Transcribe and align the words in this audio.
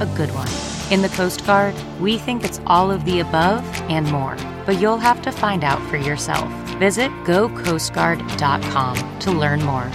a 0.00 0.06
good 0.16 0.30
one? 0.32 0.48
In 0.90 1.02
the 1.02 1.08
Coast 1.10 1.46
Guard, 1.46 1.74
we 2.00 2.18
think 2.18 2.42
it's 2.42 2.60
all 2.66 2.90
of 2.90 3.04
the 3.04 3.20
above 3.20 3.64
and 3.90 4.10
more, 4.10 4.36
but 4.66 4.80
you'll 4.80 4.98
have 4.98 5.22
to 5.22 5.30
find 5.30 5.62
out 5.62 5.80
for 5.88 5.96
yourself. 5.96 6.50
Visit 6.78 7.10
gocoastguard.com 7.24 9.18
to 9.20 9.30
learn 9.30 9.62
more. 9.62 9.90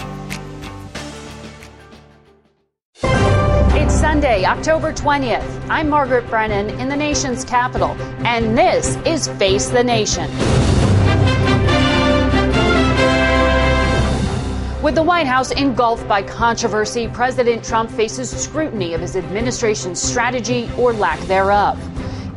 It's 3.77 3.93
Sunday, 3.93 4.45
October 4.45 4.93
20th. 4.93 5.67
I'm 5.69 5.89
Margaret 5.89 6.29
Brennan 6.29 6.69
in 6.79 6.87
the 6.87 6.95
nation's 6.95 7.43
capital, 7.43 7.91
and 8.25 8.57
this 8.57 8.95
is 9.05 9.27
Face 9.27 9.67
the 9.67 9.83
Nation. 9.83 10.29
With 14.85 14.93
the 14.93 15.01
White 15.01 15.25
House 15.25 15.49
engulfed 15.49 16.07
by 16.07 16.21
controversy, 16.21 17.07
President 17.07 17.65
Trump 17.65 17.89
faces 17.89 18.29
scrutiny 18.29 18.93
of 18.93 19.01
his 19.01 19.15
administration's 19.15 19.99
strategy 19.99 20.69
or 20.77 20.93
lack 20.93 21.19
thereof. 21.21 21.79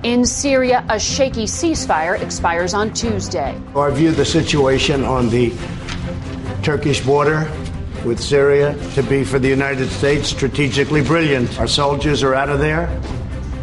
In 0.02 0.24
Syria, 0.24 0.82
a 0.88 0.98
shaky 0.98 1.44
ceasefire 1.44 2.18
expires 2.18 2.72
on 2.72 2.94
Tuesday. 2.94 3.54
I 3.76 3.90
view 3.90 4.12
the 4.12 4.24
situation 4.24 5.04
on 5.04 5.28
the 5.28 5.52
Turkish 6.62 7.04
border 7.04 7.52
with 8.06 8.18
Syria 8.18 8.74
to 8.94 9.02
be 9.02 9.24
for 9.24 9.38
the 9.38 9.48
United 9.48 9.90
States 9.90 10.30
strategically 10.30 11.02
brilliant. 11.02 11.60
Our 11.60 11.68
soldiers 11.68 12.22
are 12.22 12.34
out 12.34 12.48
of 12.48 12.60
there. 12.60 12.88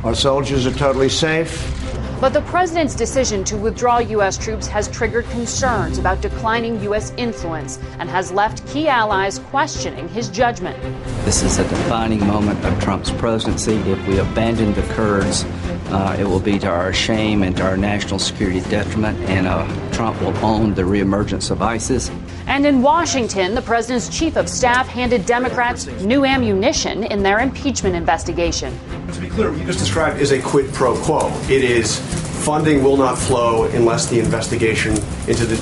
Our 0.03 0.13
soldiers 0.13 0.67
are 0.67 0.73
totally 0.73 1.09
safe. 1.09 1.74
But 2.21 2.31
the 2.31 2.41
president's 2.43 2.95
decision 2.95 3.43
to 3.43 3.57
withdraw 3.57 3.97
U.S. 3.97 4.37
troops 4.37 4.67
has 4.67 4.87
triggered 4.87 5.25
concerns 5.25 5.97
about 5.97 6.21
declining 6.21 6.81
U.S. 6.83 7.13
influence 7.17 7.77
and 7.99 8.09
has 8.09 8.31
left 8.31 8.65
key 8.67 8.87
allies 8.87 9.39
questioning 9.39 10.07
his 10.07 10.29
judgment. 10.29 10.81
This 11.25 11.43
is 11.43 11.59
a 11.59 11.67
defining 11.67 12.25
moment 12.25 12.63
of 12.63 12.79
Trump's 12.79 13.11
presidency. 13.11 13.75
If 13.75 14.07
we 14.07 14.19
abandon 14.19 14.73
the 14.73 14.81
Kurds, 14.93 15.43
uh, 15.89 16.15
it 16.17 16.23
will 16.23 16.39
be 16.39 16.57
to 16.59 16.67
our 16.67 16.93
shame 16.93 17.43
and 17.43 17.55
to 17.57 17.63
our 17.63 17.75
national 17.75 18.19
security 18.19 18.61
detriment, 18.69 19.19
and 19.29 19.45
uh, 19.45 19.91
Trump 19.91 20.19
will 20.21 20.35
own 20.37 20.73
the 20.73 20.83
reemergence 20.83 21.51
of 21.51 21.61
ISIS. 21.61 22.09
And 22.47 22.65
in 22.65 22.81
Washington, 22.81 23.55
the 23.55 23.61
president's 23.61 24.07
chief 24.07 24.35
of 24.37 24.47
staff 24.47 24.87
handed 24.87 25.25
Democrats 25.25 25.87
new 26.01 26.25
ammunition 26.25 27.03
in 27.03 27.23
their 27.23 27.39
impeachment 27.39 27.95
investigation. 27.95 28.77
To 29.13 29.19
be 29.19 29.29
clear, 29.29 29.51
what 29.51 29.59
you 29.59 29.65
just 29.65 29.79
described 29.79 30.21
is 30.21 30.31
a 30.31 30.41
quid 30.41 30.71
pro 30.73 30.95
quo. 30.95 31.31
It 31.49 31.63
is 31.63 31.99
funding 32.45 32.83
will 32.83 32.97
not 32.97 33.17
flow 33.17 33.63
unless 33.63 34.07
the 34.07 34.19
investigation 34.19 34.91
into 35.27 35.45
the 35.45 35.55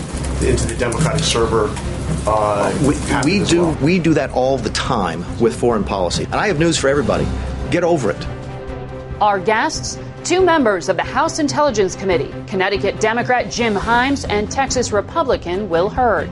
into 0.47 0.67
the 0.67 0.75
Democratic 0.77 1.23
server. 1.23 1.73
Uh, 2.27 2.77
we, 2.81 3.39
we 3.39 3.45
do 3.45 3.63
well. 3.63 3.77
we 3.81 3.99
do 3.99 4.13
that 4.13 4.29
all 4.31 4.57
the 4.57 4.69
time 4.71 5.23
with 5.39 5.57
foreign 5.57 5.83
policy, 5.83 6.25
and 6.25 6.35
I 6.35 6.47
have 6.47 6.59
news 6.59 6.77
for 6.77 6.89
everybody. 6.89 7.25
Get 7.71 7.83
over 7.83 8.11
it. 8.11 8.27
Our 9.21 9.39
guests, 9.39 9.97
two 10.25 10.41
members 10.41 10.89
of 10.89 10.97
the 10.97 11.03
House 11.03 11.39
Intelligence 11.39 11.95
Committee, 11.95 12.33
Connecticut 12.47 12.99
Democrat 12.99 13.49
Jim 13.49 13.73
Himes 13.73 14.25
and 14.29 14.51
Texas 14.51 14.91
Republican 14.91 15.69
Will 15.69 15.89
Hurd. 15.89 16.29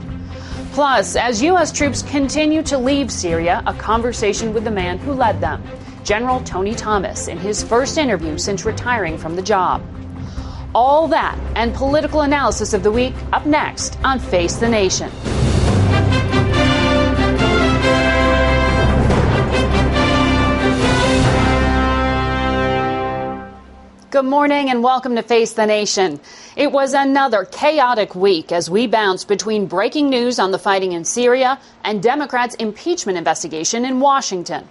Plus, 0.72 1.16
as 1.16 1.42
U.S. 1.42 1.70
troops 1.70 2.00
continue 2.00 2.62
to 2.62 2.78
leave 2.78 3.12
Syria, 3.12 3.62
a 3.66 3.74
conversation 3.74 4.54
with 4.54 4.64
the 4.64 4.70
man 4.70 4.96
who 4.96 5.12
led 5.12 5.38
them, 5.38 5.62
General 6.02 6.40
Tony 6.40 6.74
Thomas, 6.74 7.28
in 7.28 7.36
his 7.36 7.62
first 7.62 7.98
interview 7.98 8.38
since 8.38 8.64
retiring 8.64 9.18
from 9.18 9.36
the 9.36 9.42
job. 9.42 9.82
All 10.74 11.06
that 11.08 11.38
and 11.56 11.74
political 11.74 12.22
analysis 12.22 12.72
of 12.72 12.82
the 12.82 12.90
week 12.90 13.14
up 13.34 13.44
next 13.44 13.98
on 14.02 14.18
Face 14.18 14.56
the 14.56 14.68
Nation. 14.68 15.10
Good 24.12 24.26
morning 24.26 24.68
and 24.68 24.82
welcome 24.82 25.16
to 25.16 25.22
Face 25.22 25.54
the 25.54 25.64
Nation. 25.64 26.20
It 26.54 26.70
was 26.70 26.92
another 26.92 27.46
chaotic 27.46 28.14
week 28.14 28.52
as 28.52 28.68
we 28.68 28.86
bounced 28.86 29.26
between 29.26 29.64
breaking 29.64 30.10
news 30.10 30.38
on 30.38 30.50
the 30.50 30.58
fighting 30.58 30.92
in 30.92 31.06
Syria 31.06 31.58
and 31.82 32.02
Democrats' 32.02 32.54
impeachment 32.56 33.16
investigation 33.16 33.86
in 33.86 34.00
Washington. 34.00 34.68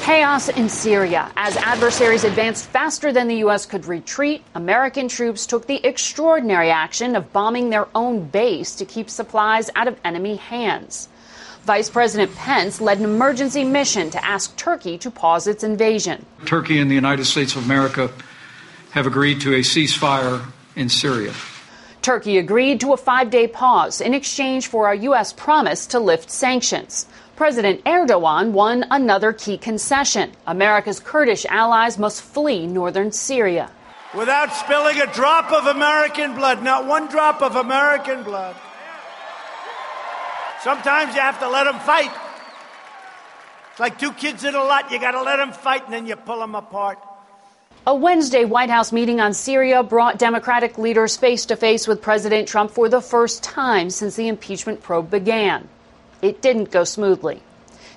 Chaos 0.00 0.48
in 0.48 0.68
Syria. 0.68 1.30
As 1.36 1.56
adversaries 1.58 2.24
advanced 2.24 2.64
faster 2.64 3.12
than 3.12 3.28
the 3.28 3.36
U.S. 3.36 3.66
could 3.66 3.86
retreat, 3.86 4.42
American 4.56 5.06
troops 5.06 5.46
took 5.46 5.68
the 5.68 5.86
extraordinary 5.86 6.70
action 6.72 7.14
of 7.14 7.32
bombing 7.32 7.70
their 7.70 7.86
own 7.94 8.26
base 8.26 8.74
to 8.74 8.84
keep 8.84 9.08
supplies 9.08 9.70
out 9.76 9.86
of 9.86 9.96
enemy 10.04 10.34
hands. 10.34 11.08
Vice 11.64 11.90
President 11.90 12.34
Pence 12.36 12.80
led 12.80 12.98
an 12.98 13.04
emergency 13.04 13.64
mission 13.64 14.10
to 14.10 14.24
ask 14.24 14.56
Turkey 14.56 14.96
to 14.98 15.10
pause 15.10 15.46
its 15.46 15.62
invasion. 15.62 16.24
Turkey 16.46 16.78
and 16.78 16.90
the 16.90 16.94
United 16.94 17.24
States 17.26 17.54
of 17.54 17.64
America 17.64 18.10
have 18.92 19.06
agreed 19.06 19.40
to 19.42 19.54
a 19.54 19.60
ceasefire 19.60 20.46
in 20.74 20.88
Syria. 20.88 21.34
Turkey 22.02 22.38
agreed 22.38 22.80
to 22.80 22.94
a 22.94 22.96
five 22.96 23.30
day 23.30 23.46
pause 23.46 24.00
in 24.00 24.14
exchange 24.14 24.68
for 24.68 24.90
a 24.90 24.98
U.S. 25.00 25.34
promise 25.34 25.86
to 25.88 26.00
lift 26.00 26.30
sanctions. 26.30 27.06
President 27.36 27.84
Erdogan 27.84 28.52
won 28.52 28.86
another 28.90 29.32
key 29.32 29.58
concession. 29.58 30.32
America's 30.46 30.98
Kurdish 30.98 31.44
allies 31.46 31.98
must 31.98 32.22
flee 32.22 32.66
northern 32.66 33.12
Syria. 33.12 33.70
Without 34.14 34.52
spilling 34.52 35.00
a 35.00 35.06
drop 35.12 35.52
of 35.52 35.66
American 35.66 36.34
blood, 36.34 36.62
not 36.62 36.86
one 36.86 37.06
drop 37.08 37.42
of 37.42 37.56
American 37.56 38.22
blood. 38.22 38.56
Sometimes 40.62 41.14
you 41.14 41.20
have 41.20 41.38
to 41.40 41.48
let 41.48 41.64
them 41.64 41.78
fight. 41.80 42.10
It's 43.70 43.80
like 43.80 43.98
two 43.98 44.12
kids 44.12 44.44
in 44.44 44.54
a 44.54 44.62
lot. 44.62 44.90
You 44.90 45.00
got 45.00 45.12
to 45.12 45.22
let 45.22 45.36
them 45.36 45.52
fight 45.52 45.84
and 45.84 45.92
then 45.92 46.06
you 46.06 46.16
pull 46.16 46.40
them 46.40 46.54
apart. 46.54 46.98
A 47.86 47.94
Wednesday 47.94 48.44
White 48.44 48.68
House 48.68 48.92
meeting 48.92 49.20
on 49.20 49.32
Syria 49.32 49.82
brought 49.82 50.18
Democratic 50.18 50.76
leaders 50.76 51.16
face 51.16 51.46
to 51.46 51.56
face 51.56 51.88
with 51.88 52.02
President 52.02 52.46
Trump 52.46 52.72
for 52.72 52.90
the 52.90 53.00
first 53.00 53.42
time 53.42 53.88
since 53.88 54.16
the 54.16 54.28
impeachment 54.28 54.82
probe 54.82 55.10
began. 55.10 55.66
It 56.20 56.42
didn't 56.42 56.70
go 56.70 56.84
smoothly. 56.84 57.42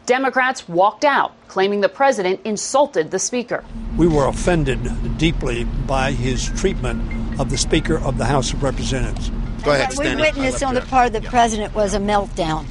Democrats 0.06 0.70
walked 0.70 1.04
out, 1.04 1.34
claiming 1.50 1.82
the 1.82 1.90
president 1.90 2.40
insulted 2.46 3.12
the 3.12 3.20
speaker. 3.20 3.66
We 3.98 4.08
were 4.08 4.28
offended 4.28 5.18
deeply 5.18 5.66
by 5.66 6.14
his 6.14 6.50
treatment 6.50 7.40
of 7.40 7.50
the 7.50 7.58
Speaker 7.58 8.00
of 8.00 8.18
the 8.18 8.26
House 8.26 8.54
of 8.54 8.64
Representatives. 8.64 9.32
Go 9.64 9.72
ahead, 9.72 9.90
What 9.90 10.00
we 10.00 10.06
Stanley. 10.06 10.22
witnessed 10.24 10.64
on 10.64 10.74
the 10.76 10.82
part 10.82 11.08
of 11.08 11.14
the 11.14 11.30
president 11.30 11.74
was 11.74 11.94
a 11.94 12.00
meltdown. 12.00 12.66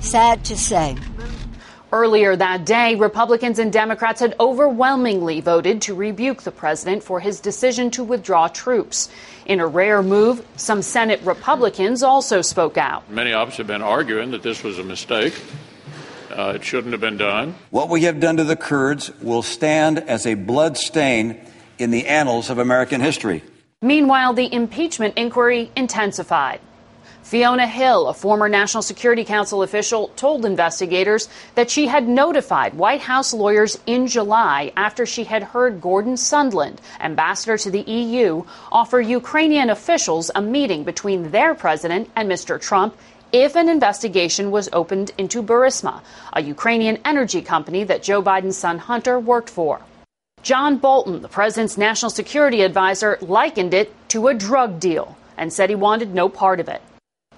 Sad 0.00 0.44
to 0.44 0.56
say. 0.56 0.96
Earlier 1.92 2.36
that 2.36 2.66
day, 2.66 2.94
Republicans 2.96 3.58
and 3.58 3.72
Democrats 3.72 4.20
had 4.20 4.34
overwhelmingly 4.38 5.40
voted 5.40 5.80
to 5.82 5.94
rebuke 5.94 6.42
the 6.42 6.50
president 6.50 7.02
for 7.02 7.20
his 7.20 7.40
decision 7.40 7.90
to 7.92 8.04
withdraw 8.04 8.48
troops. 8.48 9.08
In 9.46 9.60
a 9.60 9.66
rare 9.66 10.02
move, 10.02 10.44
some 10.56 10.82
Senate 10.82 11.20
Republicans 11.22 12.02
also 12.02 12.42
spoke 12.42 12.76
out. 12.76 13.08
Many 13.10 13.32
of 13.32 13.48
us 13.48 13.56
have 13.56 13.66
been 13.68 13.82
arguing 13.82 14.32
that 14.32 14.42
this 14.42 14.62
was 14.62 14.78
a 14.78 14.84
mistake. 14.84 15.40
Uh, 16.36 16.52
it 16.56 16.64
shouldn't 16.64 16.92
have 16.92 17.00
been 17.00 17.16
done. 17.16 17.54
What 17.70 17.88
we 17.88 18.02
have 18.02 18.20
done 18.20 18.36
to 18.36 18.44
the 18.44 18.56
Kurds 18.56 19.10
will 19.22 19.42
stand 19.42 20.00
as 20.00 20.26
a 20.26 20.34
blood 20.34 20.76
stain 20.76 21.40
in 21.78 21.92
the 21.92 22.06
annals 22.08 22.50
of 22.50 22.58
American 22.58 23.00
history. 23.00 23.42
Meanwhile, 23.82 24.32
the 24.32 24.50
impeachment 24.50 25.18
inquiry 25.18 25.70
intensified. 25.76 26.60
Fiona 27.22 27.66
Hill, 27.66 28.08
a 28.08 28.14
former 28.14 28.48
National 28.48 28.82
Security 28.82 29.22
Council 29.22 29.62
official, 29.62 30.08
told 30.16 30.46
investigators 30.46 31.28
that 31.56 31.68
she 31.70 31.86
had 31.86 32.08
notified 32.08 32.72
White 32.72 33.02
House 33.02 33.34
lawyers 33.34 33.78
in 33.84 34.06
July 34.06 34.72
after 34.78 35.04
she 35.04 35.24
had 35.24 35.42
heard 35.42 35.82
Gordon 35.82 36.14
Sondland, 36.14 36.78
ambassador 37.00 37.58
to 37.58 37.70
the 37.70 37.82
EU, 37.82 38.44
offer 38.72 38.98
Ukrainian 38.98 39.68
officials 39.68 40.30
a 40.34 40.40
meeting 40.40 40.82
between 40.82 41.30
their 41.30 41.54
president 41.54 42.08
and 42.16 42.30
Mr. 42.30 42.58
Trump 42.58 42.96
if 43.30 43.56
an 43.56 43.68
investigation 43.68 44.50
was 44.50 44.70
opened 44.72 45.12
into 45.18 45.42
Burisma, 45.42 46.00
a 46.32 46.40
Ukrainian 46.40 46.96
energy 47.04 47.42
company 47.42 47.84
that 47.84 48.02
Joe 48.02 48.22
Biden's 48.22 48.56
son 48.56 48.78
Hunter 48.78 49.20
worked 49.20 49.50
for. 49.50 49.82
John 50.46 50.76
Bolton, 50.76 51.22
the 51.22 51.28
president's 51.28 51.76
national 51.76 52.10
security 52.10 52.62
advisor, 52.62 53.18
likened 53.20 53.74
it 53.74 53.92
to 54.10 54.28
a 54.28 54.34
drug 54.34 54.78
deal 54.78 55.18
and 55.36 55.52
said 55.52 55.70
he 55.70 55.74
wanted 55.74 56.14
no 56.14 56.28
part 56.28 56.60
of 56.60 56.68
it. 56.68 56.80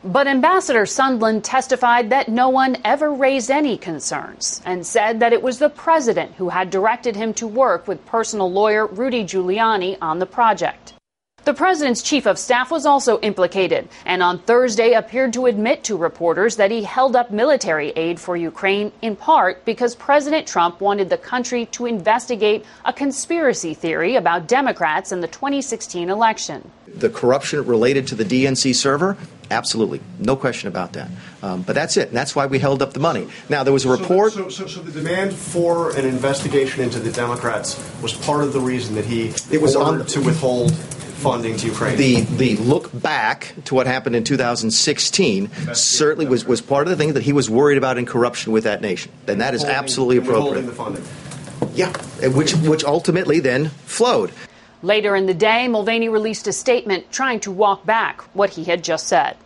But 0.05 0.27
Ambassador 0.27 0.83
Sondland 0.83 1.41
testified 1.43 2.11
that 2.11 2.29
no 2.29 2.51
one 2.51 2.77
ever 2.85 3.11
raised 3.11 3.51
any 3.51 3.79
concerns 3.79 4.61
and 4.67 4.87
said 4.87 5.21
that 5.21 5.33
it 5.33 5.43
was 5.43 5.59
the 5.59 5.71
president 5.71 6.35
who 6.35 6.51
had 6.51 6.69
directed 6.69 7.17
him 7.17 7.33
to 7.41 7.47
work 7.47 7.89
with 7.89 8.05
personal 8.05 8.53
lawyer 8.53 8.87
Rudy 8.87 9.25
Giuliani 9.25 9.97
on 10.03 10.19
the 10.19 10.27
project. 10.27 10.93
The 11.45 11.55
president's 11.55 12.03
chief 12.03 12.27
of 12.27 12.39
staff 12.39 12.71
was 12.71 12.85
also 12.85 13.19
implicated 13.21 13.89
and 14.05 14.23
on 14.23 14.39
Thursday 14.41 14.93
appeared 14.93 15.33
to 15.33 15.47
admit 15.47 15.83
to 15.85 15.97
reporters 15.97 16.57
that 16.57 16.71
he 16.71 16.83
held 16.83 17.17
up 17.17 17.31
military 17.31 17.91
aid 17.91 18.21
for 18.21 18.37
Ukraine 18.37 18.93
in 19.01 19.17
part 19.17 19.65
because 19.65 19.95
President 19.95 20.47
Trump 20.47 20.81
wanted 20.81 21.09
the 21.09 21.17
country 21.17 21.65
to 21.67 21.87
investigate 21.87 22.67
a 22.85 22.93
conspiracy 22.93 23.73
theory 23.73 24.17
about 24.17 24.47
Democrats 24.47 25.11
in 25.11 25.21
the 25.23 25.29
2016 25.29 26.11
election. 26.11 26.71
The 26.87 27.09
corruption 27.09 27.65
related 27.65 28.07
to 28.09 28.15
the 28.15 28.25
DNC 28.25 28.75
server, 28.75 29.17
absolutely, 29.51 30.01
no 30.19 30.37
question 30.37 30.69
about 30.69 30.93
that. 30.95 31.09
Um, 31.43 31.63
but 31.63 31.75
that's 31.75 31.97
it. 31.97 32.09
And 32.09 32.17
that's 32.17 32.37
why 32.37 32.45
we 32.45 32.59
held 32.59 32.83
up 32.83 32.93
the 32.93 33.01
money. 33.01 33.27
Now 33.49 33.65
there 33.65 33.73
was 33.73 33.87
a 33.87 33.91
report. 33.91 34.35
So, 34.35 34.51
so, 34.51 34.67
so, 34.67 34.81
the 34.81 34.93
demand 34.93 35.33
for 35.33 35.97
an 35.97 36.05
investigation 36.05 36.83
into 36.83 36.99
the 36.99 37.13
Democrats 37.13 37.79
was 38.03 38.13
part 38.13 38.43
of 38.45 38.53
the 38.53 38.61
reason 38.61 38.97
that 38.97 39.07
he 39.07 39.33
it 39.51 39.63
was 39.63 39.77
ordered 39.77 40.03
on, 40.03 40.07
to 40.09 40.21
withhold 40.21 40.73
funding 41.19 41.57
to 41.57 41.67
Ukraine. 41.67 41.97
The 41.97 42.21
the 42.21 42.57
look 42.57 42.91
back 42.93 43.55
to 43.67 43.75
what 43.75 43.87
happened 43.87 44.17
in 44.17 44.25
2016 44.25 45.51
certainly 45.75 46.27
was, 46.27 46.45
was 46.45 46.61
part 46.61 46.87
of 46.87 46.91
the 46.91 46.97
thing 46.97 47.15
that 47.15 47.23
he 47.23 47.33
was 47.33 47.51
worried 47.51 47.79
about 47.79 47.99
in 47.99 48.07
corruption 48.07 48.53
with 48.53 48.65
that 48.65 48.81
nation. 48.81 49.13
And 49.27 49.41
that 49.41 49.55
is 49.55 49.65
absolutely 49.65 50.19
appropriate. 50.19 50.63
The 50.63 50.73
funding. 50.73 51.05
Yeah, 51.75 51.93
which 52.29 52.55
which 52.55 52.85
ultimately 52.85 53.41
then 53.41 53.69
flowed. 53.69 54.33
Later 54.83 55.17
in 55.17 55.27
the 55.27 55.35
day, 55.35 55.67
Mulvaney 55.67 56.09
released 56.09 56.47
a 56.47 56.53
statement 56.53 57.11
trying 57.11 57.41
to 57.41 57.51
walk 57.51 57.85
back 57.85 58.23
what 58.35 58.51
he 58.51 58.65
had 58.65 58.85
just 58.85 59.09
said. 59.09 59.37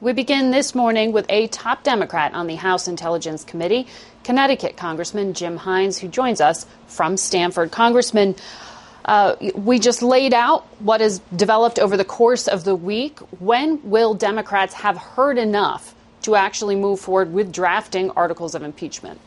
We 0.00 0.12
begin 0.12 0.50
this 0.50 0.74
morning 0.74 1.12
with 1.12 1.24
a 1.28 1.46
top 1.46 1.84
Democrat 1.84 2.34
on 2.34 2.48
the 2.48 2.56
House 2.56 2.88
Intelligence 2.88 3.44
Committee, 3.44 3.86
Connecticut 4.24 4.76
Congressman 4.76 5.32
Jim 5.32 5.58
Himes, 5.58 5.98
who 5.98 6.08
joins 6.08 6.40
us 6.40 6.66
from 6.88 7.16
Stamford. 7.16 7.70
Congressman, 7.70 8.34
uh, 9.04 9.36
we 9.54 9.78
just 9.78 10.02
laid 10.02 10.32
out 10.32 10.64
what 10.80 11.00
has 11.00 11.20
developed 11.34 11.78
over 11.78 11.96
the 11.96 12.04
course 12.04 12.48
of 12.48 12.64
the 12.64 12.74
week. 12.74 13.18
When 13.38 13.80
will 13.88 14.14
Democrats 14.14 14.74
have 14.74 14.96
heard 14.96 15.38
enough 15.38 15.94
to 16.22 16.36
actually 16.36 16.76
move 16.76 17.00
forward 17.00 17.32
with 17.32 17.52
drafting 17.52 18.10
articles 18.10 18.54
of 18.54 18.62
impeachment? 18.62 19.20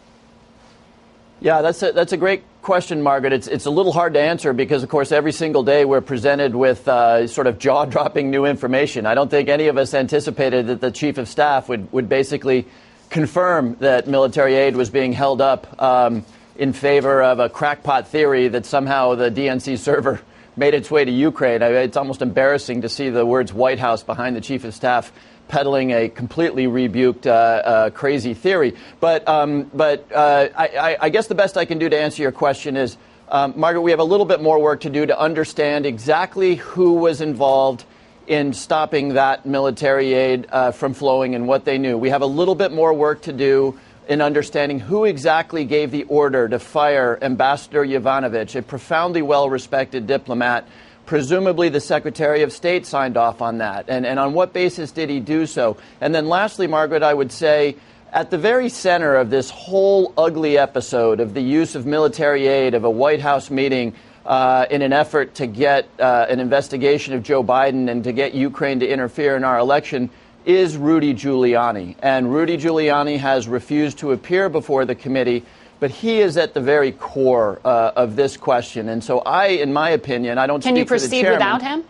Yeah, 1.40 1.62
that's 1.62 1.84
a, 1.84 1.92
that's 1.92 2.14
a 2.14 2.18
great 2.18 2.42
question, 2.64 3.04
Margaret. 3.04 3.32
It's, 3.32 3.48
it's 3.48 3.68
a 3.68 3.70
little 3.70 3.94
hard 3.94 4.16
to 4.16 4.20
answer 4.20 4.54
because, 4.54 4.82
of 4.82 4.90
course, 4.90 5.12
every 5.12 5.32
single 5.32 5.62
day 5.62 5.86
we're 5.86 6.02
presented 6.02 6.56
with 6.56 6.88
uh, 6.88 7.28
sort 7.28 7.46
of 7.46 7.60
jaw 7.60 7.86
dropping 7.86 8.32
new 8.32 8.46
information. 8.46 9.06
I 9.06 9.14
don't 9.14 9.30
think 9.30 9.48
any 9.48 9.68
of 9.68 9.78
us 9.78 9.94
anticipated 9.94 10.68
that 10.68 10.82
the 10.82 10.90
chief 10.90 11.20
of 11.20 11.28
staff 11.28 11.70
would, 11.70 11.92
would 11.94 12.10
basically 12.10 12.66
confirm 13.12 13.78
that 13.80 14.08
military 14.08 14.56
aid 14.56 14.76
was 14.76 14.90
being 14.90 15.14
held 15.14 15.40
up. 15.40 15.82
Um, 15.82 16.26
in 16.58 16.74
favor 16.74 17.22
of 17.22 17.40
a 17.40 17.50
crackpot 17.50 18.08
theory 18.08 18.48
that 18.48 18.66
somehow 18.66 19.16
the 19.16 19.30
DNC 19.30 19.78
server 19.78 20.20
made 20.56 20.74
its 20.74 20.90
way 20.90 21.06
to 21.06 21.12
Ukraine. 21.12 21.62
It's 21.62 21.98
almost 21.98 22.22
embarrassing 22.22 22.82
to 22.82 22.90
see 22.90 23.10
the 23.10 23.26
words 23.26 23.54
White 23.54 23.80
House 23.80 24.04
behind 24.04 24.36
the 24.36 24.42
chief 24.42 24.64
of 24.64 24.74
staff 24.74 25.12
peddling 25.48 25.92
a 25.92 26.10
completely 26.10 26.68
rebuked, 26.68 27.26
uh, 27.26 27.32
uh, 27.32 27.90
crazy 27.92 28.34
theory. 28.34 28.76
But, 29.00 29.28
um, 29.28 29.72
but 29.74 30.12
uh, 30.12 30.50
I, 30.58 30.98
I, 31.00 31.10
guess 31.10 31.28
the 31.28 31.36
best 31.36 31.58
I 31.58 31.64
can 31.64 31.78
do 31.78 31.88
to 31.88 31.98
answer 31.98 32.22
your 32.22 32.34
question 32.34 32.76
is, 32.76 32.98
um, 33.30 33.54
Margaret, 33.56 33.82
we 33.82 33.92
have 33.92 34.00
a 34.00 34.06
little 34.06 34.26
bit 34.26 34.42
more 34.42 34.60
work 34.60 34.82
to 34.82 34.90
do 34.90 35.06
to 35.06 35.18
understand 35.18 35.86
exactly 35.86 36.56
who 36.56 36.94
was 36.94 37.22
involved 37.22 37.86
in 38.26 38.52
stopping 38.52 39.14
that 39.14 39.46
military 39.46 40.14
aid 40.14 40.48
uh, 40.52 40.72
from 40.72 40.94
flowing 40.94 41.34
and 41.34 41.48
what 41.48 41.64
they 41.64 41.78
knew. 41.78 41.98
We 41.98 42.10
have 42.10 42.22
a 42.22 42.28
little 42.28 42.56
bit 42.56 42.72
more 42.74 42.94
work 42.94 43.22
to 43.22 43.34
do 43.34 43.80
in 44.08 44.22
understanding 44.22 44.80
who 44.80 45.06
exactly 45.06 45.66
gave 45.66 45.92
the 45.92 46.04
order 46.04 46.48
to 46.48 46.60
fire 46.60 47.18
Ambassador 47.22 47.86
Yovanovitch, 47.86 48.56
a 48.56 48.62
profoundly 48.62 49.22
well 49.22 49.50
respected 49.50 50.08
diplomat. 50.08 50.68
Presumably, 51.06 51.70
the 51.70 51.80
Secretary 51.80 52.42
of 52.42 52.52
State 52.52 52.86
signed 52.86 53.16
off 53.16 53.42
on 53.42 53.60
that. 53.60 53.86
And, 53.88 54.06
and 54.06 54.20
on 54.20 54.34
what 54.34 54.52
basis 54.52 54.92
did 54.92 55.10
he 55.10 55.20
do 55.20 55.46
so? 55.46 55.78
And 56.02 56.14
then, 56.14 56.28
lastly, 56.28 56.68
Margaret, 56.68 57.02
I 57.02 57.14
would 57.14 57.32
say 57.32 57.78
at 58.12 58.30
the 58.32 58.38
very 58.38 58.70
center 58.70 59.16
of 59.16 59.30
this 59.30 59.50
whole 59.50 60.14
ugly 60.18 60.58
episode 60.58 61.20
of 61.20 61.34
the 61.34 61.42
use 61.42 61.76
of 61.76 61.86
military 61.86 62.48
aid, 62.48 62.74
of 62.74 62.84
a 62.84 62.90
White 62.90 63.22
House 63.22 63.50
meeting 63.50 63.94
uh, 64.26 64.66
in 64.70 64.82
an 64.82 64.92
effort 64.92 65.36
to 65.36 65.48
get 65.48 65.88
uh, 66.00 66.26
an 66.30 66.40
investigation 66.40 67.14
of 67.14 67.24
Joe 67.24 67.44
Biden 67.44 67.90
and 67.90 68.04
to 68.04 68.12
get 68.12 68.34
Ukraine 68.34 68.80
to 68.82 68.88
interfere 68.88 69.38
in 69.38 69.44
our 69.44 69.58
election, 69.58 70.10
is 70.48 70.78
Rudy 70.78 71.14
Giuliani. 71.14 71.96
And 72.02 72.34
Rudy 72.34 72.58
Giuliani 72.58 73.20
has 73.20 73.48
refused 73.48 74.00
to 74.00 74.14
appear 74.14 74.48
before 74.48 74.86
the 74.86 74.96
committee, 74.96 75.44
but 75.80 75.92
he 75.92 76.20
is 76.22 76.38
at 76.38 76.54
the 76.54 76.62
very 76.62 76.94
core 76.94 77.60
uh, 77.66 77.92
of 77.96 78.16
this 78.16 78.38
question. 78.38 78.88
And 78.88 79.04
so 79.04 79.20
I, 79.20 79.48
in 79.48 79.74
my 79.74 79.90
opinion, 79.90 80.38
I 80.38 80.48
don't 80.48 80.64
Can 80.64 80.78
you 80.78 80.86
proceed 80.86 81.30
without 81.30 81.62
him? 81.62 81.84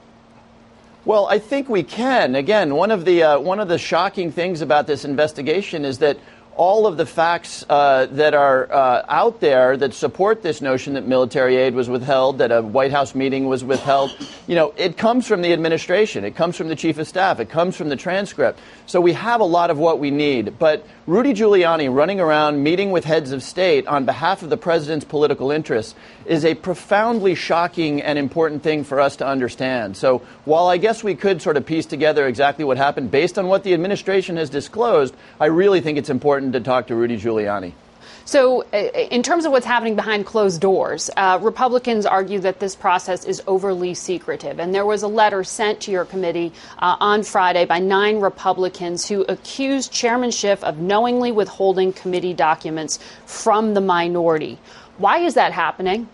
Well, 1.05 1.27
I 1.27 1.39
think 1.39 1.69
we 1.69 1.83
can. 1.83 2.35
Again, 2.35 2.75
one 2.75 2.91
of 2.91 3.05
the 3.05 3.23
uh, 3.23 3.39
one 3.39 3.61
of 3.61 3.69
the 3.69 3.77
shocking 3.77 4.29
things 4.29 4.59
about 4.59 4.87
this 4.87 5.05
investigation 5.05 5.85
is 5.85 5.99
that 5.99 6.17
all 6.57 6.87
of 6.87 6.97
the 6.97 7.05
facts 7.05 7.63
uh, 7.69 8.07
that 8.07 8.33
are 8.33 8.71
uh, 8.71 9.05
out 9.07 9.39
there 9.39 9.77
that 9.77 9.93
support 9.93 10.41
this 10.41 10.61
notion 10.61 10.95
that 10.95 11.07
military 11.07 11.55
aid 11.55 11.73
was 11.73 11.87
withheld, 11.87 12.39
that 12.39 12.51
a 12.51 12.61
White 12.61 12.91
House 12.91 13.15
meeting 13.15 13.47
was 13.47 13.63
withheld, 13.63 14.11
you 14.47 14.55
know, 14.55 14.73
it 14.75 14.97
comes 14.97 15.27
from 15.27 15.41
the 15.41 15.53
administration. 15.53 16.25
It 16.25 16.35
comes 16.35 16.57
from 16.57 16.67
the 16.67 16.75
chief 16.75 16.97
of 16.97 17.07
staff. 17.07 17.39
It 17.39 17.49
comes 17.49 17.77
from 17.77 17.89
the 17.89 17.95
transcript. 17.95 18.59
So 18.87 18.99
we 18.99 19.13
have 19.13 19.39
a 19.39 19.45
lot 19.45 19.69
of 19.69 19.77
what 19.77 19.99
we 19.99 20.11
need. 20.11 20.57
But 20.59 20.85
Rudy 21.07 21.33
Giuliani 21.33 21.87
running 21.89 22.19
around 22.19 22.61
meeting 22.61 22.91
with 22.91 23.05
heads 23.05 23.31
of 23.31 23.41
state 23.41 23.87
on 23.87 24.03
behalf 24.03 24.43
of 24.43 24.49
the 24.49 24.57
president's 24.57 25.05
political 25.05 25.51
interests 25.51 25.95
is 26.25 26.43
a 26.43 26.53
profoundly 26.53 27.33
shocking 27.33 28.01
and 28.01 28.19
important 28.19 28.61
thing 28.61 28.83
for 28.83 28.99
us 28.99 29.15
to 29.15 29.25
understand. 29.25 29.95
So 29.95 30.21
while 30.43 30.67
I 30.67 30.75
guess 30.75 31.05
we 31.05 31.15
could 31.15 31.41
sort 31.41 31.55
of 31.55 31.65
piece 31.65 31.85
together 31.85 32.27
exactly 32.27 32.65
what 32.65 32.75
happened 32.75 33.09
based 33.09 33.39
on 33.39 33.47
what 33.47 33.63
the 33.63 33.73
administration 33.73 34.35
has 34.35 34.49
disclosed, 34.49 35.15
I 35.39 35.45
really 35.45 35.79
think 35.79 35.97
it's 35.97 36.09
important 36.09 36.51
to 36.51 36.59
talk 36.59 36.87
to 36.87 36.95
Rudy 36.95 37.17
Giuliani. 37.17 37.71
So, 38.27 38.65
uh, 38.73 38.75
in 38.75 39.23
terms 39.23 39.45
of 39.45 39.53
what's 39.53 39.65
happening 39.65 39.95
behind 39.95 40.25
closed 40.25 40.59
doors, 40.59 41.09
uh, 41.15 41.39
Republicans 41.41 42.05
argue 42.05 42.39
that 42.39 42.59
this 42.59 42.75
process 42.75 43.23
is 43.23 43.41
overly 43.47 43.93
secretive. 43.93 44.59
And 44.59 44.75
there 44.75 44.85
was 44.85 45.01
a 45.01 45.07
letter 45.07 45.45
sent 45.45 45.79
to 45.83 45.91
your 45.91 46.03
committee 46.03 46.51
uh, 46.79 46.97
on 46.99 47.23
Friday 47.23 47.63
by 47.63 47.79
nine 47.79 48.19
Republicans 48.19 49.07
who 49.07 49.21
accused 49.29 49.93
Chairman 49.93 50.31
Schiff 50.31 50.61
of 50.65 50.77
knowingly 50.77 51.31
withholding 51.31 51.93
committee 51.93 52.33
documents 52.33 52.99
from 53.25 53.75
the 53.75 53.81
minority. 53.81 54.59
Why 54.97 55.19
is 55.19 55.35
that 55.35 55.53
happening? 55.53 56.09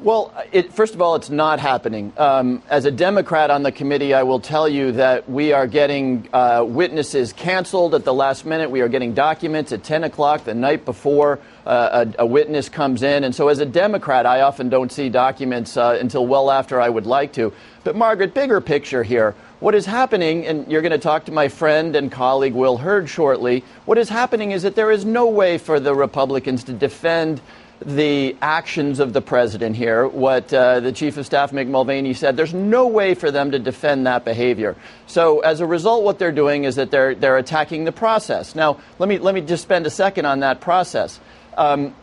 Well, 0.00 0.32
it, 0.52 0.72
first 0.72 0.94
of 0.94 1.02
all, 1.02 1.16
it's 1.16 1.28
not 1.28 1.58
happening. 1.58 2.12
Um, 2.16 2.62
as 2.70 2.84
a 2.84 2.90
Democrat 2.92 3.50
on 3.50 3.64
the 3.64 3.72
committee, 3.72 4.14
I 4.14 4.22
will 4.22 4.38
tell 4.38 4.68
you 4.68 4.92
that 4.92 5.28
we 5.28 5.52
are 5.52 5.66
getting 5.66 6.28
uh, 6.32 6.64
witnesses 6.64 7.32
canceled 7.32 7.96
at 7.96 8.04
the 8.04 8.14
last 8.14 8.46
minute. 8.46 8.70
We 8.70 8.80
are 8.80 8.88
getting 8.88 9.12
documents 9.12 9.72
at 9.72 9.82
10 9.82 10.04
o'clock 10.04 10.44
the 10.44 10.54
night 10.54 10.84
before 10.84 11.40
uh, 11.66 12.06
a, 12.16 12.22
a, 12.22 12.26
witness 12.26 12.68
comes 12.68 13.02
in. 13.02 13.24
And 13.24 13.34
so, 13.34 13.48
as 13.48 13.58
a 13.58 13.66
Democrat, 13.66 14.24
I 14.24 14.42
often 14.42 14.68
don't 14.68 14.92
see 14.92 15.08
documents 15.08 15.76
uh, 15.76 15.98
until 16.00 16.24
well 16.28 16.52
after 16.52 16.80
I 16.80 16.88
would 16.88 17.06
like 17.06 17.32
to. 17.32 17.52
But, 17.82 17.96
Margaret, 17.96 18.34
bigger 18.34 18.60
picture 18.60 19.02
here. 19.02 19.34
What 19.58 19.74
is 19.74 19.84
happening, 19.84 20.46
and 20.46 20.70
you're 20.70 20.82
going 20.82 20.92
to 20.92 20.98
talk 20.98 21.24
to 21.24 21.32
my 21.32 21.48
friend 21.48 21.96
and 21.96 22.12
colleague 22.12 22.54
Will 22.54 22.76
Hurd 22.76 23.08
shortly, 23.08 23.64
what 23.84 23.98
is 23.98 24.08
happening 24.08 24.52
is 24.52 24.62
that 24.62 24.76
there 24.76 24.92
is 24.92 25.04
no 25.04 25.26
way 25.26 25.58
for 25.58 25.80
the 25.80 25.92
Republicans 25.92 26.62
to 26.64 26.72
defend 26.72 27.40
the 27.84 28.36
actions 28.42 28.98
of 28.98 29.12
the 29.12 29.20
president 29.20 29.76
here, 29.76 30.06
what 30.06 30.52
uh, 30.52 30.80
the 30.80 30.90
chief 30.90 31.16
of 31.16 31.26
staff 31.26 31.52
Mick 31.52 31.68
Mulvaney 31.68 32.12
said, 32.12 32.36
there's 32.36 32.54
no 32.54 32.88
way 32.88 33.14
for 33.14 33.30
them 33.30 33.52
to 33.52 33.58
defend 33.58 34.06
that 34.06 34.24
behavior. 34.24 34.74
So 35.06 35.40
as 35.40 35.60
a 35.60 35.66
result, 35.66 36.02
what 36.02 36.18
they're 36.18 36.32
doing 36.32 36.64
is 36.64 36.76
that 36.76 36.90
they're 36.90 37.14
they're 37.14 37.38
attacking 37.38 37.84
the 37.84 37.92
process. 37.92 38.54
Now, 38.54 38.80
let 38.98 39.08
me 39.08 39.18
let 39.18 39.34
me 39.34 39.40
just 39.40 39.62
spend 39.62 39.86
a 39.86 39.90
second 39.90 40.24
on 40.24 40.40
that 40.40 40.60
process. 40.60 41.20
Um, 41.56 41.94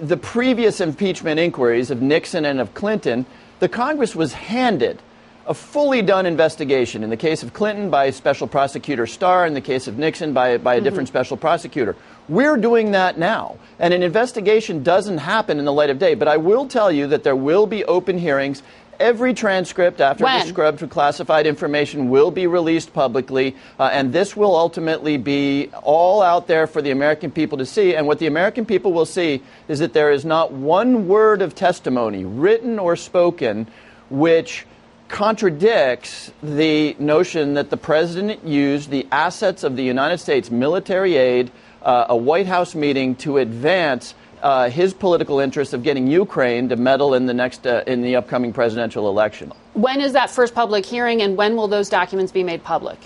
the 0.00 0.16
previous 0.16 0.80
impeachment 0.80 1.38
inquiries 1.38 1.90
of 1.90 2.00
Nixon 2.00 2.44
and 2.44 2.60
of 2.60 2.74
Clinton, 2.74 3.26
the 3.58 3.68
Congress 3.68 4.14
was 4.14 4.32
handed 4.32 5.00
a 5.46 5.54
fully 5.54 6.02
done 6.02 6.26
investigation. 6.26 7.02
In 7.02 7.10
the 7.10 7.16
case 7.16 7.42
of 7.42 7.52
Clinton, 7.52 7.90
by 7.90 8.10
Special 8.10 8.46
Prosecutor 8.46 9.06
Starr. 9.06 9.46
In 9.46 9.54
the 9.54 9.60
case 9.60 9.88
of 9.88 9.98
Nixon, 9.98 10.32
by, 10.32 10.56
by 10.56 10.74
a 10.74 10.76
mm-hmm. 10.76 10.84
different 10.84 11.08
special 11.08 11.36
prosecutor. 11.36 11.96
We're 12.32 12.56
doing 12.56 12.92
that 12.92 13.18
now. 13.18 13.58
And 13.78 13.92
an 13.92 14.02
investigation 14.02 14.82
doesn't 14.82 15.18
happen 15.18 15.58
in 15.58 15.66
the 15.66 15.72
light 15.72 15.90
of 15.90 15.98
day. 15.98 16.14
But 16.14 16.28
I 16.28 16.38
will 16.38 16.66
tell 16.66 16.90
you 16.90 17.08
that 17.08 17.24
there 17.24 17.36
will 17.36 17.66
be 17.66 17.84
open 17.84 18.16
hearings 18.16 18.62
every 18.98 19.34
transcript 19.34 20.00
after 20.00 20.24
when? 20.24 20.40
the 20.40 20.48
scrubbed 20.48 20.78
for 20.78 20.86
classified 20.86 21.46
information 21.46 22.08
will 22.08 22.30
be 22.30 22.46
released 22.46 22.94
publicly, 22.94 23.54
uh, 23.78 23.90
and 23.92 24.12
this 24.12 24.36
will 24.36 24.54
ultimately 24.56 25.16
be 25.18 25.68
all 25.82 26.22
out 26.22 26.46
there 26.46 26.66
for 26.66 26.80
the 26.80 26.90
American 26.90 27.30
people 27.30 27.58
to 27.58 27.66
see. 27.66 27.94
And 27.94 28.06
what 28.06 28.18
the 28.18 28.28
American 28.28 28.64
people 28.64 28.92
will 28.92 29.06
see 29.06 29.42
is 29.68 29.80
that 29.80 29.92
there 29.92 30.10
is 30.10 30.24
not 30.24 30.52
one 30.52 31.08
word 31.08 31.42
of 31.42 31.54
testimony, 31.54 32.24
written 32.24 32.78
or 32.78 32.96
spoken, 32.96 33.66
which 34.08 34.64
contradicts 35.08 36.32
the 36.42 36.96
notion 36.98 37.54
that 37.54 37.68
the 37.68 37.76
president 37.76 38.44
used 38.46 38.88
the 38.88 39.06
assets 39.12 39.62
of 39.62 39.76
the 39.76 39.82
United 39.84 40.18
States 40.18 40.50
military 40.50 41.16
aid, 41.16 41.50
uh, 41.84 42.06
a 42.08 42.16
White 42.16 42.46
House 42.46 42.74
meeting 42.74 43.14
to 43.16 43.38
advance 43.38 44.14
uh, 44.42 44.68
his 44.68 44.92
political 44.92 45.38
interest 45.38 45.72
of 45.72 45.82
getting 45.82 46.06
Ukraine 46.06 46.68
to 46.68 46.76
meddle 46.76 47.14
in 47.14 47.26
the 47.26 47.34
next 47.34 47.66
uh, 47.66 47.84
in 47.86 48.02
the 48.02 48.16
upcoming 48.16 48.52
presidential 48.52 49.08
election. 49.08 49.52
When 49.74 50.00
is 50.00 50.12
that 50.12 50.30
first 50.30 50.54
public 50.54 50.84
hearing, 50.84 51.22
and 51.22 51.36
when 51.36 51.56
will 51.56 51.68
those 51.68 51.88
documents 51.88 52.32
be 52.32 52.42
made 52.42 52.64
public? 52.64 52.98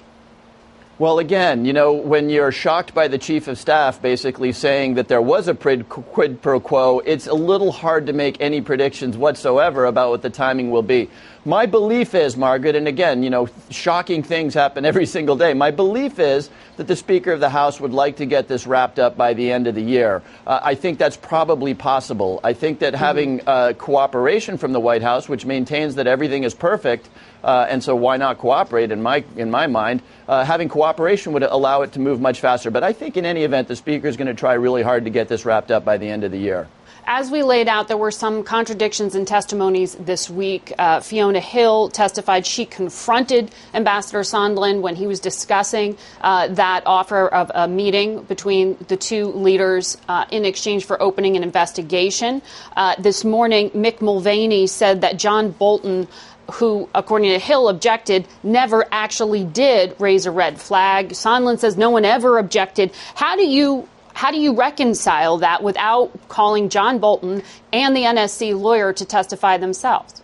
Well, 0.98 1.18
again, 1.18 1.66
you 1.66 1.74
know, 1.74 1.92
when 1.92 2.30
you're 2.30 2.50
shocked 2.50 2.94
by 2.94 3.08
the 3.08 3.18
chief 3.18 3.48
of 3.48 3.58
staff 3.58 4.00
basically 4.00 4.52
saying 4.52 4.94
that 4.94 5.08
there 5.08 5.20
was 5.20 5.46
a 5.46 5.54
quid 5.54 6.40
pro 6.40 6.58
quo, 6.58 7.00
it's 7.00 7.26
a 7.26 7.34
little 7.34 7.70
hard 7.70 8.06
to 8.06 8.14
make 8.14 8.40
any 8.40 8.62
predictions 8.62 9.14
whatsoever 9.14 9.84
about 9.84 10.08
what 10.08 10.22
the 10.22 10.30
timing 10.30 10.70
will 10.70 10.82
be. 10.82 11.10
My 11.44 11.66
belief 11.66 12.14
is, 12.14 12.34
Margaret, 12.34 12.76
and 12.76 12.88
again, 12.88 13.22
you 13.22 13.28
know, 13.28 13.50
shocking 13.68 14.22
things 14.22 14.54
happen 14.54 14.84
every 14.86 15.04
single 15.04 15.36
day. 15.36 15.52
My 15.52 15.70
belief 15.70 16.18
is 16.18 16.48
that 16.78 16.86
the 16.86 16.96
Speaker 16.96 17.30
of 17.30 17.40
the 17.40 17.50
House 17.50 17.78
would 17.78 17.92
like 17.92 18.16
to 18.16 18.24
get 18.24 18.48
this 18.48 18.66
wrapped 18.66 18.98
up 18.98 19.18
by 19.18 19.34
the 19.34 19.52
end 19.52 19.66
of 19.66 19.74
the 19.74 19.82
year. 19.82 20.22
Uh, 20.46 20.60
I 20.62 20.74
think 20.76 20.98
that's 20.98 21.18
probably 21.18 21.74
possible. 21.74 22.40
I 22.42 22.54
think 22.54 22.78
that 22.78 22.94
having 22.94 23.42
uh, 23.46 23.74
cooperation 23.76 24.56
from 24.56 24.72
the 24.72 24.80
White 24.80 25.02
House, 25.02 25.28
which 25.28 25.44
maintains 25.44 25.96
that 25.96 26.06
everything 26.06 26.42
is 26.42 26.54
perfect, 26.54 27.10
uh, 27.46 27.66
and 27.70 27.82
so 27.82 27.94
why 27.94 28.16
not 28.16 28.38
cooperate? 28.38 28.90
In 28.90 29.00
my 29.02 29.24
in 29.36 29.50
my 29.50 29.68
mind, 29.68 30.02
uh, 30.26 30.44
having 30.44 30.68
cooperation 30.68 31.32
would 31.32 31.44
allow 31.44 31.82
it 31.82 31.92
to 31.92 32.00
move 32.00 32.20
much 32.20 32.40
faster. 32.40 32.72
But 32.72 32.82
I 32.82 32.92
think 32.92 33.16
in 33.16 33.24
any 33.24 33.44
event, 33.44 33.68
the 33.68 33.76
speaker 33.76 34.08
is 34.08 34.16
going 34.16 34.26
to 34.26 34.34
try 34.34 34.54
really 34.54 34.82
hard 34.82 35.04
to 35.04 35.10
get 35.10 35.28
this 35.28 35.44
wrapped 35.44 35.70
up 35.70 35.84
by 35.84 35.96
the 35.96 36.08
end 36.08 36.24
of 36.24 36.32
the 36.32 36.38
year. 36.38 36.68
As 37.08 37.30
we 37.30 37.44
laid 37.44 37.68
out, 37.68 37.86
there 37.86 37.96
were 37.96 38.10
some 38.10 38.42
contradictions 38.42 39.14
in 39.14 39.26
testimonies 39.26 39.94
this 39.94 40.28
week. 40.28 40.72
Uh, 40.76 40.98
Fiona 40.98 41.38
Hill 41.38 41.88
testified 41.88 42.44
she 42.44 42.66
confronted 42.66 43.52
Ambassador 43.72 44.22
Sondland 44.22 44.80
when 44.80 44.96
he 44.96 45.06
was 45.06 45.20
discussing 45.20 45.96
uh, 46.20 46.48
that 46.48 46.82
offer 46.84 47.28
of 47.28 47.52
a 47.54 47.68
meeting 47.68 48.24
between 48.24 48.76
the 48.88 48.96
two 48.96 49.26
leaders 49.26 49.96
uh, 50.08 50.24
in 50.32 50.44
exchange 50.44 50.84
for 50.84 51.00
opening 51.00 51.36
an 51.36 51.44
investigation. 51.44 52.42
Uh, 52.76 52.96
this 52.98 53.24
morning, 53.24 53.70
Mick 53.70 54.00
Mulvaney 54.00 54.66
said 54.66 55.02
that 55.02 55.16
John 55.16 55.52
Bolton 55.52 56.08
who, 56.52 56.88
according 56.94 57.30
to 57.30 57.38
Hill, 57.38 57.68
objected, 57.68 58.26
never 58.42 58.84
actually 58.92 59.44
did 59.44 59.96
raise 59.98 60.26
a 60.26 60.30
red 60.30 60.60
flag. 60.60 61.10
Sondland 61.10 61.58
says 61.58 61.76
no 61.76 61.90
one 61.90 62.04
ever 62.04 62.38
objected. 62.38 62.92
How 63.14 63.36
do 63.36 63.46
you 63.46 63.88
how 64.14 64.30
do 64.30 64.38
you 64.38 64.54
reconcile 64.54 65.36
that 65.38 65.62
without 65.62 66.10
calling 66.28 66.70
John 66.70 67.00
Bolton 67.00 67.42
and 67.70 67.94
the 67.94 68.04
NSC 68.04 68.58
lawyer 68.58 68.94
to 68.94 69.04
testify 69.04 69.58
themselves? 69.58 70.22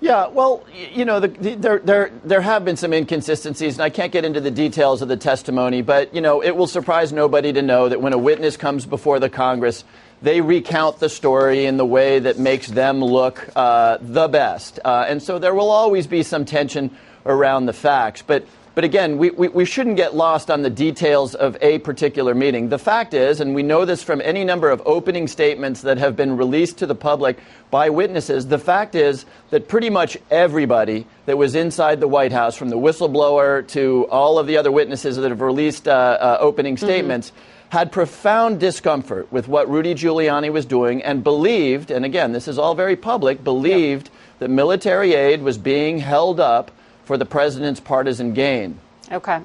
Yeah, 0.00 0.28
well, 0.28 0.64
you 0.72 1.04
know, 1.04 1.18
the, 1.18 1.26
the, 1.26 1.54
there, 1.56 1.78
there, 1.80 2.12
there 2.22 2.40
have 2.40 2.64
been 2.64 2.76
some 2.76 2.92
inconsistencies, 2.92 3.74
and 3.74 3.82
I 3.82 3.90
can't 3.90 4.12
get 4.12 4.24
into 4.24 4.40
the 4.40 4.52
details 4.52 5.02
of 5.02 5.08
the 5.08 5.16
testimony, 5.16 5.82
but, 5.82 6.14
you 6.14 6.20
know, 6.20 6.40
it 6.40 6.52
will 6.52 6.68
surprise 6.68 7.12
nobody 7.12 7.52
to 7.52 7.62
know 7.62 7.88
that 7.88 8.00
when 8.00 8.12
a 8.12 8.18
witness 8.18 8.56
comes 8.56 8.86
before 8.86 9.18
the 9.18 9.28
Congress, 9.28 9.82
they 10.22 10.40
recount 10.40 10.98
the 10.98 11.08
story 11.08 11.66
in 11.66 11.76
the 11.76 11.86
way 11.86 12.18
that 12.18 12.38
makes 12.38 12.68
them 12.68 13.02
look 13.02 13.48
uh, 13.54 13.98
the 14.00 14.28
best. 14.28 14.80
Uh, 14.84 15.06
and 15.08 15.22
so 15.22 15.38
there 15.38 15.54
will 15.54 15.70
always 15.70 16.06
be 16.06 16.22
some 16.22 16.44
tension 16.44 16.90
around 17.24 17.66
the 17.66 17.72
facts. 17.72 18.22
But, 18.22 18.46
but 18.74 18.84
again, 18.84 19.18
we, 19.18 19.30
we, 19.30 19.48
we, 19.48 19.64
shouldn't 19.64 19.96
get 19.96 20.14
lost 20.14 20.50
on 20.50 20.62
the 20.62 20.70
details 20.70 21.34
of 21.34 21.56
a 21.60 21.78
particular 21.80 22.34
meeting. 22.34 22.68
The 22.68 22.78
fact 22.78 23.14
is, 23.14 23.40
and 23.40 23.54
we 23.54 23.62
know 23.62 23.84
this 23.84 24.02
from 24.02 24.20
any 24.20 24.44
number 24.44 24.70
of 24.70 24.82
opening 24.86 25.28
statements 25.28 25.82
that 25.82 25.98
have 25.98 26.16
been 26.16 26.36
released 26.36 26.78
to 26.78 26.86
the 26.86 26.94
public 26.94 27.38
by 27.70 27.90
witnesses, 27.90 28.46
the 28.46 28.58
fact 28.58 28.94
is 28.94 29.24
that 29.50 29.68
pretty 29.68 29.90
much 29.90 30.16
everybody 30.30 31.06
that 31.26 31.36
was 31.36 31.54
inside 31.54 32.00
the 32.00 32.08
White 32.08 32.32
House, 32.32 32.56
from 32.56 32.70
the 32.70 32.78
whistleblower 32.78 33.66
to 33.68 34.06
all 34.10 34.38
of 34.38 34.46
the 34.46 34.56
other 34.56 34.72
witnesses 34.72 35.16
that 35.16 35.28
have 35.28 35.42
released 35.42 35.86
uh, 35.86 35.90
uh 35.92 36.38
opening 36.40 36.74
mm-hmm. 36.74 36.86
statements, 36.86 37.30
mm-hmm 37.30 37.57
had 37.70 37.92
profound 37.92 38.60
discomfort 38.60 39.30
with 39.30 39.46
what 39.46 39.68
Rudy 39.68 39.94
Giuliani 39.94 40.50
was 40.50 40.64
doing 40.64 41.02
and 41.02 41.22
believed, 41.22 41.90
and 41.90 42.04
again, 42.04 42.32
this 42.32 42.48
is 42.48 42.58
all 42.58 42.74
very 42.74 42.96
public, 42.96 43.44
believed 43.44 44.10
that 44.38 44.48
military 44.48 45.14
aid 45.14 45.42
was 45.42 45.58
being 45.58 45.98
held 45.98 46.40
up 46.40 46.70
for 47.04 47.18
the 47.18 47.26
president's 47.26 47.80
partisan 47.80 48.32
gain. 48.32 48.78
Okay. 49.10 49.40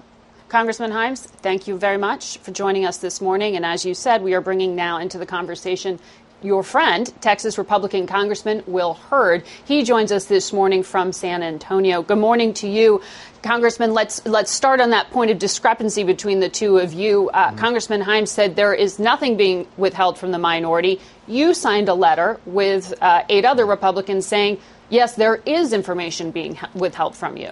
Congressman 0.49 0.91
Himes, 0.91 1.25
thank 1.25 1.67
you 1.67 1.77
very 1.77 1.97
much 1.97 2.37
for 2.37 2.51
joining 2.51 2.85
us 2.85 2.97
this 2.97 3.19
morning. 3.19 3.55
And 3.55 3.65
as 3.65 3.85
you 3.85 3.95
said, 3.95 4.21
we 4.21 4.35
are 4.35 4.41
bringing 4.41 4.75
now 4.75 4.99
into 4.99 5.17
the 5.17 5.25
conversation 5.25 5.99
your 6.43 6.63
friend, 6.63 7.11
Texas 7.21 7.57
Republican 7.57 8.07
Congressman 8.07 8.63
Will 8.67 8.93
Hurd. 8.93 9.43
He 9.65 9.83
joins 9.83 10.11
us 10.11 10.25
this 10.25 10.51
morning 10.51 10.83
from 10.83 11.11
San 11.11 11.43
Antonio. 11.43 12.01
Good 12.01 12.17
morning 12.17 12.53
to 12.55 12.67
you. 12.67 13.01
Congressman, 13.41 13.93
let's 13.93 14.25
let's 14.25 14.51
start 14.51 14.79
on 14.79 14.91
that 14.91 15.09
point 15.11 15.29
of 15.31 15.37
discrepancy 15.39 16.03
between 16.03 16.39
the 16.39 16.49
two 16.49 16.77
of 16.77 16.93
you. 16.93 17.29
Uh, 17.29 17.47
mm-hmm. 17.47 17.57
Congressman 17.57 18.01
Himes 18.01 18.29
said 18.29 18.55
there 18.55 18.73
is 18.73 18.99
nothing 18.99 19.37
being 19.37 19.67
withheld 19.77 20.17
from 20.17 20.31
the 20.31 20.39
minority. 20.39 21.01
You 21.27 21.53
signed 21.53 21.89
a 21.89 21.93
letter 21.93 22.39
with 22.45 22.93
uh, 23.01 23.23
eight 23.29 23.45
other 23.45 23.65
Republicans 23.65 24.25
saying, 24.25 24.59
yes, 24.89 25.15
there 25.15 25.35
is 25.45 25.73
information 25.73 26.31
being 26.31 26.57
withheld 26.73 27.15
from 27.15 27.37
you. 27.37 27.51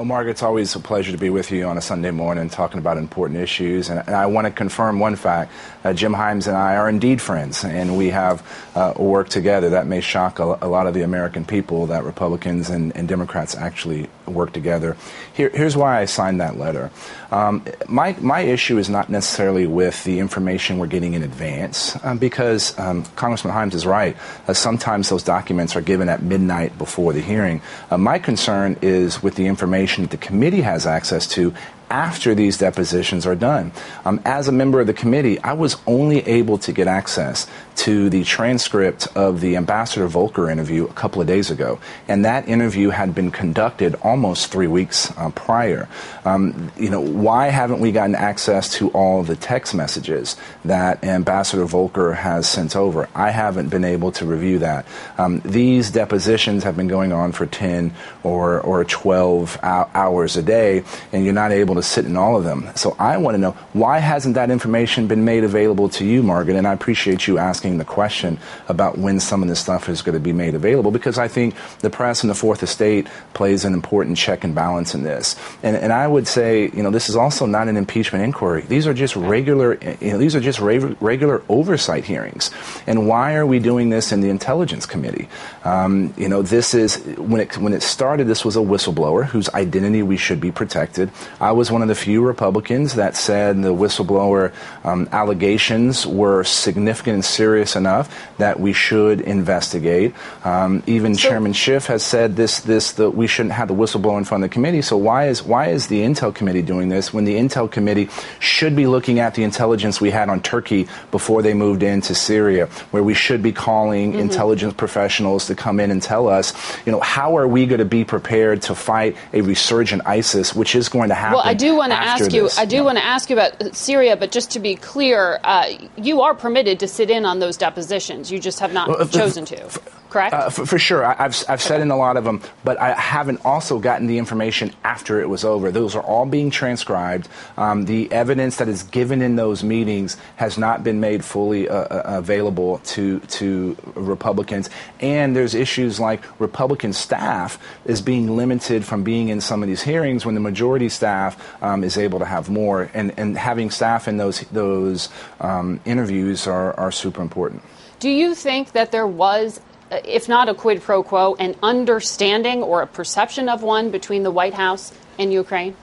Well, 0.00 0.06
Margaret, 0.06 0.30
it's 0.30 0.42
always 0.42 0.74
a 0.74 0.80
pleasure 0.80 1.12
to 1.12 1.18
be 1.18 1.28
with 1.28 1.50
you 1.50 1.66
on 1.66 1.76
a 1.76 1.82
Sunday 1.82 2.10
morning 2.10 2.48
talking 2.48 2.78
about 2.78 2.96
important 2.96 3.38
issues. 3.38 3.90
And, 3.90 3.98
and 3.98 4.16
I 4.16 4.24
want 4.24 4.46
to 4.46 4.50
confirm 4.50 4.98
one 4.98 5.14
fact. 5.14 5.52
Uh, 5.84 5.92
Jim 5.92 6.14
Himes 6.14 6.46
and 6.46 6.56
I 6.56 6.76
are 6.76 6.88
indeed 6.88 7.20
friends, 7.20 7.64
and 7.64 7.98
we 7.98 8.08
have 8.08 8.42
uh, 8.74 8.94
worked 8.96 9.30
together. 9.30 9.68
That 9.68 9.86
may 9.86 10.00
shock 10.00 10.38
a, 10.38 10.56
a, 10.62 10.68
lot 10.68 10.86
of 10.86 10.94
the 10.94 11.02
American 11.02 11.44
people 11.44 11.84
that 11.88 12.04
Republicans 12.04 12.70
and, 12.70 12.96
and 12.96 13.08
Democrats 13.08 13.54
actually 13.54 14.08
work 14.30 14.52
together. 14.52 14.96
Here, 15.32 15.50
here's 15.50 15.76
why 15.76 16.00
I 16.00 16.06
signed 16.06 16.40
that 16.40 16.58
letter. 16.58 16.90
Um, 17.30 17.64
my, 17.88 18.16
my 18.20 18.40
issue 18.40 18.78
is 18.78 18.88
not 18.88 19.08
necessarily 19.08 19.66
with 19.66 20.02
the 20.04 20.18
information 20.18 20.78
we're 20.78 20.86
getting 20.86 21.14
in 21.14 21.22
advance, 21.22 21.96
um, 22.04 22.18
because 22.18 22.78
um, 22.78 23.04
Congressman 23.16 23.54
Himes 23.54 23.74
is 23.74 23.86
right. 23.86 24.16
Uh, 24.48 24.52
sometimes 24.52 25.08
those 25.08 25.22
documents 25.22 25.76
are 25.76 25.80
given 25.80 26.08
at 26.08 26.22
midnight 26.22 26.76
before 26.78 27.12
the 27.12 27.20
hearing. 27.20 27.62
Uh, 27.90 27.98
my 27.98 28.18
concern 28.18 28.76
is 28.82 29.22
with 29.22 29.36
the 29.36 29.46
information 29.46 30.02
that 30.04 30.10
the 30.10 30.16
committee 30.16 30.62
has 30.62 30.86
access 30.86 31.26
to 31.28 31.54
after 31.90 32.34
these 32.36 32.56
depositions 32.56 33.26
are 33.26 33.34
done. 33.34 33.72
Um, 34.04 34.20
as 34.24 34.46
a 34.46 34.52
member 34.52 34.80
of 34.80 34.86
the 34.86 34.94
committee, 34.94 35.40
I 35.40 35.54
was 35.54 35.76
only 35.86 36.20
able 36.26 36.56
to 36.58 36.72
get 36.72 36.86
access 36.86 37.48
to 37.76 38.10
the 38.10 38.24
transcript 38.24 39.08
of 39.14 39.40
the 39.40 39.56
Ambassador 39.56 40.06
Volker 40.06 40.50
interview 40.50 40.84
a 40.84 40.92
couple 40.92 41.20
of 41.20 41.26
days 41.26 41.50
ago, 41.50 41.78
and 42.08 42.24
that 42.24 42.48
interview 42.48 42.90
had 42.90 43.14
been 43.14 43.30
conducted 43.30 43.94
almost 44.02 44.52
three 44.52 44.66
weeks 44.66 45.16
uh, 45.16 45.30
prior. 45.30 45.88
Um, 46.24 46.70
you 46.76 46.90
know, 46.90 47.00
why 47.00 47.48
haven't 47.48 47.80
we 47.80 47.92
gotten 47.92 48.14
access 48.14 48.72
to 48.74 48.90
all 48.90 49.22
the 49.22 49.36
text 49.36 49.74
messages 49.74 50.36
that 50.64 51.02
Ambassador 51.04 51.64
Volker 51.64 52.12
has 52.12 52.48
sent 52.48 52.76
over? 52.76 53.08
I 53.14 53.30
haven't 53.30 53.68
been 53.68 53.84
able 53.84 54.12
to 54.12 54.26
review 54.26 54.58
that. 54.60 54.86
Um, 55.16 55.40
these 55.44 55.90
depositions 55.90 56.64
have 56.64 56.76
been 56.76 56.88
going 56.88 57.12
on 57.12 57.32
for 57.32 57.46
10 57.46 57.94
or, 58.22 58.60
or 58.60 58.84
12 58.84 59.58
hours 59.62 60.36
a 60.36 60.42
day, 60.42 60.84
and 61.12 61.24
you're 61.24 61.32
not 61.32 61.52
able 61.52 61.76
to 61.76 61.82
sit 61.82 62.04
in 62.04 62.16
all 62.16 62.36
of 62.36 62.44
them. 62.44 62.68
So 62.74 62.96
I 62.98 63.16
want 63.16 63.34
to 63.34 63.38
know 63.38 63.52
why 63.72 63.98
hasn't 63.98 64.34
that 64.34 64.50
information 64.50 65.06
been 65.06 65.24
made 65.24 65.44
available 65.44 65.88
to 65.90 66.04
you, 66.04 66.22
Margaret? 66.22 66.56
And 66.56 66.66
I 66.66 66.72
appreciate 66.72 67.26
you 67.26 67.38
asking 67.38 67.59
asking 67.60 67.76
the 67.76 67.84
question 67.84 68.38
about 68.68 68.96
when 68.96 69.20
some 69.20 69.42
of 69.42 69.48
this 69.50 69.60
stuff 69.60 69.90
is 69.90 70.00
going 70.00 70.14
to 70.14 70.20
be 70.20 70.32
made 70.32 70.54
available 70.54 70.90
because 70.90 71.18
I 71.18 71.28
think 71.28 71.54
the 71.80 71.90
press 71.90 72.22
and 72.22 72.30
the 72.30 72.34
Fourth 72.34 72.62
Estate 72.62 73.06
plays 73.34 73.66
an 73.66 73.74
important 73.74 74.16
check 74.16 74.44
and 74.44 74.54
balance 74.54 74.94
in 74.94 75.02
this. 75.02 75.36
And, 75.62 75.76
and 75.76 75.92
I 75.92 76.06
would 76.06 76.26
say, 76.26 76.70
you 76.70 76.82
know, 76.82 76.90
this 76.90 77.10
is 77.10 77.16
also 77.16 77.44
not 77.44 77.68
an 77.68 77.76
impeachment 77.76 78.24
inquiry. 78.24 78.62
These 78.62 78.86
are 78.86 78.94
just 78.94 79.14
regular, 79.14 79.74
you 80.00 80.12
know, 80.12 80.16
these 80.16 80.34
are 80.34 80.40
just 80.40 80.58
re- 80.58 80.96
regular 81.00 81.42
oversight 81.50 82.06
hearings. 82.06 82.50
And 82.86 83.06
why 83.06 83.34
are 83.34 83.44
we 83.44 83.58
doing 83.58 83.90
this 83.90 84.10
in 84.10 84.22
the 84.22 84.30
Intelligence 84.30 84.86
Committee? 84.86 85.28
Um, 85.62 86.14
you 86.16 86.30
know, 86.30 86.40
this 86.40 86.72
is 86.72 86.96
when 87.18 87.42
it 87.42 87.58
when 87.58 87.74
it 87.74 87.82
started. 87.82 88.26
This 88.26 88.42
was 88.42 88.56
a 88.56 88.60
whistleblower 88.60 89.26
whose 89.26 89.50
identity 89.50 90.02
we 90.02 90.16
should 90.16 90.40
be 90.40 90.50
protected. 90.50 91.10
I 91.40 91.52
was 91.52 91.70
one 91.70 91.82
of 91.82 91.88
the 91.88 91.94
few 91.94 92.24
Republicans 92.24 92.94
that 92.94 93.16
said 93.16 93.60
the 93.62 93.74
whistleblower 93.74 94.54
um, 94.82 95.10
allegations 95.12 96.06
were 96.06 96.42
significant 96.44 97.14
and 97.16 97.24
serious 97.24 97.49
enough 97.56 98.08
that 98.38 98.60
we 98.60 98.72
should 98.72 99.20
investigate. 99.20 100.14
Um, 100.44 100.82
even 100.86 101.14
so, 101.14 101.28
Chairman 101.28 101.52
Schiff 101.52 101.86
has 101.86 102.02
said 102.02 102.36
this 102.36 102.60
this 102.60 102.92
that 102.92 103.10
we 103.10 103.26
shouldn't 103.26 103.54
have 103.54 103.68
the 103.68 103.74
whistleblower 103.74 104.18
in 104.18 104.24
front 104.24 104.44
of 104.44 104.50
the 104.50 104.54
committee. 104.54 104.82
So 104.82 104.96
why 104.96 105.28
is 105.28 105.42
why 105.42 105.68
is 105.68 105.86
the 105.88 106.00
Intel 106.00 106.34
Committee 106.34 106.62
doing 106.62 106.88
this 106.88 107.12
when 107.12 107.24
the 107.24 107.36
Intel 107.36 107.70
Committee 107.70 108.08
should 108.38 108.76
be 108.76 108.86
looking 108.86 109.18
at 109.20 109.34
the 109.34 109.44
intelligence 109.44 110.00
we 110.00 110.10
had 110.10 110.28
on 110.28 110.40
Turkey 110.40 110.88
before 111.10 111.42
they 111.42 111.54
moved 111.54 111.82
into 111.82 112.14
Syria, 112.14 112.66
where 112.90 113.02
we 113.02 113.14
should 113.14 113.42
be 113.42 113.52
calling 113.52 114.12
mm-hmm. 114.12 114.20
intelligence 114.20 114.74
professionals 114.74 115.46
to 115.46 115.54
come 115.54 115.80
in 115.80 115.90
and 115.90 116.02
tell 116.02 116.28
us, 116.28 116.52
you 116.86 116.92
know, 116.92 117.00
how 117.00 117.36
are 117.36 117.48
we 117.48 117.66
going 117.66 117.78
to 117.78 117.84
be 117.84 118.04
prepared 118.04 118.62
to 118.62 118.74
fight 118.74 119.16
a 119.32 119.40
resurgent 119.40 120.02
ISIS, 120.06 120.54
which 120.54 120.74
is 120.74 120.88
going 120.88 121.08
to 121.08 121.14
happen. 121.14 121.34
Well, 121.34 121.46
I 121.46 121.54
do 121.54 121.76
want 121.76 121.92
to 121.92 121.98
ask 121.98 122.24
this. 122.24 122.34
you. 122.34 122.48
I 122.56 122.64
do 122.64 122.76
yeah. 122.76 122.82
want 122.82 122.98
to 122.98 123.04
ask 123.04 123.30
you 123.30 123.36
about 123.36 123.74
Syria, 123.74 124.16
but 124.16 124.32
just 124.32 124.52
to 124.52 124.60
be 124.60 124.74
clear, 124.74 125.40
uh, 125.42 125.66
you 125.96 126.22
are 126.22 126.34
permitted 126.34 126.80
to 126.80 126.88
sit 126.88 127.10
in 127.10 127.24
on 127.24 127.39
those 127.40 127.56
depositions. 127.56 128.30
You 128.30 128.38
just 128.38 128.60
have 128.60 128.72
not 128.72 128.88
well, 128.88 129.06
chosen 129.08 129.44
to. 129.46 129.80
Correct? 130.10 130.34
Uh, 130.34 130.50
for, 130.50 130.66
for, 130.66 130.78
sure. 130.78 131.04
I, 131.04 131.14
have 131.14 131.44
I've 131.48 131.62
sat 131.62 131.80
in 131.80 131.90
a 131.92 131.96
lot 131.96 132.16
of 132.16 132.24
them, 132.24 132.42
but 132.64 132.78
I 132.80 132.94
haven't 132.94 133.44
also 133.44 133.78
gotten 133.78 134.08
the 134.08 134.18
information 134.18 134.72
after 134.82 135.20
it 135.20 135.28
was 135.28 135.44
over. 135.44 135.70
Those 135.70 135.94
are 135.94 136.02
all 136.02 136.26
being 136.26 136.50
transcribed. 136.50 137.28
Um, 137.56 137.84
the 137.84 138.10
evidence 138.10 138.56
that 138.56 138.68
is 138.68 138.82
given 138.82 139.22
in 139.22 139.36
those 139.36 139.62
meetings 139.62 140.16
has 140.36 140.58
not 140.58 140.82
been 140.82 140.98
made 140.98 141.24
fully 141.24 141.68
uh, 141.68 141.74
uh 141.74 142.02
available 142.06 142.78
to 142.78 143.20
to 143.20 143.76
Republicans, 143.94 144.68
and 144.98 145.36
there's 145.36 145.54
issues 145.54 146.00
like 146.00 146.20
Republican 146.40 146.92
staff 146.92 147.58
is 147.84 148.02
being 148.02 148.36
limited 148.36 148.84
from 148.84 149.04
being 149.04 149.28
in 149.28 149.40
some 149.40 149.62
of 149.62 149.68
these 149.68 149.82
hearings 149.82 150.26
when 150.26 150.34
the 150.34 150.40
majority 150.40 150.88
staff 150.88 151.62
um, 151.62 151.84
is 151.84 151.96
able 151.96 152.18
to 152.18 152.24
have 152.24 152.50
more, 152.50 152.90
and, 152.94 153.16
and 153.16 153.38
having 153.38 153.70
staff 153.70 154.08
in 154.08 154.16
those 154.16 154.40
those 154.50 155.08
um, 155.40 155.80
interviews 155.84 156.48
are, 156.48 156.78
are 156.78 156.90
super 156.90 157.22
important. 157.22 157.62
Do 158.00 158.08
you 158.08 158.34
think 158.34 158.72
that 158.72 158.92
there 158.92 159.06
was 159.06 159.60
if 159.90 160.28
not 160.28 160.48
a 160.48 160.54
quid 160.54 160.82
pro 160.82 161.02
quo, 161.02 161.34
an 161.38 161.56
understanding 161.62 162.62
or 162.62 162.82
a 162.82 162.86
perception 162.86 163.48
of 163.48 163.62
one 163.62 163.90
between 163.90 164.22
the 164.22 164.30
White 164.30 164.54
House 164.54 164.92
and 165.18 165.32
Ukraine? 165.32 165.76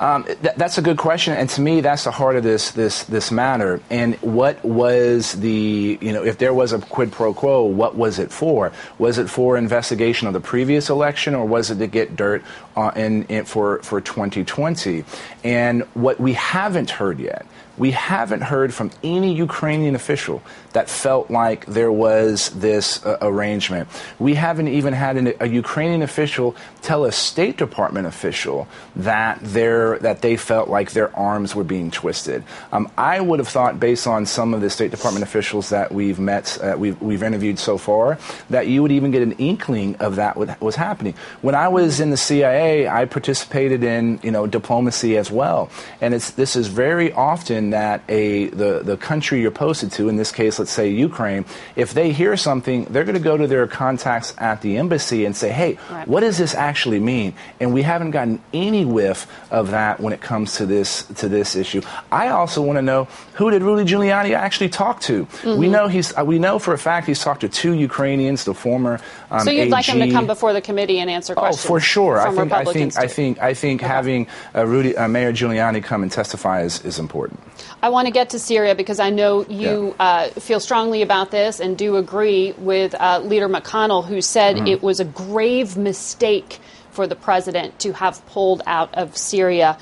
Um, 0.00 0.24
th- 0.24 0.54
that's 0.56 0.78
a 0.78 0.82
good 0.82 0.96
question, 0.96 1.34
and 1.34 1.48
to 1.50 1.60
me, 1.60 1.80
that's 1.80 2.04
the 2.04 2.10
heart 2.10 2.36
of 2.36 2.42
this 2.42 2.70
this 2.70 3.04
this 3.04 3.30
matter. 3.30 3.80
And 3.90 4.14
what 4.16 4.64
was 4.64 5.32
the 5.32 5.98
you 6.00 6.12
know 6.12 6.24
if 6.24 6.38
there 6.38 6.54
was 6.54 6.72
a 6.72 6.78
quid 6.78 7.12
pro 7.12 7.34
quo, 7.34 7.64
what 7.64 7.96
was 7.96 8.18
it 8.18 8.30
for? 8.30 8.72
Was 8.98 9.18
it 9.18 9.28
for 9.28 9.56
investigation 9.56 10.28
of 10.28 10.34
the 10.34 10.40
previous 10.40 10.88
election, 10.88 11.34
or 11.34 11.46
was 11.46 11.70
it 11.70 11.78
to 11.78 11.86
get 11.86 12.16
dirt 12.16 12.42
uh, 12.78 12.92
in, 12.96 13.24
in 13.24 13.44
for 13.44 13.82
for 13.82 14.00
2020? 14.00 15.04
And 15.44 15.82
what 15.94 16.20
we 16.20 16.32
haven't 16.34 16.90
heard 16.90 17.18
yet 17.18 17.46
we 17.78 17.92
haven't 17.92 18.42
heard 18.42 18.74
from 18.74 18.90
any 19.02 19.32
Ukrainian 19.34 19.94
official 19.94 20.42
that 20.72 20.90
felt 20.90 21.30
like 21.30 21.64
there 21.66 21.92
was 21.92 22.50
this 22.50 23.04
uh, 23.06 23.16
arrangement. 23.22 23.88
We 24.18 24.34
haven't 24.34 24.68
even 24.68 24.92
had 24.92 25.16
an, 25.16 25.32
a 25.40 25.48
Ukrainian 25.48 26.02
official 26.02 26.56
tell 26.82 27.04
a 27.04 27.12
State 27.12 27.56
Department 27.56 28.06
official 28.06 28.68
that 28.96 29.38
that 29.42 30.18
they 30.22 30.36
felt 30.36 30.68
like 30.68 30.92
their 30.92 31.14
arms 31.16 31.54
were 31.54 31.64
being 31.64 31.90
twisted. 31.90 32.42
Um, 32.72 32.90
I 32.98 33.20
would 33.20 33.38
have 33.38 33.48
thought, 33.48 33.80
based 33.80 34.06
on 34.06 34.26
some 34.26 34.54
of 34.54 34.60
the 34.60 34.70
State 34.70 34.90
Department 34.90 35.22
officials 35.22 35.70
that 35.70 35.92
we've 35.92 36.18
met, 36.18 36.58
uh, 36.62 36.74
we've, 36.76 37.00
we've 37.00 37.22
interviewed 37.22 37.58
so 37.58 37.78
far, 37.78 38.18
that 38.50 38.66
you 38.66 38.82
would 38.82 38.92
even 38.92 39.10
get 39.10 39.22
an 39.22 39.32
inkling 39.32 39.96
of 39.96 40.16
that 40.16 40.36
what 40.36 40.60
was 40.60 40.76
happening. 40.76 41.14
When 41.42 41.54
I 41.54 41.68
was 41.68 42.00
in 42.00 42.10
the 42.10 42.16
CIA, 42.16 42.67
I 42.88 43.04
participated 43.04 43.82
in 43.84 44.20
you 44.22 44.30
know 44.30 44.46
diplomacy 44.46 45.16
as 45.16 45.30
well, 45.30 45.70
and 46.00 46.14
it's 46.14 46.30
this 46.32 46.56
is 46.56 46.68
very 46.68 47.12
often 47.12 47.70
that 47.70 48.02
a 48.08 48.48
the, 48.48 48.80
the 48.84 48.96
country 48.96 49.40
you're 49.40 49.50
posted 49.50 49.92
to, 49.92 50.08
in 50.08 50.16
this 50.16 50.32
case, 50.32 50.58
let's 50.58 50.70
say 50.70 50.88
Ukraine, 50.88 51.44
if 51.76 51.94
they 51.94 52.12
hear 52.12 52.36
something, 52.36 52.84
they're 52.84 53.04
going 53.04 53.16
to 53.16 53.22
go 53.22 53.36
to 53.36 53.46
their 53.46 53.66
contacts 53.66 54.34
at 54.38 54.62
the 54.62 54.76
embassy 54.76 55.24
and 55.24 55.36
say, 55.36 55.50
hey, 55.50 55.78
right. 55.90 56.06
what 56.06 56.20
does 56.20 56.38
this 56.38 56.54
actually 56.54 57.00
mean? 57.00 57.34
And 57.60 57.72
we 57.72 57.82
haven't 57.82 58.12
gotten 58.12 58.40
any 58.52 58.84
whiff 58.84 59.26
of 59.50 59.70
that 59.70 60.00
when 60.00 60.12
it 60.12 60.20
comes 60.20 60.56
to 60.56 60.66
this 60.66 61.04
to 61.16 61.28
this 61.28 61.56
issue. 61.56 61.82
I 62.12 62.28
also 62.28 62.62
want 62.62 62.76
to 62.76 62.82
know 62.82 63.08
who 63.34 63.50
did 63.50 63.62
Rudy 63.62 63.90
Giuliani 63.90 64.34
actually 64.34 64.68
talk 64.68 65.00
to? 65.02 65.26
Mm-hmm. 65.26 65.58
We 65.58 65.68
know 65.68 65.88
he's 65.88 66.16
we 66.16 66.38
know 66.38 66.58
for 66.58 66.74
a 66.74 66.78
fact 66.78 67.06
he's 67.06 67.20
talked 67.20 67.40
to 67.42 67.48
two 67.48 67.72
Ukrainians, 67.72 68.44
the 68.44 68.54
former. 68.54 69.00
Um, 69.30 69.40
so 69.40 69.50
you'd 69.50 69.62
AG. 69.62 69.70
like 69.70 69.84
him 69.86 70.00
to 70.00 70.10
come 70.10 70.26
before 70.26 70.52
the 70.52 70.60
committee 70.60 70.98
and 70.98 71.10
answer 71.10 71.34
questions? 71.34 71.64
Oh, 71.64 71.68
for 71.68 71.80
sure. 71.80 72.20
I 72.20 72.34
think 72.34 72.50
I 72.58 72.72
think 72.72 72.98
I 72.98 73.06
think 73.06 73.38
I 73.40 73.54
think 73.54 73.82
okay. 73.82 73.92
having 73.92 74.26
uh, 74.54 74.66
Rudy 74.66 74.96
uh, 74.96 75.08
Mayor 75.08 75.32
Giuliani 75.32 75.82
come 75.82 76.02
and 76.02 76.10
testify 76.10 76.62
is, 76.62 76.84
is 76.84 76.98
important. 76.98 77.40
I 77.82 77.88
want 77.88 78.06
to 78.06 78.12
get 78.12 78.30
to 78.30 78.38
Syria 78.38 78.74
because 78.74 79.00
I 79.00 79.10
know 79.10 79.44
you 79.46 79.94
yeah. 79.98 80.04
uh, 80.04 80.28
feel 80.40 80.60
strongly 80.60 81.02
about 81.02 81.30
this 81.30 81.60
and 81.60 81.76
do 81.76 81.96
agree 81.96 82.52
with 82.58 82.94
uh, 82.94 83.20
Leader 83.20 83.48
McConnell, 83.48 84.04
who 84.04 84.20
said 84.20 84.56
mm-hmm. 84.56 84.66
it 84.66 84.82
was 84.82 85.00
a 85.00 85.04
grave 85.04 85.76
mistake 85.76 86.58
for 86.90 87.06
the 87.06 87.16
president 87.16 87.78
to 87.80 87.92
have 87.92 88.24
pulled 88.26 88.62
out 88.66 88.92
of 88.94 89.16
Syria. 89.16 89.78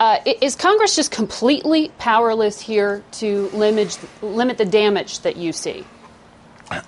Uh, 0.00 0.18
is 0.40 0.54
Congress 0.54 0.94
just 0.94 1.10
completely 1.10 1.90
powerless 1.98 2.60
here 2.60 3.02
to 3.10 3.48
limit, 3.48 3.98
limit 4.22 4.58
the 4.58 4.64
damage 4.64 5.20
that 5.20 5.36
you 5.36 5.52
see? 5.52 5.84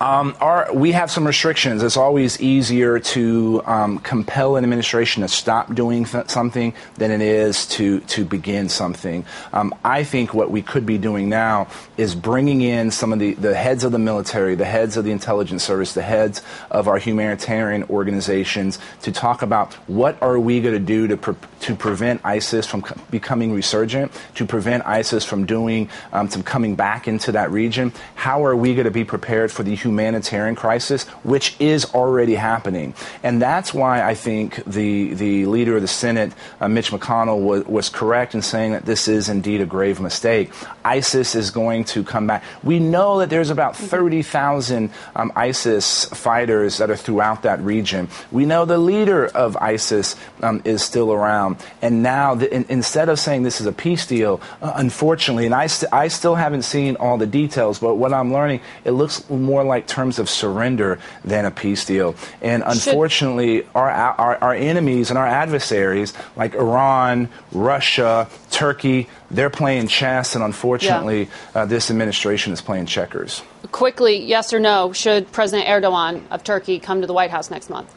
Um, 0.00 0.36
our, 0.40 0.68
we 0.74 0.92
have 0.92 1.10
some 1.10 1.26
restrictions. 1.26 1.82
It's 1.82 1.96
always 1.96 2.40
easier 2.40 2.98
to 2.98 3.62
um, 3.64 3.98
compel 3.98 4.56
an 4.56 4.64
administration 4.64 5.22
to 5.22 5.28
stop 5.28 5.74
doing 5.74 6.04
th- 6.04 6.28
something 6.28 6.74
than 6.96 7.10
it 7.10 7.22
is 7.22 7.66
to 7.68 8.00
to 8.00 8.24
begin 8.24 8.68
something. 8.68 9.24
Um, 9.52 9.74
I 9.82 10.04
think 10.04 10.34
what 10.34 10.50
we 10.50 10.60
could 10.60 10.84
be 10.84 10.98
doing 10.98 11.30
now 11.30 11.68
is 11.96 12.14
bringing 12.14 12.60
in 12.60 12.90
some 12.90 13.12
of 13.12 13.18
the, 13.20 13.34
the 13.34 13.54
heads 13.54 13.84
of 13.84 13.92
the 13.92 13.98
military, 13.98 14.54
the 14.54 14.66
heads 14.66 14.98
of 14.98 15.04
the 15.04 15.12
intelligence 15.12 15.64
service, 15.64 15.94
the 15.94 16.02
heads 16.02 16.42
of 16.70 16.86
our 16.86 16.98
humanitarian 16.98 17.84
organizations 17.84 18.78
to 19.02 19.12
talk 19.12 19.40
about 19.40 19.72
what 19.88 20.20
are 20.22 20.38
we 20.38 20.60
going 20.60 20.74
to 20.74 20.80
do 20.80 21.08
to 21.08 21.16
pre- 21.16 21.34
to 21.60 21.74
prevent 21.74 22.20
ISIS 22.24 22.66
from 22.66 22.82
co- 22.82 23.00
becoming 23.10 23.52
resurgent, 23.52 24.12
to 24.34 24.44
prevent 24.44 24.84
ISIS 24.86 25.24
from 25.24 25.46
doing 25.46 25.88
um, 26.12 26.28
to 26.28 26.42
coming 26.42 26.74
back 26.74 27.08
into 27.08 27.32
that 27.32 27.50
region. 27.50 27.92
How 28.14 28.44
are 28.44 28.56
we 28.56 28.74
going 28.74 28.84
to 28.84 28.90
be 28.90 29.04
prepared 29.04 29.50
for 29.50 29.62
the 29.62 29.69
the 29.70 29.76
humanitarian 29.76 30.56
crisis, 30.56 31.04
which 31.22 31.54
is 31.60 31.84
already 31.94 32.34
happening. 32.34 32.92
And 33.22 33.40
that's 33.40 33.72
why 33.72 34.02
I 34.02 34.14
think 34.14 34.62
the, 34.64 35.14
the 35.14 35.46
leader 35.46 35.76
of 35.76 35.82
the 35.82 35.88
Senate, 35.88 36.32
uh, 36.60 36.68
Mitch 36.68 36.90
McConnell, 36.90 37.40
was, 37.40 37.64
was 37.66 37.88
correct 37.88 38.34
in 38.34 38.42
saying 38.42 38.72
that 38.72 38.84
this 38.84 39.06
is 39.06 39.28
indeed 39.28 39.60
a 39.60 39.66
grave 39.66 40.00
mistake. 40.00 40.50
ISIS 40.84 41.34
is 41.34 41.50
going 41.50 41.84
to 41.84 42.02
come 42.02 42.26
back. 42.26 42.42
We 42.62 42.80
know 42.80 43.20
that 43.20 43.30
there's 43.30 43.50
about 43.50 43.76
30,000 43.76 44.90
um, 45.14 45.32
ISIS 45.36 46.06
fighters 46.06 46.78
that 46.78 46.90
are 46.90 46.96
throughout 46.96 47.42
that 47.42 47.60
region. 47.60 48.08
We 48.32 48.44
know 48.46 48.64
the 48.64 48.78
leader 48.78 49.26
of 49.26 49.56
ISIS 49.56 50.16
um, 50.42 50.62
is 50.64 50.82
still 50.82 51.12
around. 51.12 51.56
And 51.80 52.02
now, 52.02 52.34
the, 52.34 52.52
in, 52.52 52.66
instead 52.68 53.08
of 53.08 53.18
saying 53.18 53.44
this 53.44 53.60
is 53.60 53.66
a 53.66 53.72
peace 53.72 54.06
deal, 54.06 54.40
uh, 54.60 54.72
unfortunately, 54.74 55.46
and 55.46 55.54
I, 55.54 55.68
st- 55.68 55.92
I 55.92 56.08
still 56.08 56.34
haven't 56.34 56.62
seen 56.62 56.96
all 56.96 57.18
the 57.18 57.26
details, 57.26 57.78
but 57.78 57.94
what 57.94 58.12
I'm 58.12 58.32
learning, 58.32 58.60
it 58.84 58.92
looks 58.92 59.28
more 59.30 59.59
more 59.60 59.68
like 59.68 59.86
terms 59.86 60.18
of 60.18 60.28
surrender 60.28 60.98
than 61.24 61.44
a 61.44 61.50
peace 61.50 61.84
deal. 61.84 62.14
And 62.40 62.62
unfortunately, 62.64 63.66
our, 63.74 63.90
our, 63.90 64.36
our 64.36 64.54
enemies 64.54 65.10
and 65.10 65.18
our 65.18 65.26
adversaries, 65.26 66.14
like 66.36 66.54
Iran, 66.54 67.28
Russia, 67.52 68.28
Turkey, 68.50 69.08
they're 69.30 69.50
playing 69.50 69.88
chess, 69.88 70.34
and 70.34 70.42
unfortunately, 70.42 71.24
yeah. 71.54 71.62
uh, 71.62 71.66
this 71.66 71.90
administration 71.90 72.52
is 72.52 72.60
playing 72.60 72.86
checkers. 72.86 73.42
Quickly, 73.70 74.24
yes 74.24 74.52
or 74.52 74.60
no, 74.60 74.92
should 74.92 75.30
President 75.30 75.68
Erdogan 75.68 76.22
of 76.30 76.42
Turkey 76.42 76.78
come 76.78 77.02
to 77.02 77.06
the 77.06 77.12
White 77.12 77.30
House 77.30 77.50
next 77.50 77.70
month? 77.70 77.94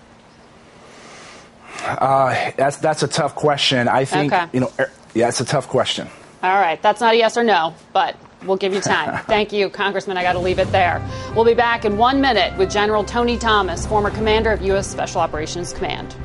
Uh, 1.86 2.52
that's 2.56 2.78
that's 2.78 3.04
a 3.04 3.08
tough 3.08 3.36
question. 3.36 3.88
I 3.88 4.06
think 4.06 4.32
okay. 4.32 4.46
you 4.54 4.60
know. 4.60 4.72
Er, 4.80 4.92
yeah, 5.16 5.28
it's 5.28 5.42
a 5.42 5.46
tough 5.46 5.68
question. 5.68 6.08
All 6.42 6.54
right, 6.54 6.82
that's 6.82 7.02
not 7.02 7.14
a 7.14 7.18
yes 7.18 7.36
or 7.36 7.44
no, 7.44 7.74
but 7.94 8.16
We'll 8.46 8.58
give 8.58 8.74
you 8.74 8.82
time. 8.82 9.24
Thank 9.26 9.52
you, 9.52 9.70
Congressman. 9.70 10.18
I 10.18 10.24
got 10.24 10.34
to 10.34 10.40
leave 10.40 10.60
it 10.60 10.72
there. 10.72 11.02
We'll 11.36 11.46
be 11.46 11.54
back 11.54 11.86
in 11.86 11.98
one 11.98 12.22
minute 12.22 12.58
with 12.58 12.72
General 12.72 13.04
Tony 13.04 13.38
Thomas, 13.38 13.86
former 13.86 14.10
commander 14.10 14.52
of 14.52 14.62
U.S. 14.62 14.90
Special 14.90 15.22
Operations 15.22 15.74
Command. 15.74 16.16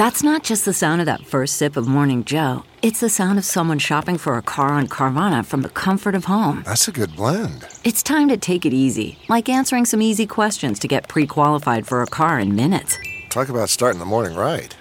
That's 0.00 0.22
not 0.22 0.44
just 0.44 0.64
the 0.64 0.72
sound 0.72 1.02
of 1.02 1.06
that 1.06 1.26
first 1.26 1.56
sip 1.56 1.76
of 1.76 1.86
Morning 1.86 2.24
Joe. 2.24 2.64
It's 2.80 3.00
the 3.00 3.10
sound 3.10 3.38
of 3.38 3.44
someone 3.44 3.78
shopping 3.78 4.16
for 4.16 4.38
a 4.38 4.42
car 4.42 4.68
on 4.68 4.88
Carvana 4.88 5.44
from 5.44 5.60
the 5.60 5.68
comfort 5.68 6.14
of 6.14 6.24
home. 6.24 6.62
That's 6.64 6.88
a 6.88 6.92
good 6.92 7.14
blend. 7.14 7.66
It's 7.84 8.02
time 8.02 8.28
to 8.28 8.38
take 8.38 8.64
it 8.64 8.72
easy, 8.72 9.18
like 9.28 9.50
answering 9.50 9.84
some 9.84 10.00
easy 10.00 10.26
questions 10.26 10.78
to 10.78 10.88
get 10.88 11.06
pre 11.06 11.26
qualified 11.26 11.86
for 11.86 12.00
a 12.00 12.06
car 12.06 12.40
in 12.40 12.56
minutes. 12.56 12.96
Talk 13.28 13.50
about 13.50 13.68
starting 13.68 13.98
the 13.98 14.06
morning 14.06 14.38
right 14.38 14.74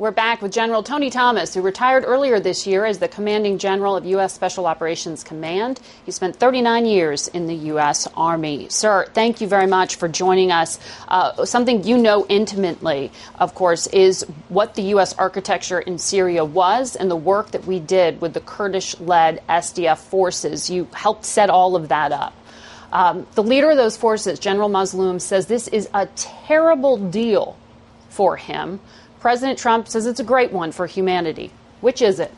We're 0.00 0.12
back 0.12 0.40
with 0.40 0.50
General 0.50 0.82
Tony 0.82 1.10
Thomas, 1.10 1.52
who 1.52 1.60
retired 1.60 2.04
earlier 2.06 2.40
this 2.40 2.66
year 2.66 2.86
as 2.86 3.00
the 3.00 3.06
commanding 3.06 3.58
general 3.58 3.96
of 3.96 4.06
U.S. 4.06 4.32
Special 4.32 4.64
Operations 4.64 5.22
Command. 5.22 5.78
He 6.06 6.10
spent 6.10 6.36
39 6.36 6.86
years 6.86 7.28
in 7.28 7.46
the 7.46 7.54
U.S. 7.54 8.08
Army. 8.16 8.70
Sir, 8.70 9.06
thank 9.12 9.42
you 9.42 9.46
very 9.46 9.66
much 9.66 9.96
for 9.96 10.08
joining 10.08 10.52
us. 10.52 10.80
Uh, 11.06 11.44
something 11.44 11.84
you 11.84 11.98
know 11.98 12.24
intimately, 12.30 13.12
of 13.38 13.54
course, 13.54 13.88
is 13.88 14.22
what 14.48 14.74
the 14.74 14.84
U.S. 14.84 15.14
architecture 15.18 15.80
in 15.80 15.98
Syria 15.98 16.46
was 16.46 16.96
and 16.96 17.10
the 17.10 17.14
work 17.14 17.50
that 17.50 17.66
we 17.66 17.78
did 17.78 18.22
with 18.22 18.32
the 18.32 18.40
Kurdish 18.40 18.98
led 19.00 19.46
SDF 19.50 19.98
forces. 19.98 20.70
You 20.70 20.88
helped 20.94 21.26
set 21.26 21.50
all 21.50 21.76
of 21.76 21.88
that 21.88 22.10
up. 22.10 22.34
Um, 22.90 23.26
the 23.34 23.42
leader 23.42 23.70
of 23.70 23.76
those 23.76 23.98
forces, 23.98 24.38
General 24.38 24.70
Mazloum, 24.70 25.20
says 25.20 25.44
this 25.46 25.68
is 25.68 25.90
a 25.92 26.06
terrible 26.16 26.96
deal 26.96 27.58
for 28.08 28.38
him. 28.38 28.80
President 29.20 29.58
Trump 29.58 29.86
says 29.86 30.06
it's 30.06 30.20
a 30.20 30.24
great 30.24 30.50
one 30.50 30.72
for 30.72 30.86
humanity. 30.86 31.52
Which 31.80 32.02
is 32.02 32.20
it? 32.20 32.32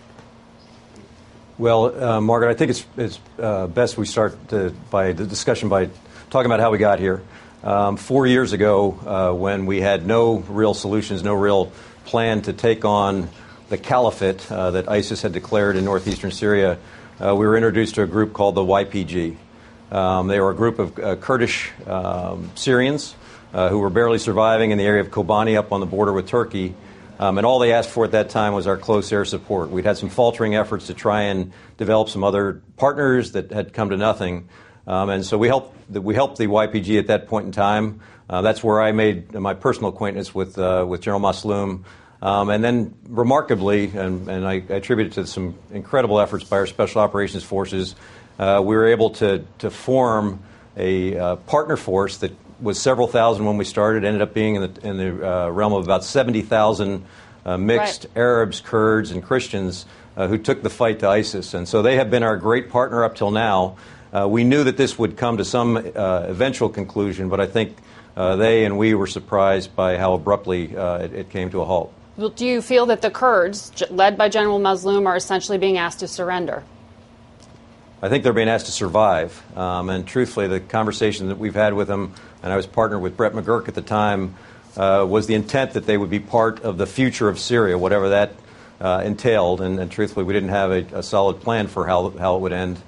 Well, 1.58 2.02
uh, 2.02 2.20
Margaret, 2.20 2.50
I 2.50 2.54
think 2.54 2.70
it's, 2.70 2.86
it's 2.96 3.20
uh, 3.38 3.66
best 3.68 3.96
we 3.96 4.06
start 4.06 4.48
to, 4.48 4.74
by 4.90 5.12
the 5.12 5.26
discussion 5.26 5.68
by 5.68 5.90
talking 6.30 6.46
about 6.46 6.60
how 6.60 6.70
we 6.70 6.78
got 6.78 6.98
here. 6.98 7.22
Um, 7.62 7.96
four 7.96 8.26
years 8.26 8.52
ago, 8.52 8.98
uh, 9.06 9.36
when 9.36 9.66
we 9.66 9.80
had 9.80 10.06
no 10.06 10.38
real 10.38 10.74
solutions, 10.74 11.22
no 11.22 11.34
real 11.34 11.70
plan 12.04 12.42
to 12.42 12.52
take 12.52 12.84
on 12.84 13.28
the 13.68 13.78
caliphate 13.78 14.50
uh, 14.50 14.72
that 14.72 14.88
ISIS 14.88 15.22
had 15.22 15.32
declared 15.32 15.76
in 15.76 15.84
northeastern 15.84 16.32
Syria, 16.32 16.78
uh, 17.20 17.34
we 17.36 17.46
were 17.46 17.56
introduced 17.56 17.94
to 17.94 18.02
a 18.02 18.06
group 18.06 18.32
called 18.32 18.56
the 18.56 18.64
YPG. 18.64 19.36
Um, 19.92 20.26
they 20.26 20.40
were 20.40 20.50
a 20.50 20.54
group 20.54 20.78
of 20.80 20.98
uh, 20.98 21.16
Kurdish 21.16 21.70
um, 21.86 22.50
Syrians 22.56 23.14
uh, 23.52 23.68
who 23.68 23.78
were 23.78 23.90
barely 23.90 24.18
surviving 24.18 24.70
in 24.70 24.78
the 24.78 24.84
area 24.84 25.00
of 25.00 25.10
Kobani 25.10 25.56
up 25.56 25.72
on 25.72 25.80
the 25.80 25.86
border 25.86 26.12
with 26.12 26.26
Turkey. 26.26 26.74
Um, 27.18 27.38
and 27.38 27.46
all 27.46 27.58
they 27.58 27.72
asked 27.72 27.90
for 27.90 28.04
at 28.04 28.12
that 28.12 28.30
time 28.30 28.52
was 28.52 28.66
our 28.66 28.76
close 28.76 29.12
air 29.12 29.24
support. 29.24 29.70
We'd 29.70 29.84
had 29.84 29.96
some 29.96 30.08
faltering 30.08 30.54
efforts 30.54 30.88
to 30.88 30.94
try 30.94 31.22
and 31.22 31.52
develop 31.76 32.08
some 32.08 32.24
other 32.24 32.62
partners 32.76 33.32
that 33.32 33.52
had 33.52 33.72
come 33.72 33.90
to 33.90 33.96
nothing. 33.96 34.48
Um, 34.86 35.10
and 35.10 35.24
so 35.24 35.38
we 35.38 35.46
helped, 35.46 35.92
the, 35.92 36.00
we 36.00 36.14
helped 36.14 36.38
the 36.38 36.46
YPG 36.46 36.98
at 36.98 37.06
that 37.08 37.28
point 37.28 37.46
in 37.46 37.52
time. 37.52 38.00
Uh, 38.28 38.42
that's 38.42 38.64
where 38.64 38.80
I 38.80 38.92
made 38.92 39.32
my 39.34 39.54
personal 39.54 39.90
acquaintance 39.90 40.34
with, 40.34 40.58
uh, 40.58 40.84
with 40.88 41.02
General 41.02 41.20
Mazloum. 41.20 41.84
Um, 42.22 42.50
and 42.50 42.62
then, 42.62 42.94
remarkably, 43.08 43.90
and, 43.94 44.28
and 44.28 44.46
I, 44.46 44.54
I, 44.54 44.74
attribute 44.74 45.08
it 45.08 45.14
to 45.14 45.26
some 45.26 45.56
incredible 45.72 46.20
efforts 46.20 46.44
by 46.44 46.58
our 46.58 46.66
Special 46.66 47.00
Operations 47.00 47.42
Forces, 47.42 47.96
uh, 48.38 48.62
we 48.64 48.76
were 48.76 48.86
able 48.86 49.10
to, 49.10 49.44
to 49.58 49.70
form 49.70 50.40
a 50.76 51.18
uh, 51.18 51.36
partner 51.36 51.76
force 51.76 52.18
that 52.18 52.32
was 52.62 52.80
several 52.80 53.08
thousand 53.08 53.44
when 53.44 53.56
we 53.56 53.64
started, 53.64 54.04
ended 54.04 54.22
up 54.22 54.32
being 54.32 54.54
in 54.54 54.62
the, 54.62 54.88
in 54.88 54.96
the 54.96 55.28
uh, 55.28 55.48
realm 55.50 55.72
of 55.72 55.84
about 55.84 56.04
70,000 56.04 57.04
uh, 57.44 57.56
mixed 57.58 58.04
right. 58.04 58.16
Arabs, 58.16 58.60
Kurds, 58.60 59.10
and 59.10 59.22
Christians 59.22 59.84
uh, 60.16 60.28
who 60.28 60.38
took 60.38 60.62
the 60.62 60.70
fight 60.70 61.00
to 61.00 61.08
ISIS. 61.08 61.54
And 61.54 61.68
so 61.68 61.82
they 61.82 61.96
have 61.96 62.10
been 62.10 62.22
our 62.22 62.36
great 62.36 62.70
partner 62.70 63.04
up 63.04 63.16
till 63.16 63.30
now. 63.30 63.76
Uh, 64.12 64.28
we 64.28 64.44
knew 64.44 64.62
that 64.64 64.76
this 64.76 64.98
would 64.98 65.16
come 65.16 65.38
to 65.38 65.44
some 65.44 65.76
uh, 65.76 66.26
eventual 66.28 66.68
conclusion, 66.68 67.28
but 67.28 67.40
I 67.40 67.46
think 67.46 67.76
uh, 68.16 68.36
they 68.36 68.64
and 68.64 68.78
we 68.78 68.94
were 68.94 69.06
surprised 69.06 69.74
by 69.74 69.96
how 69.96 70.12
abruptly 70.12 70.74
it, 70.74 71.14
it, 71.14 71.30
came 71.30 71.50
to 71.50 71.62
a 71.62 71.64
halt. 71.64 71.92
Well, 72.18 72.28
do 72.28 72.44
you 72.44 72.60
feel 72.60 72.84
that 72.86 73.00
the 73.00 73.10
Kurds, 73.10 73.72
led 73.90 74.18
by 74.18 74.28
General 74.28 74.60
Mazloum, 74.60 75.06
are 75.06 75.16
essentially 75.16 75.56
being 75.56 75.78
asked 75.78 76.00
to 76.00 76.08
surrender? 76.08 76.62
I 78.02 78.10
think 78.10 78.22
they're 78.22 78.34
being 78.34 78.50
asked 78.50 78.66
to 78.66 78.72
survive. 78.72 79.42
Um, 79.56 79.88
and 79.88 80.06
truthfully, 80.06 80.46
the 80.46 80.60
conversation 80.60 81.28
that 81.28 81.38
we've 81.38 81.54
had 81.54 81.72
with 81.72 81.88
them 81.88 82.14
and 82.42 82.52
I 82.52 82.56
was 82.56 82.66
partnered 82.66 83.00
with 83.00 83.16
Brett 83.16 83.32
McGurk 83.32 83.68
at 83.68 83.74
the 83.74 83.82
time, 83.82 84.34
uh, 84.76 85.06
was 85.08 85.26
the 85.26 85.34
intent 85.34 85.72
that 85.72 85.86
they 85.86 85.96
would 85.96 86.10
be 86.10 86.20
part 86.20 86.60
of 86.60 86.78
the 86.78 86.86
future 86.86 87.28
of 87.28 87.38
Syria, 87.38 87.76
whatever 87.76 88.10
that 88.10 88.32
uh, 88.80 89.02
entailed. 89.04 89.60
And, 89.60 89.78
and, 89.78 89.90
truthfully, 89.90 90.24
we 90.24 90.32
didn't 90.32 90.48
have 90.50 90.70
a, 90.70 90.98
a, 90.98 91.02
solid 91.02 91.40
plan 91.40 91.68
for 91.68 91.86
how, 91.86 92.10
how 92.10 92.36
it 92.36 92.40
would 92.40 92.52
end. 92.52 92.82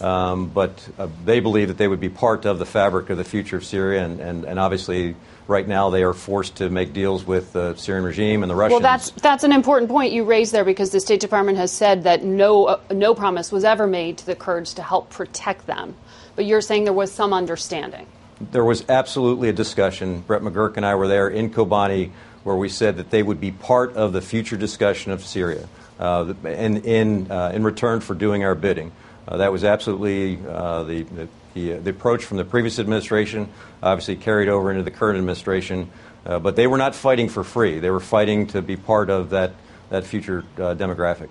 Um, 0.00 0.48
but 0.48 0.86
uh, 0.98 1.08
they 1.24 1.40
believe 1.40 1.68
that 1.68 1.78
they 1.78 1.88
would 1.88 2.00
be 2.00 2.08
part 2.08 2.44
of 2.44 2.58
the 2.58 2.66
fabric 2.66 3.08
of 3.10 3.16
the 3.16 3.24
future 3.24 3.56
of 3.56 3.64
Syria, 3.64 4.04
and, 4.04 4.20
and, 4.20 4.44
and 4.44 4.58
obviously, 4.58 5.16
right 5.48 5.66
now 5.66 5.88
they 5.88 6.02
are 6.02 6.12
forced 6.12 6.56
to 6.56 6.68
make 6.68 6.92
deals 6.92 7.26
with 7.26 7.54
the 7.54 7.74
Syrian 7.76 8.04
regime 8.04 8.42
and 8.42 8.50
the 8.50 8.54
Russians. 8.54 8.82
Well, 8.82 8.92
that's 8.92 9.10
that's 9.12 9.42
an 9.44 9.52
important 9.52 9.90
point 9.90 10.12
you 10.12 10.24
raised 10.24 10.52
there 10.52 10.66
because 10.66 10.90
the 10.90 11.00
State 11.00 11.20
Department 11.20 11.56
has 11.56 11.72
said 11.72 12.02
that 12.02 12.22
no 12.22 12.66
uh, 12.66 12.80
no 12.90 13.14
promise 13.14 13.50
was 13.50 13.64
ever 13.64 13.86
made 13.86 14.18
to 14.18 14.26
the 14.26 14.36
Kurds 14.36 14.74
to 14.74 14.82
help 14.82 15.08
protect 15.08 15.66
them. 15.66 15.96
But 16.34 16.44
you're 16.44 16.60
saying 16.60 16.84
there 16.84 16.92
was 16.92 17.10
some 17.10 17.32
understanding 17.32 18.06
there 18.40 18.64
was 18.64 18.84
absolutely 18.88 19.48
a 19.48 19.52
discussion. 19.52 20.20
Brett 20.20 20.42
McGurk 20.42 20.76
and 20.76 20.84
I 20.84 20.94
were 20.94 21.08
there 21.08 21.28
in 21.28 21.50
Kobani 21.50 22.10
where 22.44 22.56
we 22.56 22.68
said 22.68 22.96
that 22.98 23.10
they 23.10 23.22
would 23.22 23.40
be 23.40 23.50
part 23.50 23.94
of 23.94 24.12
the 24.12 24.20
future 24.20 24.56
discussion 24.56 25.10
of 25.10 25.24
Syria 25.24 25.68
uh, 25.98 26.32
and 26.44 26.86
in, 26.86 27.30
uh, 27.30 27.50
in 27.52 27.64
return 27.64 28.00
for 28.00 28.14
doing 28.14 28.44
our 28.44 28.54
bidding. 28.54 28.92
Uh, 29.26 29.38
that 29.38 29.50
was 29.50 29.64
absolutely 29.64 30.38
uh, 30.48 30.84
the, 30.84 31.02
the, 31.02 31.28
the, 31.54 31.72
the, 31.78 31.90
approach 31.90 32.24
from 32.24 32.36
the 32.36 32.44
previous 32.44 32.78
administration, 32.78 33.48
obviously 33.82 34.14
carried 34.14 34.48
over 34.48 34.70
into 34.70 34.84
the 34.84 34.92
current 34.92 35.18
administration. 35.18 35.90
Uh, 36.24 36.38
but 36.38 36.54
they 36.54 36.68
were 36.68 36.78
not 36.78 36.94
fighting 36.94 37.28
for 37.28 37.42
free. 37.42 37.80
They 37.80 37.90
were 37.90 38.00
fighting 38.00 38.46
to 38.48 38.62
be 38.62 38.76
part 38.76 39.10
of 39.10 39.30
that, 39.30 39.52
that 39.90 40.04
future 40.04 40.44
uh, 40.56 40.74
demographic. 40.74 41.28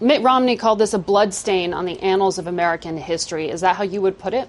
Mitt 0.00 0.22
Romney 0.22 0.56
called 0.56 0.78
this 0.78 0.92
a 0.92 0.98
bloodstain 0.98 1.72
on 1.72 1.86
the 1.86 1.98
annals 2.00 2.38
of 2.38 2.46
American 2.46 2.98
history. 2.98 3.48
Is 3.48 3.62
that 3.62 3.76
how 3.76 3.84
you 3.84 4.02
would 4.02 4.18
put 4.18 4.34
it? 4.34 4.48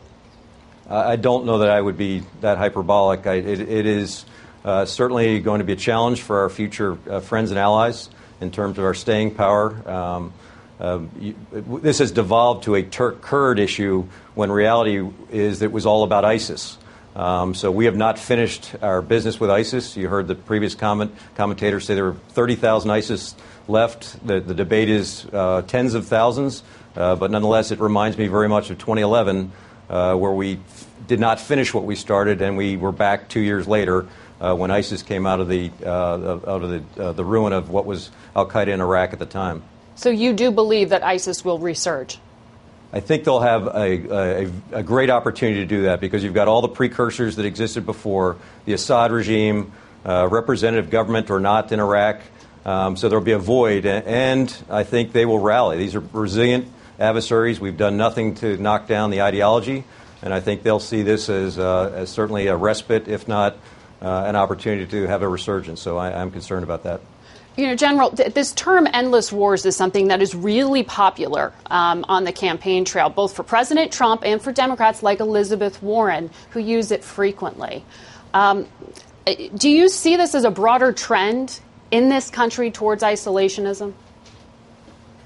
I 0.89 1.15
don't 1.15 1.45
know 1.45 1.59
that 1.59 1.69
I 1.69 1.79
would 1.79 1.97
be 1.97 2.23
that 2.41 2.57
hyperbolic. 2.57 3.25
I, 3.25 3.35
it, 3.35 3.59
it 3.61 3.85
is 3.85 4.25
uh, 4.65 4.85
certainly 4.85 5.39
going 5.39 5.59
to 5.59 5.65
be 5.65 5.73
a 5.73 5.77
challenge 5.77 6.21
for 6.21 6.41
our 6.41 6.49
future 6.49 6.97
uh, 7.09 7.19
friends 7.21 7.51
and 7.51 7.59
allies 7.59 8.09
in 8.41 8.51
terms 8.51 8.77
of 8.77 8.83
our 8.83 8.93
staying 8.93 9.35
power. 9.35 9.89
Um, 9.89 10.33
uh, 10.79 10.99
you, 11.19 11.35
this 11.51 11.99
has 11.99 12.11
devolved 12.11 12.63
to 12.63 12.75
a 12.75 12.83
Turk 12.83 13.21
Kurd 13.21 13.59
issue 13.59 14.07
when 14.35 14.51
reality 14.51 15.07
is 15.31 15.59
that 15.59 15.65
it 15.65 15.71
was 15.71 15.85
all 15.85 16.03
about 16.03 16.25
ISIS. 16.25 16.77
Um, 17.15 17.53
so 17.53 17.71
we 17.71 17.85
have 17.85 17.95
not 17.95 18.17
finished 18.17 18.75
our 18.81 19.01
business 19.01 19.39
with 19.39 19.51
ISIS. 19.51 19.95
You 19.95 20.09
heard 20.09 20.27
the 20.27 20.35
previous 20.35 20.75
comment, 20.75 21.15
commentator 21.35 21.79
say 21.79 21.93
there 21.95 22.05
were 22.05 22.13
30,000 22.29 22.89
ISIS 22.89 23.35
left. 23.67 24.25
The, 24.25 24.39
the 24.39 24.55
debate 24.55 24.89
is 24.89 25.25
uh, 25.31 25.61
tens 25.61 25.93
of 25.93 26.07
thousands, 26.07 26.63
uh, 26.95 27.15
but 27.15 27.31
nonetheless, 27.31 27.71
it 27.71 27.79
reminds 27.79 28.17
me 28.17 28.27
very 28.27 28.49
much 28.49 28.69
of 28.71 28.79
2011 28.79 29.51
uh, 29.89 30.15
where 30.15 30.31
we 30.31 30.59
did 31.07 31.19
not 31.19 31.39
finish 31.39 31.73
what 31.73 31.83
we 31.83 31.95
started, 31.95 32.41
and 32.41 32.57
we 32.57 32.77
were 32.77 32.91
back 32.91 33.29
two 33.29 33.39
years 33.39 33.67
later 33.67 34.07
uh, 34.39 34.55
when 34.55 34.71
ISIS 34.71 35.03
came 35.03 35.25
out 35.25 35.39
of 35.39 35.47
the 35.47 35.71
uh, 35.85 36.39
out 36.47 36.63
of 36.63 36.69
the 36.69 37.03
uh, 37.03 37.11
the 37.13 37.25
ruin 37.25 37.53
of 37.53 37.69
what 37.69 37.85
was 37.85 38.11
Al 38.35 38.47
Qaeda 38.47 38.67
in 38.67 38.81
Iraq 38.81 39.13
at 39.13 39.19
the 39.19 39.25
time. 39.25 39.63
So 39.95 40.09
you 40.09 40.33
do 40.33 40.51
believe 40.51 40.89
that 40.89 41.03
ISIS 41.03 41.45
will 41.45 41.59
resurge? 41.59 42.17
I 42.91 42.99
think 42.99 43.23
they'll 43.23 43.39
have 43.39 43.65
a, 43.67 44.43
a, 44.43 44.51
a, 44.71 44.83
great 44.83 45.09
opportunity 45.09 45.61
to 45.61 45.65
do 45.65 45.83
that 45.83 45.99
because 45.99 46.23
you've 46.23 46.35
got 46.35 46.47
all 46.47 46.61
the 46.61 46.67
precursors 46.67 47.37
that 47.37 47.45
existed 47.45 47.87
before 47.87 48.37
the 48.65 48.73
Assad 48.73 49.11
regime, 49.11 49.71
uh, 50.05 50.27
representative 50.29 50.91
government 50.91 51.31
or 51.31 51.39
not 51.39 51.71
in 51.71 51.79
Iraq. 51.79 52.21
Um, 52.65 52.95
so 52.95 53.09
there'll 53.09 53.25
be 53.25 53.31
a 53.31 53.39
void, 53.39 53.87
and 53.87 54.55
I 54.69 54.83
think 54.83 55.11
they 55.11 55.25
will 55.25 55.39
rally. 55.39 55.77
These 55.77 55.95
are 55.95 56.03
resilient 56.13 56.67
adversaries. 56.99 57.59
We've 57.59 57.77
done 57.77 57.97
nothing 57.97 58.35
to 58.35 58.57
knock 58.57 58.87
down 58.87 59.09
the 59.09 59.21
ideology, 59.21 59.83
and 60.21 60.33
I 60.33 60.39
think 60.39 60.63
they'll 60.63 60.79
see 60.79 61.01
this 61.01 61.29
as, 61.29 61.57
uh, 61.57 61.91
as 61.95 62.09
certainly 62.09 62.47
a 62.47 62.55
respite, 62.55 63.07
if 63.07 63.27
not 63.27 63.57
uh, 64.01 64.25
an 64.27 64.35
opportunity 64.35 64.85
to 64.85 65.07
have 65.07 65.21
a 65.21 65.27
resurgence. 65.27 65.81
So 65.81 65.97
I, 65.97 66.21
am 66.21 66.31
concerned 66.31 66.63
about 66.63 66.83
that. 66.83 67.01
You 67.55 67.67
know, 67.67 67.75
General, 67.75 68.09
th- 68.09 68.33
this 68.33 68.51
term 68.51 68.87
endless 68.91 69.31
wars 69.31 69.65
is 69.65 69.75
something 69.75 70.07
that 70.07 70.21
is 70.21 70.33
really 70.33 70.83
popular 70.83 71.53
um, 71.69 72.03
on 72.09 72.23
the 72.23 72.31
campaign 72.31 72.83
trail, 72.83 73.09
both 73.09 73.35
for 73.35 73.43
President 73.43 73.91
Trump 73.91 74.23
and 74.25 74.41
for 74.41 74.51
Democrats 74.51 75.03
like 75.03 75.19
Elizabeth 75.19 75.81
Warren, 75.81 76.31
who 76.49 76.59
use 76.59 76.91
it 76.91 77.03
frequently. 77.03 77.85
Um, 78.33 78.67
do 79.55 79.69
you 79.69 79.87
see 79.87 80.15
this 80.17 80.35
as 80.35 80.43
a 80.43 80.51
broader 80.51 80.91
trend 80.91 81.59
in 81.91 82.09
this 82.09 82.29
country 82.29 82.71
towards 82.71 83.03
isolationism? 83.03 83.93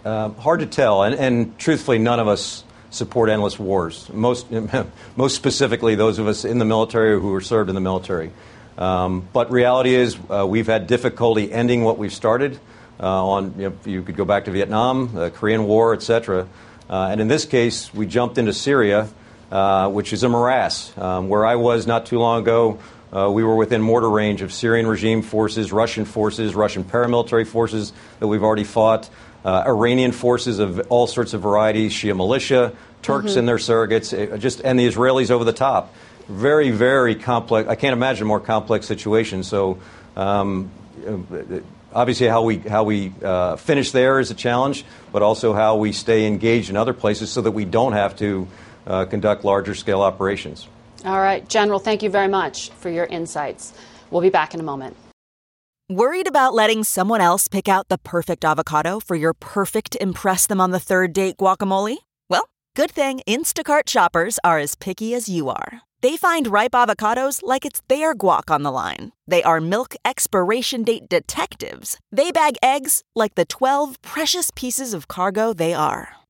Uh, 0.08 0.30
hard 0.36 0.62
to 0.62 0.66
tell, 0.66 1.04
and, 1.04 1.14
and, 1.16 1.60
truthfully, 1.60 2.00
none 2.00 2.18
of 2.18 2.30
us 2.30 2.64
support 2.92 3.30
endless 3.30 3.60
wars. 3.60 4.10
Most, 4.14 4.48
most 5.18 5.36
specifically, 5.36 5.96
those 5.96 6.18
of 6.18 6.30
us 6.30 6.46
in 6.46 6.60
the 6.60 6.64
military 6.64 7.20
who 7.20 7.30
were 7.30 7.42
served 7.42 7.68
in 7.68 7.76
the 7.76 7.82
military. 7.82 8.32
Um, 8.78 9.28
but 9.34 9.52
reality 9.52 9.94
is, 9.94 10.16
uh, 10.30 10.48
we've 10.48 10.68
had 10.68 10.88
difficulty 10.88 11.52
ending 11.52 11.84
what 11.84 11.98
we've 11.98 12.14
started. 12.14 12.58
Uh, 12.98 13.28
on 13.28 13.54
you, 13.58 13.70
know, 13.70 13.76
you, 13.84 14.02
could 14.02 14.16
go 14.16 14.24
back 14.24 14.46
to 14.46 14.52
Vietnam, 14.52 15.14
the 15.14 15.30
Korean 15.30 15.66
War, 15.66 15.94
etc. 15.94 16.48
Uh, 16.90 17.10
and 17.12 17.20
in 17.20 17.28
this 17.28 17.44
case, 17.44 17.94
we 17.94 18.06
jumped 18.06 18.38
into 18.38 18.54
Syria, 18.54 19.10
uh, 19.52 19.90
which 19.90 20.14
is 20.14 20.24
a 20.24 20.30
morass. 20.30 20.98
Um, 20.98 21.28
where 21.28 21.46
I 21.46 21.56
was 21.56 21.86
not 21.86 22.06
too 22.06 22.20
long 22.20 22.44
ago, 22.44 22.80
uh, 23.16 23.30
we 23.32 23.44
were 23.44 23.56
within 23.56 23.82
mortar 23.82 24.10
range 24.10 24.42
of 24.42 24.52
Syrian 24.52 24.88
regime 24.88 25.22
forces, 25.22 25.72
Russian 25.72 26.06
forces, 26.06 26.56
Russian 26.56 26.84
paramilitary 26.84 27.48
forces 27.48 27.94
that 28.20 28.28
we've 28.28 28.44
already 28.44 28.64
fought 28.64 29.10
uh, 29.46 29.64
Iranian 29.66 30.12
forces 30.12 30.60
of 30.60 30.80
all 30.90 31.08
sorts 31.08 31.34
of 31.34 31.42
varieties, 31.42 31.94
Shia 31.94 32.16
militia, 32.16 32.74
Turks 33.02 33.32
mm-hmm. 33.32 33.40
and 33.40 33.48
their 33.48 33.58
surrogates, 33.58 34.34
uh, 34.34 34.38
just 34.38 34.60
and 34.62 34.78
the 34.78 34.88
Israelis 34.88 35.32
over 35.32 35.44
the 35.44 35.54
top. 35.54 35.94
Very, 36.28 36.72
very 36.72 37.16
complex. 37.16 37.70
I 37.70 37.76
can't 37.76 37.94
imagine 37.94 38.24
a 38.24 38.26
more 38.26 38.42
complex 38.42 38.86
situation. 38.86 39.44
So, 39.44 39.80
um, 40.18 40.72
obviously 41.94 42.28
how 42.28 42.42
we 42.42 42.58
how 42.58 42.84
we 42.84 43.14
uh, 43.24 43.56
finish 43.56 43.92
there 43.92 44.20
is 44.20 44.32
a 44.32 44.36
challenge, 44.36 44.84
but 45.14 45.22
also 45.22 45.54
how 45.54 45.78
we 45.78 45.94
stay 45.94 46.26
engaged 46.26 46.70
in 46.70 46.76
other 46.76 46.94
places 46.94 47.32
so 47.32 47.42
that 47.42 47.52
we 47.52 47.66
don't 47.66 47.94
have 47.94 48.16
to 48.18 48.48
uh, 48.86 49.06
conduct 49.06 49.46
larger 49.46 49.76
scale 49.76 50.02
operations. 50.02 50.68
All 51.06 51.20
right, 51.20 51.48
General, 51.48 51.80
thank 51.80 52.04
you 52.04 52.10
very 52.10 52.28
much 52.28 52.70
for 52.72 52.90
your 52.90 53.06
insights. 53.06 53.74
We'll 54.10 54.22
be 54.22 54.30
back 54.30 54.54
in 54.54 54.60
a 54.60 54.64
moment. 54.64 54.98
Worried 55.90 56.28
about 56.28 56.54
letting 56.54 56.84
someone 56.84 57.22
else 57.22 57.48
pick 57.48 57.70
out 57.70 57.88
the 57.88 57.98
perfect 57.98 58.44
avocado 58.44 59.00
for 59.00 59.16
your 59.16 59.34
perfect 59.34 59.96
Impress 60.02 60.46
Them 60.46 60.60
on 60.60 60.72
the 60.72 60.82
Third 60.82 61.14
Date 61.14 61.38
guacamole? 61.38 61.98
Well, 62.30 62.50
good 62.76 62.92
thing 62.92 63.22
Instacart 63.26 63.88
shoppers 63.88 64.38
are 64.44 64.60
as 64.60 64.76
picky 64.76 65.14
as 65.14 65.30
you 65.30 65.48
are. 65.48 65.82
They 66.02 66.18
find 66.18 66.48
ripe 66.48 66.74
avocados 66.74 67.40
like 67.42 67.66
it's 67.66 67.82
their 67.88 68.14
guac 68.16 68.52
on 68.52 68.64
the 68.64 68.72
line. 68.72 69.14
They 69.26 69.42
are 69.44 69.62
milk 69.62 69.96
expiration 70.04 70.84
date 70.84 71.08
detectives. 71.08 71.98
They 72.12 72.32
bag 72.32 72.56
eggs 72.62 73.02
like 73.16 73.36
the 73.36 73.46
12 73.46 74.02
precious 74.02 74.52
pieces 74.56 74.94
of 74.94 75.08
cargo 75.08 75.54
they 75.54 75.74
are. 75.74 76.17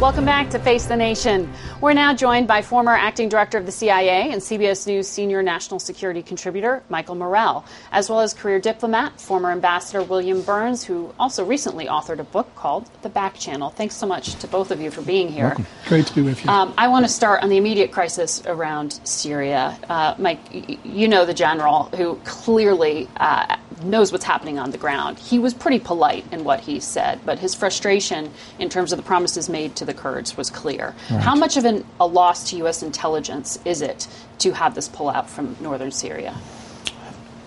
Welcome 0.00 0.26
back 0.26 0.48
to 0.50 0.60
Face 0.60 0.86
the 0.86 0.94
Nation. 0.94 1.52
We're 1.80 1.92
now 1.92 2.14
joined 2.14 2.46
by 2.46 2.62
former 2.62 2.92
acting 2.92 3.28
director 3.28 3.58
of 3.58 3.66
the 3.66 3.72
CIA 3.72 4.30
and 4.30 4.40
CBS 4.40 4.86
News 4.86 5.08
senior 5.08 5.42
national 5.42 5.80
security 5.80 6.22
contributor 6.22 6.84
Michael 6.88 7.16
Morell, 7.16 7.64
as 7.90 8.08
well 8.08 8.20
as 8.20 8.32
career 8.32 8.60
diplomat, 8.60 9.20
former 9.20 9.50
ambassador 9.50 10.04
William 10.04 10.42
Burns, 10.42 10.84
who 10.84 11.12
also 11.18 11.44
recently 11.44 11.86
authored 11.86 12.20
a 12.20 12.24
book 12.24 12.54
called 12.54 12.88
The 13.02 13.08
Back 13.08 13.34
Channel. 13.34 13.70
Thanks 13.70 13.96
so 13.96 14.06
much 14.06 14.36
to 14.36 14.46
both 14.46 14.70
of 14.70 14.80
you 14.80 14.92
for 14.92 15.02
being 15.02 15.30
here. 15.30 15.46
Welcome. 15.46 15.66
Great 15.88 16.06
to 16.06 16.14
be 16.14 16.22
with 16.22 16.44
you. 16.44 16.48
Um, 16.48 16.74
I 16.78 16.86
want 16.86 17.04
to 17.04 17.10
start 17.10 17.42
on 17.42 17.48
the 17.48 17.56
immediate 17.56 17.90
crisis 17.90 18.40
around 18.46 19.00
Syria. 19.02 19.76
Uh, 19.88 20.14
Mike, 20.16 20.38
you 20.84 21.08
know 21.08 21.24
the 21.24 21.34
general 21.34 21.84
who 21.96 22.14
clearly 22.22 23.08
uh, 23.16 23.56
knows 23.82 24.12
what's 24.12 24.24
happening 24.24 24.58
on 24.58 24.70
the 24.70 24.78
ground. 24.78 25.18
He 25.18 25.38
was 25.38 25.54
pretty 25.54 25.78
polite 25.78 26.24
in 26.32 26.44
what 26.44 26.60
he 26.60 26.80
said, 26.80 27.20
but 27.24 27.38
his 27.38 27.54
frustration 27.54 28.30
in 28.58 28.68
terms 28.68 28.92
of 28.92 28.96
the 28.96 29.02
promises 29.02 29.48
made 29.48 29.76
to 29.76 29.84
the 29.84 29.94
Kurds 29.94 30.36
was 30.36 30.50
clear. 30.50 30.94
Right. 31.10 31.20
How 31.20 31.34
much 31.34 31.56
of 31.56 31.64
an, 31.64 31.84
a 32.00 32.06
loss 32.06 32.50
to 32.50 32.56
U.S. 32.58 32.82
intelligence 32.82 33.58
is 33.64 33.82
it 33.82 34.08
to 34.38 34.52
have 34.52 34.74
this 34.74 34.88
pullout 34.88 35.26
from 35.26 35.56
northern 35.60 35.90
Syria? 35.90 36.36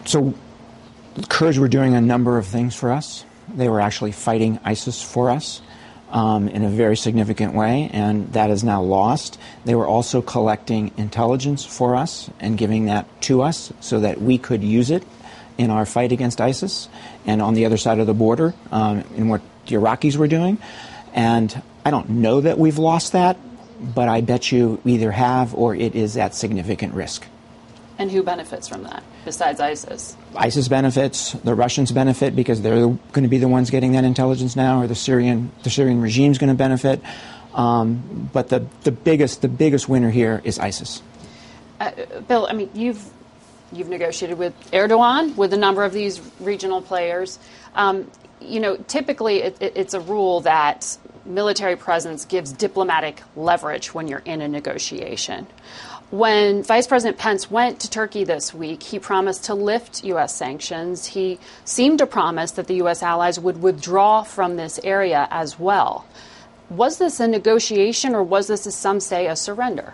So, 0.05 0.33
the 1.15 1.27
Kurds 1.27 1.59
were 1.59 1.67
doing 1.67 1.93
a 1.93 2.01
number 2.01 2.37
of 2.37 2.45
things 2.45 2.75
for 2.75 2.91
us. 2.91 3.25
They 3.53 3.69
were 3.69 3.81
actually 3.81 4.11
fighting 4.11 4.59
ISIS 4.63 5.01
for 5.01 5.29
us. 5.29 5.61
Um, 6.09 6.49
in 6.49 6.65
a 6.65 6.69
very 6.69 6.97
significant 6.97 7.53
way, 7.53 7.89
and 7.93 8.33
that 8.33 8.49
is 8.49 8.65
now 8.65 8.81
lost. 8.81 9.39
They 9.63 9.75
were 9.75 9.87
also 9.87 10.21
collecting 10.21 10.91
intelligence 10.97 11.63
for 11.63 11.95
us 11.95 12.29
and 12.41 12.57
giving 12.57 12.87
that 12.87 13.07
to 13.21 13.43
us 13.43 13.71
so 13.79 14.01
that 14.01 14.21
we 14.21 14.37
could 14.37 14.61
use 14.61 14.91
it 14.91 15.03
in 15.61 15.69
our 15.69 15.85
fight 15.85 16.11
against 16.11 16.41
ISIS 16.41 16.89
and 17.25 17.41
on 17.41 17.53
the 17.53 17.65
other 17.65 17.77
side 17.77 17.99
of 17.99 18.07
the 18.07 18.13
border 18.15 18.53
um, 18.71 19.03
in 19.15 19.29
what 19.29 19.41
the 19.67 19.75
Iraqis 19.75 20.17
were 20.17 20.27
doing. 20.27 20.57
And 21.13 21.61
I 21.85 21.91
don't 21.91 22.09
know 22.09 22.41
that 22.41 22.57
we've 22.57 22.79
lost 22.79 23.11
that, 23.11 23.37
but 23.79 24.09
I 24.09 24.21
bet 24.21 24.51
you 24.51 24.81
either 24.85 25.11
have 25.11 25.53
or 25.53 25.75
it 25.75 25.93
is 25.93 26.17
at 26.17 26.33
significant 26.33 26.95
risk. 26.95 27.27
And 27.99 28.09
who 28.09 28.23
benefits 28.23 28.67
from 28.67 28.83
that 28.83 29.03
besides 29.23 29.59
ISIS? 29.59 30.17
ISIS 30.35 30.67
benefits. 30.67 31.33
The 31.33 31.53
Russians 31.53 31.91
benefit 31.91 32.35
because 32.35 32.63
they're 32.63 32.87
going 32.87 33.23
to 33.23 33.27
be 33.27 33.37
the 33.37 33.47
ones 33.47 33.69
getting 33.69 33.91
that 33.91 34.03
intelligence 34.03 34.55
now, 34.55 34.81
or 34.81 34.87
the 34.87 34.95
Syrian 34.95 35.51
the 35.61 35.69
Syrian 35.69 36.01
regime 36.01 36.31
is 36.31 36.39
going 36.39 36.49
to 36.49 36.55
benefit. 36.55 36.99
Um, 37.53 38.29
but 38.33 38.49
the, 38.49 38.65
the 38.83 38.91
biggest 38.91 39.43
the 39.43 39.49
biggest 39.49 39.87
winner 39.87 40.09
here 40.09 40.41
is 40.43 40.57
ISIS. 40.57 41.03
Uh, 41.79 41.91
Bill, 42.27 42.47
I 42.49 42.53
mean, 42.53 42.71
you've 42.73 43.07
you've 43.71 43.89
negotiated 43.89 44.37
with 44.37 44.53
Erdogan, 44.71 45.35
with 45.35 45.53
a 45.53 45.57
number 45.57 45.83
of 45.83 45.93
these 45.93 46.21
regional 46.39 46.81
players. 46.81 47.39
Um, 47.75 48.09
you 48.39 48.59
know, 48.59 48.77
typically 48.87 49.43
it, 49.43 49.61
it, 49.61 49.73
it's 49.75 49.93
a 49.93 49.99
rule 49.99 50.41
that 50.41 50.97
military 51.25 51.75
presence 51.75 52.25
gives 52.25 52.51
diplomatic 52.51 53.21
leverage 53.35 53.93
when 53.93 54.07
you're 54.07 54.23
in 54.25 54.41
a 54.41 54.47
negotiation. 54.47 55.47
When 56.09 56.63
Vice 56.63 56.87
President 56.87 57.17
Pence 57.17 57.49
went 57.49 57.79
to 57.81 57.89
Turkey 57.89 58.25
this 58.25 58.53
week, 58.53 58.83
he 58.83 58.99
promised 58.99 59.45
to 59.45 59.53
lift 59.53 60.03
U.S. 60.03 60.35
sanctions. 60.35 61.05
He 61.05 61.39
seemed 61.63 61.99
to 61.99 62.05
promise 62.05 62.51
that 62.51 62.67
the 62.67 62.75
U.S. 62.75 63.01
allies 63.01 63.39
would 63.39 63.61
withdraw 63.61 64.23
from 64.23 64.57
this 64.57 64.77
area 64.83 65.27
as 65.31 65.57
well. 65.57 66.05
Was 66.69 66.97
this 66.97 67.21
a 67.21 67.27
negotiation 67.27 68.13
or 68.13 68.23
was 68.23 68.47
this, 68.47 68.67
as 68.67 68.75
some 68.75 68.99
say, 68.99 69.27
a 69.27 69.37
surrender? 69.37 69.93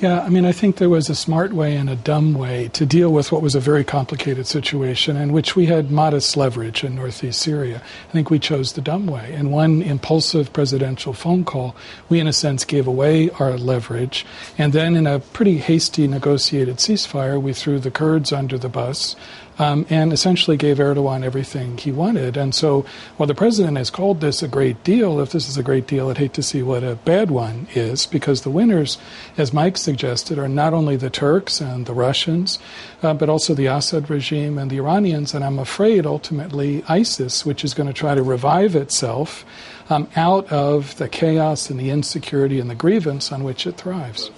Yeah, 0.00 0.20
I 0.20 0.28
mean, 0.28 0.46
I 0.46 0.52
think 0.52 0.76
there 0.76 0.88
was 0.88 1.10
a 1.10 1.14
smart 1.16 1.52
way 1.52 1.74
and 1.74 1.90
a 1.90 1.96
dumb 1.96 2.34
way 2.34 2.68
to 2.68 2.86
deal 2.86 3.12
with 3.12 3.32
what 3.32 3.42
was 3.42 3.56
a 3.56 3.60
very 3.60 3.82
complicated 3.82 4.46
situation 4.46 5.16
in 5.16 5.32
which 5.32 5.56
we 5.56 5.66
had 5.66 5.90
modest 5.90 6.36
leverage 6.36 6.84
in 6.84 6.94
northeast 6.94 7.40
Syria. 7.40 7.82
I 8.08 8.12
think 8.12 8.30
we 8.30 8.38
chose 8.38 8.74
the 8.74 8.80
dumb 8.80 9.08
way. 9.08 9.34
In 9.34 9.50
one 9.50 9.82
impulsive 9.82 10.52
presidential 10.52 11.12
phone 11.12 11.44
call, 11.44 11.74
we, 12.08 12.20
in 12.20 12.28
a 12.28 12.32
sense, 12.32 12.64
gave 12.64 12.86
away 12.86 13.30
our 13.40 13.58
leverage. 13.58 14.24
And 14.56 14.72
then, 14.72 14.94
in 14.94 15.08
a 15.08 15.18
pretty 15.18 15.58
hasty 15.58 16.06
negotiated 16.06 16.76
ceasefire, 16.76 17.42
we 17.42 17.52
threw 17.52 17.80
the 17.80 17.90
Kurds 17.90 18.32
under 18.32 18.56
the 18.56 18.68
bus 18.68 19.16
um, 19.58 19.86
and 19.90 20.12
essentially 20.12 20.56
gave 20.56 20.78
Erdogan 20.78 21.24
everything 21.24 21.76
he 21.76 21.92
wanted. 21.92 22.36
And 22.36 22.54
so, 22.54 22.84
while 23.16 23.26
the 23.26 23.34
president 23.34 23.76
has 23.76 23.90
called 23.90 24.20
this 24.20 24.42
a 24.42 24.48
great 24.48 24.82
deal, 24.84 25.20
if 25.20 25.32
this 25.32 25.48
is 25.48 25.56
a 25.56 25.62
great 25.62 25.86
deal, 25.86 26.08
I'd 26.08 26.18
hate 26.18 26.34
to 26.34 26.42
see 26.42 26.62
what 26.62 26.84
a 26.84 26.96
bad 26.96 27.30
one 27.30 27.66
is, 27.74 28.06
because 28.06 28.42
the 28.42 28.50
winners, 28.50 28.98
as 29.36 29.52
Mike 29.52 29.76
suggested, 29.76 30.38
are 30.38 30.48
not 30.48 30.72
only 30.72 30.96
the 30.96 31.10
Turks 31.10 31.60
and 31.60 31.86
the 31.86 31.94
Russians, 31.94 32.58
uh, 33.02 33.14
but 33.14 33.28
also 33.28 33.54
the 33.54 33.66
Assad 33.66 34.08
regime 34.10 34.58
and 34.58 34.70
the 34.70 34.78
Iranians, 34.78 35.34
and 35.34 35.44
I'm 35.44 35.58
afraid 35.58 36.06
ultimately 36.06 36.84
ISIS, 36.88 37.44
which 37.44 37.64
is 37.64 37.74
going 37.74 37.86
to 37.86 37.92
try 37.92 38.14
to 38.14 38.22
revive 38.22 38.76
itself 38.76 39.44
um, 39.90 40.08
out 40.16 40.50
of 40.52 40.96
the 40.98 41.08
chaos 41.08 41.70
and 41.70 41.80
the 41.80 41.90
insecurity 41.90 42.60
and 42.60 42.70
the 42.70 42.74
grievance 42.74 43.32
on 43.32 43.42
which 43.42 43.66
it 43.66 43.76
thrives. 43.76 44.30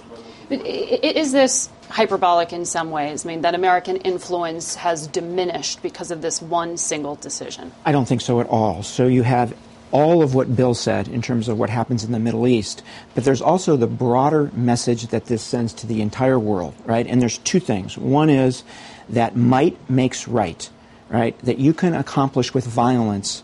Is 0.51 1.31
this 1.31 1.69
hyperbolic 1.89 2.53
in 2.53 2.65
some 2.65 2.91
ways? 2.91 3.25
I 3.25 3.29
mean, 3.29 3.41
that 3.41 3.55
American 3.55 3.97
influence 3.97 4.75
has 4.75 5.07
diminished 5.07 5.81
because 5.81 6.11
of 6.11 6.21
this 6.21 6.41
one 6.41 6.77
single 6.77 7.15
decision? 7.15 7.71
I 7.85 7.91
don't 7.91 8.05
think 8.05 8.21
so 8.21 8.39
at 8.41 8.47
all. 8.47 8.83
So 8.83 9.07
you 9.07 9.23
have 9.23 9.55
all 9.91 10.21
of 10.21 10.33
what 10.33 10.55
Bill 10.55 10.73
said 10.73 11.07
in 11.07 11.21
terms 11.21 11.47
of 11.47 11.59
what 11.59 11.69
happens 11.69 12.03
in 12.03 12.11
the 12.11 12.19
Middle 12.19 12.47
East, 12.47 12.81
but 13.13 13.23
there's 13.23 13.41
also 13.41 13.75
the 13.75 13.87
broader 13.87 14.49
message 14.53 15.07
that 15.07 15.25
this 15.25 15.41
sends 15.41 15.73
to 15.73 15.87
the 15.87 16.01
entire 16.01 16.39
world, 16.39 16.73
right? 16.85 17.05
And 17.05 17.21
there's 17.21 17.37
two 17.39 17.59
things. 17.59 17.97
One 17.97 18.29
is 18.29 18.63
that 19.09 19.35
might 19.35 19.77
makes 19.89 20.27
right, 20.27 20.69
right? 21.09 21.37
That 21.39 21.59
you 21.59 21.73
can 21.73 21.93
accomplish 21.93 22.53
with 22.53 22.65
violence 22.65 23.43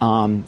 um, 0.00 0.44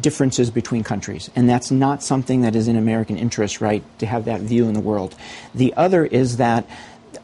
differences 0.00 0.50
between 0.50 0.82
countries. 0.82 1.30
And 1.36 1.48
that's 1.48 1.70
not 1.70 2.02
something 2.02 2.42
that 2.42 2.56
is 2.56 2.68
in 2.68 2.76
American 2.76 3.16
interest, 3.16 3.60
right, 3.60 3.82
to 3.98 4.06
have 4.06 4.24
that 4.26 4.40
view 4.40 4.66
in 4.66 4.74
the 4.74 4.80
world. 4.80 5.14
The 5.54 5.74
other 5.74 6.04
is 6.04 6.38
that 6.38 6.66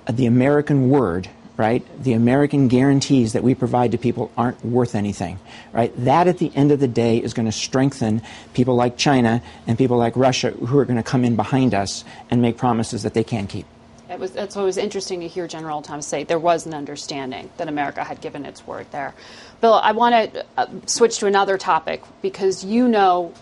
the 0.09 0.27
American 0.27 0.91
word, 0.91 1.29
right, 1.57 1.85
the 2.03 2.13
American 2.13 2.69
guarantees 2.69 3.33
that 3.33 3.43
we 3.43 3.55
provide 3.55 3.93
to 3.93 3.99
people 3.99 4.31
aren't 4.37 4.65
worth 4.65 4.95
anything, 4.95 5.39
right? 5.73 5.93
That 6.05 6.29
at 6.29 6.39
the 6.39 6.53
end 6.55 6.73
of 6.73 6.81
the 6.81 6.89
day 6.89 7.19
is 7.19 7.35
going 7.35 7.47
to 7.47 7.53
strengthen 7.53 8.23
people 8.55 8.77
like 8.77 8.97
China 8.97 9.43
and 9.67 9.79
people 9.79 9.97
like 9.97 10.17
Russia 10.17 10.51
who 10.51 10.79
are 10.79 10.85
going 10.85 10.97
to 10.97 11.03
come 11.03 11.25
in 11.25 11.37
behind 11.37 11.75
us 11.75 12.05
and 12.31 12.43
make 12.43 12.57
promises 12.57 13.03
that 13.03 13.15
they 13.15 13.25
can't 13.25 13.49
keep. 13.49 13.67
It 14.11 14.19
was, 14.19 14.33
that's 14.33 14.57
what 14.57 14.65
was 14.65 14.77
interesting 14.77 15.21
to 15.21 15.29
hear 15.29 15.47
General 15.47 15.83
Thomas 15.83 16.05
say. 16.05 16.25
There 16.25 16.39
was 16.39 16.67
an 16.67 16.75
understanding 16.75 17.49
that 17.59 17.69
America 17.69 18.03
had 18.03 18.21
given 18.21 18.45
its 18.45 18.67
word 18.67 18.91
there. 18.91 19.15
Bill, 19.61 19.75
I 19.75 19.93
want 19.93 20.33
to 20.33 20.47
uh, 20.57 20.67
switch 20.87 21.19
to 21.19 21.27
another 21.27 21.59
topic 21.59 22.03
because 22.23 22.65
you 22.65 22.89
know 22.89 23.35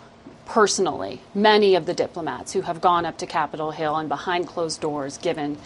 personally 0.45 1.21
many 1.33 1.75
of 1.75 1.85
the 1.85 1.93
diplomats 1.93 2.51
who 2.51 2.61
have 2.61 2.81
gone 2.81 3.05
up 3.05 3.17
to 3.19 3.25
Capitol 3.25 3.71
Hill 3.71 3.95
and 3.95 4.09
behind 4.09 4.47
closed 4.47 4.81
doors 4.81 5.17
given 5.17 5.57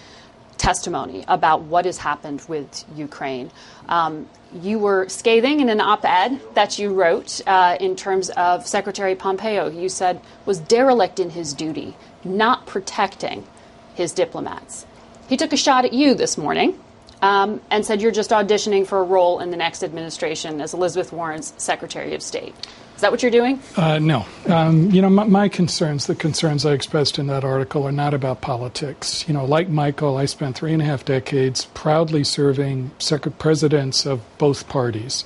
testimony 0.57 1.25
about 1.27 1.63
what 1.63 1.85
has 1.85 1.97
happened 1.97 2.43
with 2.47 2.85
Ukraine. 2.95 3.49
Um, 3.89 4.29
you 4.53 4.77
were 4.77 5.09
scathing 5.09 5.59
in 5.59 5.69
an 5.69 5.81
op 5.81 6.05
ed 6.05 6.39
that 6.53 6.77
you 6.77 6.93
wrote 6.93 7.41
uh, 7.47 7.77
in 7.79 7.95
terms 7.95 8.29
of 8.31 8.67
Secretary 8.67 9.15
Pompeo, 9.15 9.69
you 9.69 9.89
said 9.89 10.21
was 10.45 10.59
derelict 10.59 11.19
in 11.19 11.31
his 11.31 11.53
duty, 11.53 11.95
not 12.23 12.67
protecting 12.67 13.43
his 13.95 14.11
diplomats. 14.13 14.85
He 15.27 15.37
took 15.37 15.51
a 15.51 15.57
shot 15.57 15.85
at 15.85 15.93
you 15.93 16.13
this 16.13 16.37
morning 16.37 16.79
um, 17.23 17.61
and 17.71 17.85
said 17.85 18.01
you're 18.01 18.11
just 18.11 18.31
auditioning 18.31 18.85
for 18.85 18.99
a 18.99 19.03
role 19.03 19.39
in 19.39 19.49
the 19.49 19.55
next 19.55 19.81
administration 19.81 20.59
as 20.59 20.73
Elizabeth 20.73 21.13
Warren's 21.13 21.53
Secretary 21.57 22.13
of 22.13 22.21
State. 22.21 22.53
Is 22.95 23.01
that 23.01 23.11
what 23.11 23.23
you're 23.23 23.31
doing? 23.31 23.61
Uh, 23.77 23.97
no. 23.97 24.25
Um, 24.47 24.91
you 24.91 25.01
know, 25.01 25.09
my, 25.09 25.23
my, 25.23 25.49
concerns, 25.49 26.05
the 26.05 26.15
concerns 26.15 26.65
I 26.65 26.73
expressed 26.73 27.17
in 27.17 27.27
that 27.27 27.45
article, 27.45 27.87
are 27.87 27.93
not 27.93 28.13
about 28.13 28.41
politics. 28.41 29.25
You 29.27 29.33
know, 29.33 29.45
like 29.45 29.69
Michael, 29.69 30.17
I 30.17 30.25
spent 30.25 30.57
three 30.57 30.73
and 30.73 30.81
a 30.81 30.85
half 30.85 31.05
decades 31.05 31.65
proudly 31.73 32.25
serving 32.25 32.91
sec- 32.99 33.39
presidents 33.39 34.05
of 34.05 34.21
both 34.37 34.67
parties. 34.67 35.23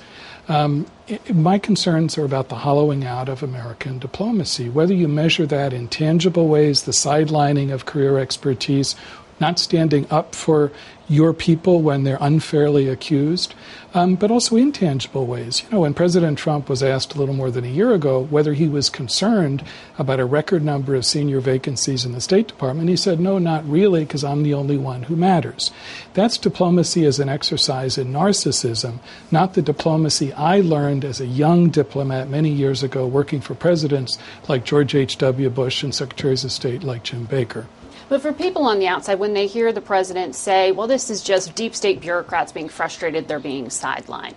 Um, 0.48 0.86
it, 1.06 1.34
my 1.34 1.58
concerns 1.58 2.16
are 2.16 2.24
about 2.24 2.48
the 2.48 2.56
hollowing 2.56 3.04
out 3.04 3.28
of 3.28 3.42
American 3.42 3.98
diplomacy. 3.98 4.70
Whether 4.70 4.94
you 4.94 5.06
measure 5.06 5.46
that 5.46 5.74
in 5.74 5.88
tangible 5.88 6.48
ways, 6.48 6.84
the 6.84 6.92
sidelining 6.92 7.72
of 7.72 7.84
career 7.84 8.18
expertise, 8.18 8.96
not 9.40 9.58
standing 9.58 10.06
up 10.10 10.34
for 10.34 10.72
your 11.08 11.32
people 11.32 11.80
when 11.80 12.04
they're 12.04 12.18
unfairly 12.20 12.86
accused, 12.88 13.54
um, 13.94 14.14
but 14.14 14.30
also 14.30 14.56
intangible 14.56 15.26
ways. 15.26 15.62
You 15.62 15.70
know, 15.70 15.80
when 15.80 15.94
President 15.94 16.36
Trump 16.38 16.68
was 16.68 16.82
asked 16.82 17.14
a 17.14 17.18
little 17.18 17.34
more 17.34 17.50
than 17.50 17.64
a 17.64 17.68
year 17.68 17.92
ago 17.94 18.20
whether 18.20 18.52
he 18.52 18.68
was 18.68 18.90
concerned 18.90 19.64
about 19.98 20.20
a 20.20 20.26
record 20.26 20.62
number 20.62 20.94
of 20.94 21.06
senior 21.06 21.40
vacancies 21.40 22.04
in 22.04 22.12
the 22.12 22.20
State 22.20 22.46
Department, 22.46 22.90
he 22.90 22.96
said, 22.96 23.18
no, 23.18 23.38
not 23.38 23.68
really, 23.68 24.04
because 24.04 24.22
I'm 24.22 24.42
the 24.42 24.52
only 24.52 24.76
one 24.76 25.04
who 25.04 25.16
matters. 25.16 25.70
That's 26.12 26.36
diplomacy 26.36 27.06
as 27.06 27.18
an 27.18 27.30
exercise 27.30 27.96
in 27.96 28.12
narcissism, 28.12 28.98
not 29.30 29.54
the 29.54 29.62
diplomacy 29.62 30.32
I 30.34 30.60
learned 30.60 31.04
as 31.04 31.20
a 31.20 31.26
young 31.26 31.70
diplomat 31.70 32.28
many 32.28 32.50
years 32.50 32.82
ago 32.82 33.06
working 33.06 33.40
for 33.40 33.54
presidents 33.54 34.18
like 34.46 34.64
George 34.64 34.94
H.W. 34.94 35.48
Bush 35.50 35.82
and 35.82 35.94
secretaries 35.94 36.44
of 36.44 36.52
state 36.52 36.82
like 36.82 37.02
Jim 37.02 37.24
Baker. 37.24 37.66
But 38.08 38.22
for 38.22 38.32
people 38.32 38.64
on 38.64 38.78
the 38.78 38.88
outside, 38.88 39.18
when 39.18 39.34
they 39.34 39.46
hear 39.46 39.72
the 39.72 39.80
president 39.80 40.34
say, 40.34 40.72
well, 40.72 40.86
this 40.86 41.10
is 41.10 41.22
just 41.22 41.54
deep 41.54 41.74
state 41.74 42.00
bureaucrats 42.00 42.52
being 42.52 42.68
frustrated, 42.68 43.28
they're 43.28 43.38
being 43.38 43.66
sidelined, 43.66 44.34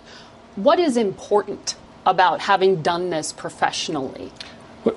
what 0.56 0.78
is 0.78 0.96
important 0.96 1.76
about 2.04 2.40
having 2.40 2.82
done 2.82 3.10
this 3.10 3.32
professionally? 3.32 4.30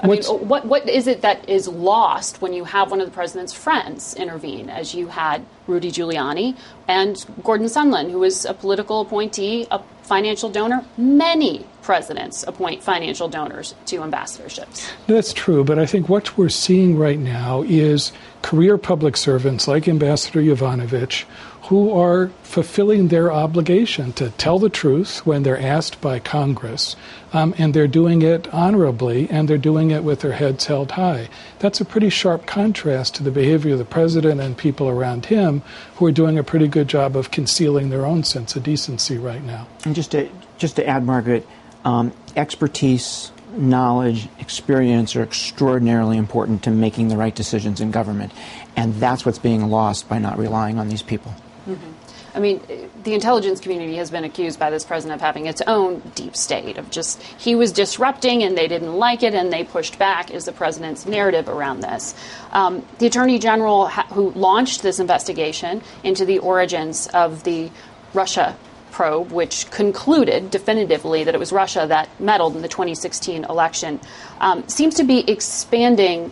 I 0.01 0.07
mean, 0.07 0.23
what, 0.23 0.65
what 0.65 0.89
is 0.89 1.05
it 1.05 1.21
that 1.21 1.47
is 1.47 1.67
lost 1.67 2.41
when 2.41 2.53
you 2.53 2.63
have 2.63 2.89
one 2.89 2.99
of 2.99 3.07
the 3.07 3.13
president's 3.13 3.53
friends 3.53 4.15
intervene, 4.15 4.67
as 4.67 4.95
you 4.95 5.07
had 5.07 5.45
Rudy 5.67 5.91
Giuliani 5.91 6.57
and 6.87 7.23
Gordon 7.43 7.67
Sondland, 7.67 8.11
was 8.13 8.45
a 8.45 8.55
political 8.55 9.01
appointee, 9.01 9.67
a 9.69 9.79
financial 10.05 10.49
donor? 10.49 10.85
Many 10.97 11.65
presidents 11.81 12.43
appoint 12.47 12.81
financial 12.83 13.27
donors 13.27 13.75
to 13.87 13.97
ambassadorships. 13.97 14.91
That's 15.07 15.33
true, 15.33 15.63
but 15.63 15.77
I 15.77 15.85
think 15.85 16.09
what 16.09 16.37
we're 16.37 16.49
seeing 16.49 16.97
right 16.97 17.19
now 17.19 17.63
is 17.63 18.11
career 18.41 18.77
public 18.77 19.17
servants 19.17 19.67
like 19.67 19.87
Ambassador 19.87 20.41
Yovanovitch 20.41 21.25
who 21.69 21.91
are 21.91 22.27
fulfilling 22.43 23.07
their 23.07 23.31
obligation 23.31 24.13
to 24.13 24.29
tell 24.31 24.59
the 24.59 24.69
truth 24.69 25.25
when 25.25 25.41
they're 25.41 25.59
asked 25.59 25.99
by 25.99 26.19
Congress, 26.19 26.95
um, 27.33 27.55
and 27.57 27.73
they're 27.73 27.87
doing 27.87 28.21
it 28.21 28.47
honorably 28.53 29.27
and 29.31 29.49
they're 29.49 29.57
doing 29.57 29.89
it 29.89 30.03
with 30.03 30.19
their 30.19 30.33
heads 30.33 30.65
held 30.65 30.91
high. 30.91 31.27
That's 31.57 31.81
a 31.81 31.85
pretty 31.85 32.11
sharp 32.11 32.45
contrast 32.45 33.15
to 33.15 33.23
the 33.23 33.31
behavior 33.31 33.73
of 33.73 33.79
the 33.79 33.85
president 33.85 34.39
and 34.41 34.55
people 34.55 34.87
around 34.87 35.25
him 35.25 35.63
who 35.95 36.05
are 36.05 36.11
doing 36.11 36.37
a 36.37 36.43
pretty 36.43 36.67
good 36.67 36.87
job 36.87 37.15
of 37.15 37.31
concealing 37.31 37.89
their 37.89 38.05
own 38.05 38.23
sense 38.23 38.55
of 38.55 38.61
decency 38.61 39.17
right 39.17 39.43
now. 39.43 39.67
Just 39.95 40.11
to, 40.11 40.29
just 40.57 40.75
to 40.75 40.85
add, 40.85 41.05
Margaret, 41.05 41.47
um, 41.85 42.11
expertise, 42.35 43.31
knowledge, 43.55 44.27
experience 44.39 45.15
are 45.15 45.23
extraordinarily 45.23 46.17
important 46.17 46.63
to 46.63 46.69
making 46.69 47.07
the 47.07 47.15
right 47.15 47.33
decisions 47.33 47.79
in 47.79 47.91
government. 47.91 48.33
And 48.75 48.95
that's 48.95 49.25
what's 49.25 49.39
being 49.39 49.69
lost 49.69 50.09
by 50.09 50.17
not 50.17 50.37
relying 50.37 50.79
on 50.79 50.89
these 50.89 51.01
people. 51.01 51.33
Mm-hmm. 51.65 51.91
I 52.35 52.39
mean, 52.41 52.59
the 53.05 53.13
intelligence 53.13 53.61
community 53.61 53.95
has 53.95 54.11
been 54.11 54.25
accused 54.25 54.59
by 54.59 54.69
this 54.69 54.83
president 54.83 55.15
of 55.15 55.21
having 55.21 55.45
its 55.45 55.61
own 55.65 56.01
deep 56.13 56.35
state, 56.35 56.77
of 56.77 56.91
just 56.91 57.23
he 57.23 57.55
was 57.55 57.71
disrupting 57.71 58.43
and 58.43 58.57
they 58.57 58.67
didn't 58.67 58.91
like 58.91 59.23
it 59.23 59.33
and 59.33 59.53
they 59.53 59.63
pushed 59.63 59.97
back, 59.97 60.29
is 60.29 60.43
the 60.43 60.51
president's 60.51 61.05
narrative 61.05 61.47
around 61.47 61.79
this. 61.79 62.13
Um, 62.51 62.85
the 62.99 63.07
attorney 63.07 63.39
general 63.39 63.87
ha- 63.87 64.07
who 64.11 64.31
launched 64.31 64.83
this 64.83 64.99
investigation 64.99 65.81
into 66.03 66.25
the 66.25 66.39
origins 66.39 67.07
of 67.07 67.45
the 67.45 67.71
Russia 68.13 68.57
probe, 68.95 69.29
which 69.29 69.69
concluded 69.71 70.49
definitively 70.49 71.25
that 71.25 71.35
it 71.35 71.37
was 71.37 71.51
Russia 71.51 71.85
that 71.85 72.07
meddled 72.17 72.55
in 72.55 72.61
the 72.61 72.69
2016 72.69 73.43
election, 73.43 73.99
um, 74.39 74.65
seems 74.69 74.95
to 74.95 75.03
be 75.03 75.29
expanding 75.29 76.31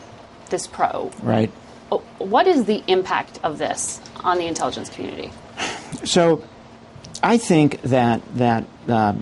this 0.50 0.66
probe. 0.66 1.14
Right. 1.22 1.52
Oh, 1.92 1.98
what 2.20 2.48
is 2.48 2.64
the 2.64 2.82
impact 2.88 3.38
of 3.44 3.58
this 3.58 4.00
on 4.22 4.38
the 4.38 4.48
intelligence 4.48 4.90
community? 4.90 5.30
So, 6.06 6.42
I 7.22 7.38
think 7.38 7.82
that 7.82 8.22
that 8.36 8.64
uh, 8.88 9.16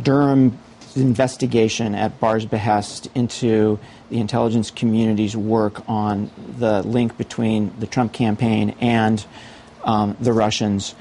Durham's 0.00 0.96
investigation 0.96 1.96
at 1.96 2.20
Barr's 2.20 2.46
behest 2.46 3.08
into 3.16 3.80
the 4.10 4.20
intelligence 4.20 4.70
community's 4.70 5.36
work 5.36 5.82
on 5.88 6.30
the 6.56 6.82
link 6.82 7.18
between 7.18 7.72
the 7.80 7.86
Trump 7.88 8.12
campaign 8.12 8.76
and 8.80 9.24
um, 9.84 10.16
the 10.20 10.32
Russians 10.32 10.94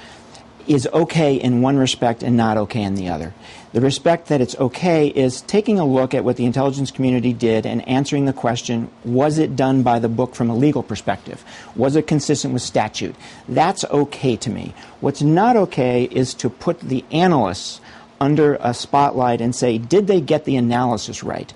is 0.67 0.88
okay 0.93 1.36
in 1.36 1.62
one 1.62 1.77
respect 1.77 2.23
and 2.23 2.36
not 2.36 2.58
okay 2.58 2.84
in 2.84 2.95
the 2.95 3.10
other. 3.10 3.34
The 3.73 3.82
respect 3.82 4.27
that 4.27 4.41
it's 4.41 4.56
okay 4.56 5.08
is 5.08 5.41
taking 5.41 5.80
a 5.80 5.86
look 5.86 6.13
at 6.13 6.23
what 6.23 6.38
the 6.38 6.45
intelligence 6.45 6.89
community 6.89 7.34
did 7.34 7.65
and 7.65 7.88
answering 7.88 8.25
the 8.25 8.34
question 8.34 8.89
was 9.03 9.38
it 9.38 9.56
done 9.56 9.84
by 9.84 9.99
the 9.99 10.10
book 10.10 10.36
from 10.36 10.49
a 10.49 10.56
legal 10.56 10.84
perspective? 10.84 11.43
Was 11.75 11.95
it 11.95 12.08
consistent 12.08 12.53
with 12.53 12.63
statute? 12.63 13.15
That's 13.47 13.86
okay 13.86 14.36
to 14.38 14.49
me. 14.49 14.73
What's 14.99 15.21
not 15.21 15.56
okay 15.56 16.06
is 16.06 16.34
to 16.36 16.49
put 16.49 16.80
the 16.80 17.03
analysts 17.12 17.82
under 18.19 18.56
a 18.56 18.73
spotlight 18.73 19.41
and 19.41 19.56
say, 19.56 19.77
did 19.77 20.08
they 20.08 20.21
get 20.21 20.45
the 20.45 20.56
analysis 20.56 21.23
right? 21.23 21.51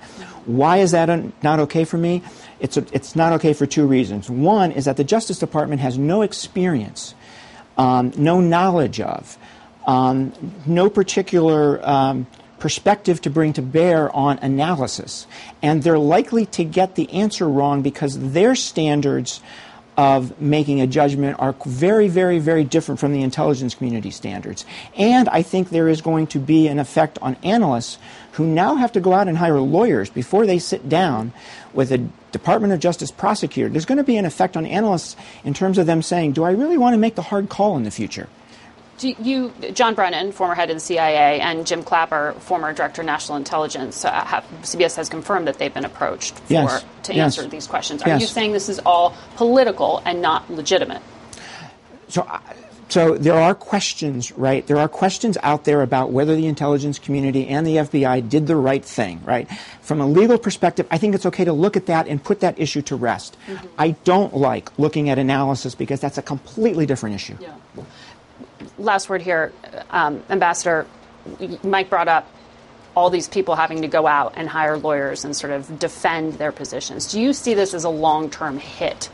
Why 0.46 0.78
is 0.78 0.92
that 0.92 1.44
not 1.44 1.60
okay 1.62 1.86
for 1.86 1.98
me? 1.98 2.24
It's, 2.60 2.78
a, 2.78 2.86
it's 2.92 3.16
not 3.16 3.34
okay 3.34 3.54
for 3.54 3.66
two 3.66 3.88
reasons. 3.88 4.30
One 4.30 4.72
is 4.72 4.86
that 4.86 4.98
the 4.98 5.04
Justice 5.04 5.40
Department 5.40 5.82
has 5.82 5.98
no 5.98 6.22
experience 6.22 7.16
um, 7.82 8.12
no 8.16 8.40
knowledge 8.40 9.02
of, 9.02 9.40
um, 9.88 10.32
no 10.68 10.88
particular 10.88 11.84
um, 11.84 12.28
perspective 12.60 13.20
to 13.22 13.32
bring 13.32 13.54
to 13.54 13.62
bear 13.64 14.16
on 14.16 14.38
analysis. 14.40 15.26
And 15.64 15.82
they're 15.82 15.98
likely 15.98 16.46
to 16.58 16.64
get 16.64 16.94
the 16.94 17.12
answer 17.12 17.50
wrong 17.50 17.82
because 17.82 18.34
their 18.34 18.54
standards 18.54 19.42
of 19.98 20.40
making 20.40 20.80
a 20.80 20.86
judgment 20.86 21.38
are 21.40 21.56
very, 21.66 22.08
very, 22.08 22.38
very 22.38 22.64
different 22.64 23.00
from 23.00 23.14
the 23.14 23.24
intelligence 23.24 23.74
community 23.74 24.12
standards. 24.12 24.64
And 24.96 25.28
I 25.30 25.42
think 25.42 25.70
there 25.70 25.90
is 25.90 26.02
going 26.02 26.28
to 26.28 26.40
be 26.40 26.68
an 26.68 26.78
effect 26.78 27.18
on 27.20 27.36
analysts 27.42 27.98
who 28.34 28.46
now 28.46 28.76
have 28.76 28.92
to 28.94 29.00
go 29.00 29.14
out 29.14 29.28
and 29.28 29.38
hire 29.38 29.60
lawyers 29.60 30.10
before 30.10 30.46
they 30.46 30.60
sit 30.60 30.88
down 30.88 31.34
with 31.74 31.92
a 31.92 31.98
Department 32.32 32.74
of 32.74 32.80
Justice 32.80 33.12
prosecutor. 33.12 33.70
There's 33.70 33.86
going 33.86 33.98
to 33.98 34.04
be 34.04 34.18
an 34.18 34.26
effect 34.26 34.56
on 34.56 34.66
analysts 34.66 35.16
in 35.44 35.54
terms 35.54 35.78
of 35.78 35.86
them 35.86 36.02
saying, 36.02 36.34
do 36.34 36.44
I 36.44 36.52
really 36.52 36.78
want 36.78 36.94
to 36.94 36.98
make 36.98 37.16
the 37.16 37.22
hard 37.22 37.50
call 37.50 37.76
in 37.78 37.84
the 37.84 37.92
future? 37.92 38.28
you, 39.04 39.52
John 39.74 39.96
Brennan, 39.96 40.32
former 40.32 40.56
head 40.56 40.70
of 40.70 40.76
the 40.76 40.80
CIA, 40.80 41.40
and 41.40 41.66
Jim 41.66 41.84
Clapper, 41.84 42.34
former 42.40 42.74
director 42.74 43.02
of 43.02 43.08
national 43.08 43.38
intelligence, 43.38 44.06
uh, 44.06 44.12
have, 44.12 44.44
CBS 44.62 44.96
has 44.96 45.10
confirmed 45.10 45.48
that 45.48 45.58
they've 45.58 45.74
been 45.74 45.86
approached 45.86 46.38
for, 46.40 46.54
yes. 46.54 46.86
to 47.04 47.16
yes. 47.16 47.38
answer 47.38 47.50
these 47.50 47.68
questions. 47.68 48.02
Are 48.04 48.10
yes. 48.10 48.22
you 48.22 48.28
saying 48.28 48.52
this 48.52 48.70
is 48.70 48.80
all 48.86 49.16
political 49.36 50.02
and 50.06 50.22
not 50.22 50.50
legitimate? 50.52 51.02
So, 52.10 52.28
so 52.92 53.16
there 53.16 53.36
are 53.36 53.56
questions, 53.56 54.34
right? 54.34 54.68
There 54.68 54.78
are 54.78 54.90
questions 54.90 55.38
out 55.44 55.64
there 55.64 55.82
about 55.82 56.12
whether 56.12 56.36
the 56.36 56.48
intelligence 56.48 57.00
community 57.00 57.48
and 57.48 57.66
the 57.66 57.78
FBI 57.78 58.28
did 58.28 58.48
the 58.48 58.58
right 58.58 58.84
thing, 58.84 59.22
right? 59.24 59.50
From 59.82 60.02
a 60.02 60.06
legal 60.06 60.38
perspective, 60.38 60.88
I 60.92 60.98
think 60.98 61.16
it's 61.16 61.26
okay 61.26 61.46
to 61.46 61.54
look 61.54 61.78
at 61.78 61.86
that 61.86 62.08
and 62.10 62.22
put 62.22 62.42
that 62.42 62.60
issue 62.60 62.82
to 62.84 62.98
rest. 62.98 63.38
Mm-hmm. 63.48 63.68
I 63.78 63.92
don't 64.04 64.36
like 64.36 64.78
looking 64.78 65.10
at 65.10 65.18
analysis 65.18 65.74
because 65.74 66.02
that's 66.02 66.18
a 66.18 66.22
completely 66.22 66.86
different 66.86 67.16
issue. 67.16 67.38
Yeah. 67.40 67.56
Last 68.78 69.08
word 69.08 69.22
here, 69.22 69.54
um, 69.92 70.22
Ambassador. 70.30 70.86
Mike 71.64 71.90
brought 71.90 72.10
up 72.10 72.30
all 72.96 73.10
these 73.10 73.30
people 73.30 73.56
having 73.56 73.84
to 73.84 73.88
go 73.88 74.06
out 74.06 74.34
and 74.36 74.50
hire 74.50 74.78
lawyers 74.78 75.24
and 75.24 75.34
sort 75.34 75.54
of 75.54 75.80
defend 75.80 76.34
their 76.34 76.52
positions. 76.52 77.10
Do 77.12 77.22
you 77.22 77.32
see 77.32 77.54
this 77.54 77.74
as 77.74 77.86
a 77.86 77.90
long 77.90 78.30
term 78.30 78.58
hit 78.58 79.10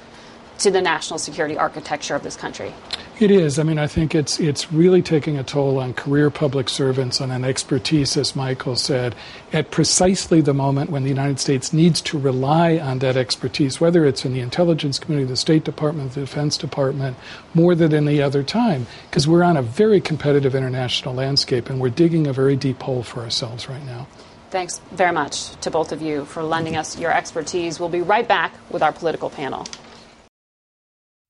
to 0.60 0.72
the 0.72 0.82
national 0.82 1.20
security 1.20 1.58
architecture 1.58 2.16
of 2.16 2.24
this 2.24 2.36
country? 2.36 2.74
It 3.20 3.32
is. 3.32 3.58
I 3.58 3.64
mean, 3.64 3.80
I 3.80 3.88
think 3.88 4.14
it's 4.14 4.40
it's 4.40 4.72
really 4.72 5.02
taking 5.02 5.40
a 5.40 5.44
toll 5.44 5.80
on 5.80 5.96
career 5.96 6.30
public 6.30 6.70
servants 6.70 7.20
and 7.20 7.32
an 7.32 7.44
expertise, 7.44 8.16
as 8.16 8.36
Michael 8.36 8.76
said, 8.76 9.16
at 9.52 9.72
precisely 9.72 10.40
the 10.40 10.54
moment 10.54 10.92
when 10.92 11.02
the 11.02 11.10
United 11.10 11.40
States 11.40 11.74
needs 11.74 12.00
to 12.02 12.20
rely 12.20 12.78
on 12.78 13.00
that 13.00 13.18
expertise, 13.18 13.82
whether 13.82 14.06
it's 14.06 14.24
in 14.24 14.34
the 14.34 14.40
intelligence 14.40 15.00
community, 15.00 15.28
the 15.28 15.36
State 15.36 15.64
Department, 15.64 16.12
the 16.12 16.20
Defense 16.20 16.58
Department, 16.58 17.18
more 17.56 17.74
than 17.74 17.92
any 17.92 18.22
other 18.22 18.44
time, 18.44 18.86
because 19.10 19.28
we're 19.28 19.44
on 19.44 19.58
a 19.58 19.64
very 19.64 20.00
competitive 20.00 20.54
international 20.54 21.16
landscape 21.16 21.72
and 21.72 21.80
we're 21.80 21.90
digging 21.90 22.28
a 22.28 22.34
very 22.34 22.56
deep 22.56 22.80
hole 22.84 23.02
for 23.02 23.22
ourselves 23.22 23.68
right 23.68 23.84
now. 23.86 24.06
Thanks 24.52 24.80
very 24.92 25.12
much 25.12 25.56
to 25.62 25.72
both 25.72 25.92
of 25.92 26.04
you 26.04 26.24
for 26.26 26.44
lending 26.44 26.78
us 26.78 27.00
your 27.00 27.12
expertise. 27.12 27.80
We'll 27.80 27.90
be 27.90 28.02
right 28.02 28.28
back 28.28 28.54
with 28.70 28.84
our 28.84 28.94
political 28.94 29.30
panel. 29.30 29.66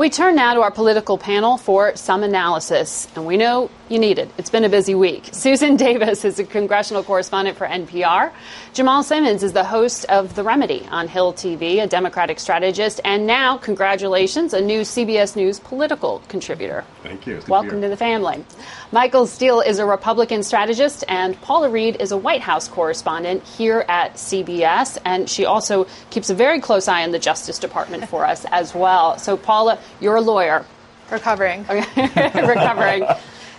We 0.00 0.08
turn 0.08 0.34
now 0.34 0.54
to 0.54 0.62
our 0.62 0.70
political 0.70 1.18
panel 1.18 1.58
for 1.58 1.94
some 1.94 2.22
analysis, 2.22 3.06
and 3.14 3.26
we 3.26 3.36
know 3.36 3.70
you 3.90 3.98
need 3.98 4.18
it. 4.20 4.30
It's 4.38 4.50
been 4.50 4.64
a 4.64 4.68
busy 4.68 4.94
week. 4.94 5.28
Susan 5.32 5.76
Davis 5.76 6.24
is 6.24 6.38
a 6.38 6.44
congressional 6.44 7.02
correspondent 7.02 7.58
for 7.58 7.66
NPR. 7.66 8.32
Jamal 8.72 9.02
Simmons 9.02 9.42
is 9.42 9.52
the 9.52 9.64
host 9.64 10.04
of 10.06 10.36
The 10.36 10.44
Remedy 10.44 10.86
on 10.90 11.08
Hill 11.08 11.32
TV, 11.32 11.82
a 11.82 11.88
Democratic 11.88 12.38
strategist, 12.38 13.00
and 13.04 13.26
now, 13.26 13.58
congratulations, 13.58 14.54
a 14.54 14.60
new 14.60 14.82
CBS 14.82 15.34
News 15.34 15.58
political 15.58 16.22
contributor. 16.28 16.84
Thank 17.02 17.26
you. 17.26 17.42
Welcome 17.48 17.82
to 17.82 17.88
the 17.88 17.96
family. 17.96 18.44
Michael 18.92 19.26
Steele 19.26 19.60
is 19.60 19.80
a 19.80 19.86
Republican 19.86 20.44
strategist, 20.44 21.02
and 21.08 21.38
Paula 21.40 21.68
Reid 21.68 21.96
is 22.00 22.12
a 22.12 22.16
White 22.16 22.42
House 22.42 22.68
correspondent 22.68 23.42
here 23.42 23.84
at 23.88 24.14
CBS, 24.14 24.98
and 25.04 25.28
she 25.28 25.44
also 25.44 25.88
keeps 26.10 26.30
a 26.30 26.34
very 26.34 26.60
close 26.60 26.86
eye 26.86 27.02
on 27.02 27.10
the 27.10 27.18
Justice 27.18 27.58
Department 27.58 28.08
for 28.08 28.24
us 28.24 28.46
as 28.52 28.72
well. 28.72 29.18
So, 29.18 29.36
Paula, 29.36 29.80
you're 30.00 30.16
a 30.16 30.20
lawyer. 30.20 30.64
Recovering. 31.10 31.66
Recovering. 31.96 33.04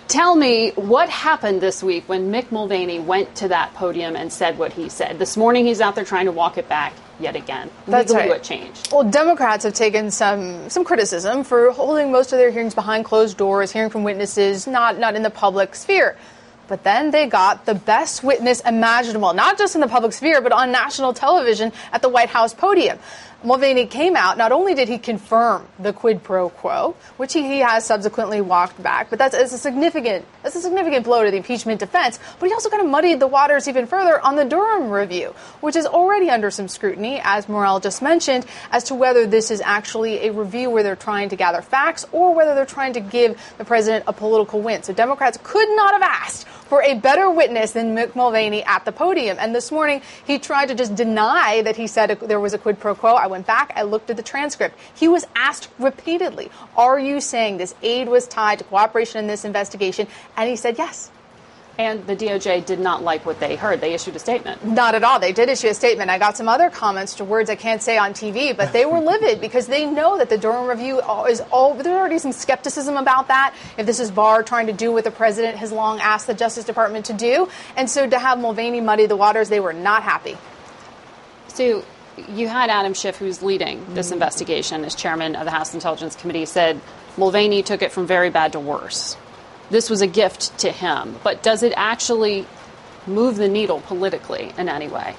Tell 0.07 0.35
me 0.35 0.71
what 0.71 1.09
happened 1.09 1.61
this 1.61 1.81
week 1.81 2.07
when 2.09 2.31
Mick 2.31 2.51
Mulvaney 2.51 2.99
went 2.99 3.33
to 3.35 3.47
that 3.47 3.73
podium 3.73 4.15
and 4.15 4.31
said 4.31 4.57
what 4.57 4.73
he 4.73 4.89
said. 4.89 5.19
This 5.19 5.37
morning 5.37 5.65
he's 5.65 5.79
out 5.79 5.95
there 5.95 6.03
trying 6.03 6.25
to 6.25 6.33
walk 6.33 6.57
it 6.57 6.67
back 6.67 6.93
yet 7.19 7.35
again. 7.35 7.69
That's 7.87 8.09
Legally, 8.09 8.29
right. 8.29 8.29
what 8.29 8.43
changed? 8.43 8.91
Well, 8.91 9.09
Democrats 9.09 9.63
have 9.63 9.73
taken 9.73 10.11
some 10.11 10.69
some 10.69 10.83
criticism 10.83 11.43
for 11.43 11.71
holding 11.71 12.11
most 12.11 12.33
of 12.33 12.39
their 12.39 12.51
hearings 12.51 12.75
behind 12.75 13.05
closed 13.05 13.37
doors, 13.37 13.71
hearing 13.71 13.89
from 13.89 14.03
witnesses 14.03 14.67
not 14.67 14.97
not 14.99 15.15
in 15.15 15.23
the 15.23 15.29
public 15.29 15.75
sphere. 15.75 16.17
But 16.67 16.85
then 16.85 17.11
they 17.11 17.27
got 17.27 17.65
the 17.65 17.75
best 17.75 18.23
witness 18.23 18.61
imaginable, 18.61 19.33
not 19.33 19.57
just 19.57 19.75
in 19.75 19.81
the 19.81 19.89
public 19.89 20.13
sphere, 20.13 20.39
but 20.39 20.53
on 20.53 20.71
national 20.71 21.13
television 21.13 21.73
at 21.91 22.01
the 22.01 22.07
White 22.07 22.29
House 22.29 22.53
podium. 22.53 22.97
Mulvaney 23.43 23.87
came 23.87 24.15
out. 24.15 24.37
Not 24.37 24.51
only 24.51 24.75
did 24.75 24.87
he 24.87 24.97
confirm 24.97 25.67
the 25.79 25.93
quid 25.93 26.23
pro 26.23 26.49
quo, 26.49 26.95
which 27.17 27.33
he, 27.33 27.41
he 27.41 27.59
has 27.59 27.85
subsequently 27.85 28.39
walked 28.39 28.81
back, 28.81 29.09
but 29.09 29.17
that's, 29.17 29.35
that's 29.35 29.53
a 29.53 29.57
significant 29.57 30.25
that's 30.43 30.55
a 30.55 30.61
significant 30.61 31.05
blow 31.05 31.23
to 31.23 31.31
the 31.31 31.37
impeachment 31.37 31.79
defense. 31.79 32.19
But 32.39 32.47
he 32.47 32.53
also 32.53 32.69
kind 32.69 32.83
of 32.83 32.89
muddied 32.89 33.19
the 33.19 33.27
waters 33.27 33.67
even 33.67 33.85
further 33.87 34.19
on 34.19 34.35
the 34.35 34.45
Durham 34.45 34.89
review, 34.89 35.33
which 35.61 35.75
is 35.75 35.85
already 35.85 36.29
under 36.29 36.49
some 36.51 36.67
scrutiny, 36.67 37.19
as 37.23 37.47
Morell 37.47 37.79
just 37.79 38.01
mentioned, 38.01 38.45
as 38.71 38.85
to 38.85 38.95
whether 38.95 39.25
this 39.25 39.51
is 39.51 39.61
actually 39.61 40.27
a 40.27 40.31
review 40.31 40.69
where 40.69 40.83
they're 40.83 40.95
trying 40.95 41.29
to 41.29 41.35
gather 41.35 41.61
facts 41.61 42.05
or 42.11 42.33
whether 42.33 42.55
they're 42.55 42.65
trying 42.65 42.93
to 42.93 42.99
give 42.99 43.39
the 43.57 43.65
president 43.65 44.05
a 44.07 44.13
political 44.13 44.61
win. 44.61 44.83
So 44.83 44.93
Democrats 44.93 45.37
could 45.43 45.69
not 45.75 45.93
have 45.93 46.01
asked 46.01 46.47
for 46.71 46.81
a 46.83 46.93
better 46.93 47.29
witness 47.29 47.73
than 47.73 47.93
Mick 47.93 48.15
Mulvaney 48.15 48.63
at 48.63 48.85
the 48.85 48.93
podium. 48.93 49.35
And 49.41 49.53
this 49.53 49.73
morning, 49.73 50.01
he 50.25 50.39
tried 50.39 50.67
to 50.67 50.73
just 50.73 50.95
deny 50.95 51.61
that 51.63 51.75
he 51.75 51.85
said 51.85 52.17
there 52.21 52.39
was 52.39 52.53
a 52.53 52.57
quid 52.57 52.79
pro 52.79 52.95
quo. 52.95 53.15
I 53.15 53.27
went 53.27 53.45
back, 53.45 53.73
I 53.75 53.81
looked 53.81 54.09
at 54.09 54.15
the 54.15 54.23
transcript. 54.23 54.79
He 54.95 55.09
was 55.09 55.27
asked 55.35 55.67
repeatedly, 55.77 56.49
Are 56.77 56.97
you 56.97 57.19
saying 57.19 57.57
this 57.57 57.75
aid 57.81 58.07
was 58.07 58.25
tied 58.25 58.59
to 58.59 58.63
cooperation 58.63 59.19
in 59.19 59.27
this 59.27 59.43
investigation? 59.43 60.07
And 60.37 60.49
he 60.49 60.55
said 60.55 60.77
yes. 60.77 61.11
And 61.77 62.05
the 62.05 62.15
DOJ 62.15 62.65
did 62.65 62.79
not 62.79 63.01
like 63.01 63.25
what 63.25 63.39
they 63.39 63.55
heard. 63.55 63.81
They 63.81 63.93
issued 63.93 64.15
a 64.15 64.19
statement. 64.19 64.65
Not 64.65 64.93
at 64.93 65.03
all. 65.03 65.19
They 65.19 65.31
did 65.31 65.49
issue 65.49 65.69
a 65.69 65.73
statement. 65.73 66.09
I 66.09 66.19
got 66.19 66.37
some 66.37 66.49
other 66.49 66.69
comments 66.69 67.15
to 67.15 67.23
words 67.23 67.49
I 67.49 67.55
can't 67.55 67.81
say 67.81 67.97
on 67.97 68.13
TV, 68.13 68.55
but 68.55 68.73
they 68.73 68.85
were 68.85 68.99
livid 68.99 69.41
because 69.41 69.67
they 69.67 69.85
know 69.85 70.17
that 70.17 70.29
the 70.29 70.37
Durham 70.37 70.67
review 70.67 70.99
is 70.99 71.41
all. 71.41 71.73
There's 71.73 71.87
already 71.87 72.19
some 72.19 72.33
skepticism 72.33 72.97
about 72.97 73.29
that. 73.29 73.55
If 73.77 73.85
this 73.85 73.99
is 73.99 74.11
Barr 74.11 74.43
trying 74.43 74.67
to 74.67 74.73
do 74.73 74.91
what 74.91 75.05
the 75.05 75.11
president 75.11 75.57
has 75.57 75.71
long 75.71 75.99
asked 75.99 76.27
the 76.27 76.33
Justice 76.33 76.65
Department 76.65 77.05
to 77.05 77.13
do, 77.13 77.49
and 77.75 77.89
so 77.89 78.07
to 78.07 78.19
have 78.19 78.37
Mulvaney 78.37 78.81
muddy 78.81 79.05
the 79.05 79.17
waters, 79.17 79.49
they 79.49 79.59
were 79.59 79.73
not 79.73 80.03
happy. 80.03 80.37
So 81.47 81.83
you 82.29 82.47
had 82.47 82.69
Adam 82.69 82.93
Schiff, 82.93 83.17
who's 83.17 83.41
leading 83.41 83.93
this 83.93 84.07
mm-hmm. 84.07 84.15
investigation 84.15 84.85
as 84.85 84.95
chairman 84.95 85.35
of 85.35 85.45
the 85.45 85.51
House 85.51 85.73
Intelligence 85.73 86.15
Committee, 86.15 86.45
said 86.45 86.79
Mulvaney 87.17 87.63
took 87.63 87.81
it 87.81 87.91
from 87.91 88.07
very 88.07 88.29
bad 88.29 88.53
to 88.53 88.59
worse. 88.59 89.15
This 89.71 89.89
was 89.89 90.01
a 90.01 90.07
gift 90.07 90.57
to 90.59 90.69
him, 90.69 91.15
but 91.23 91.41
does 91.41 91.63
it 91.63 91.73
actually 91.77 92.45
move 93.07 93.37
the 93.37 93.47
needle 93.47 93.79
politically 93.79 94.51
in 94.57 94.67
any 94.67 94.89
way? 94.89 95.15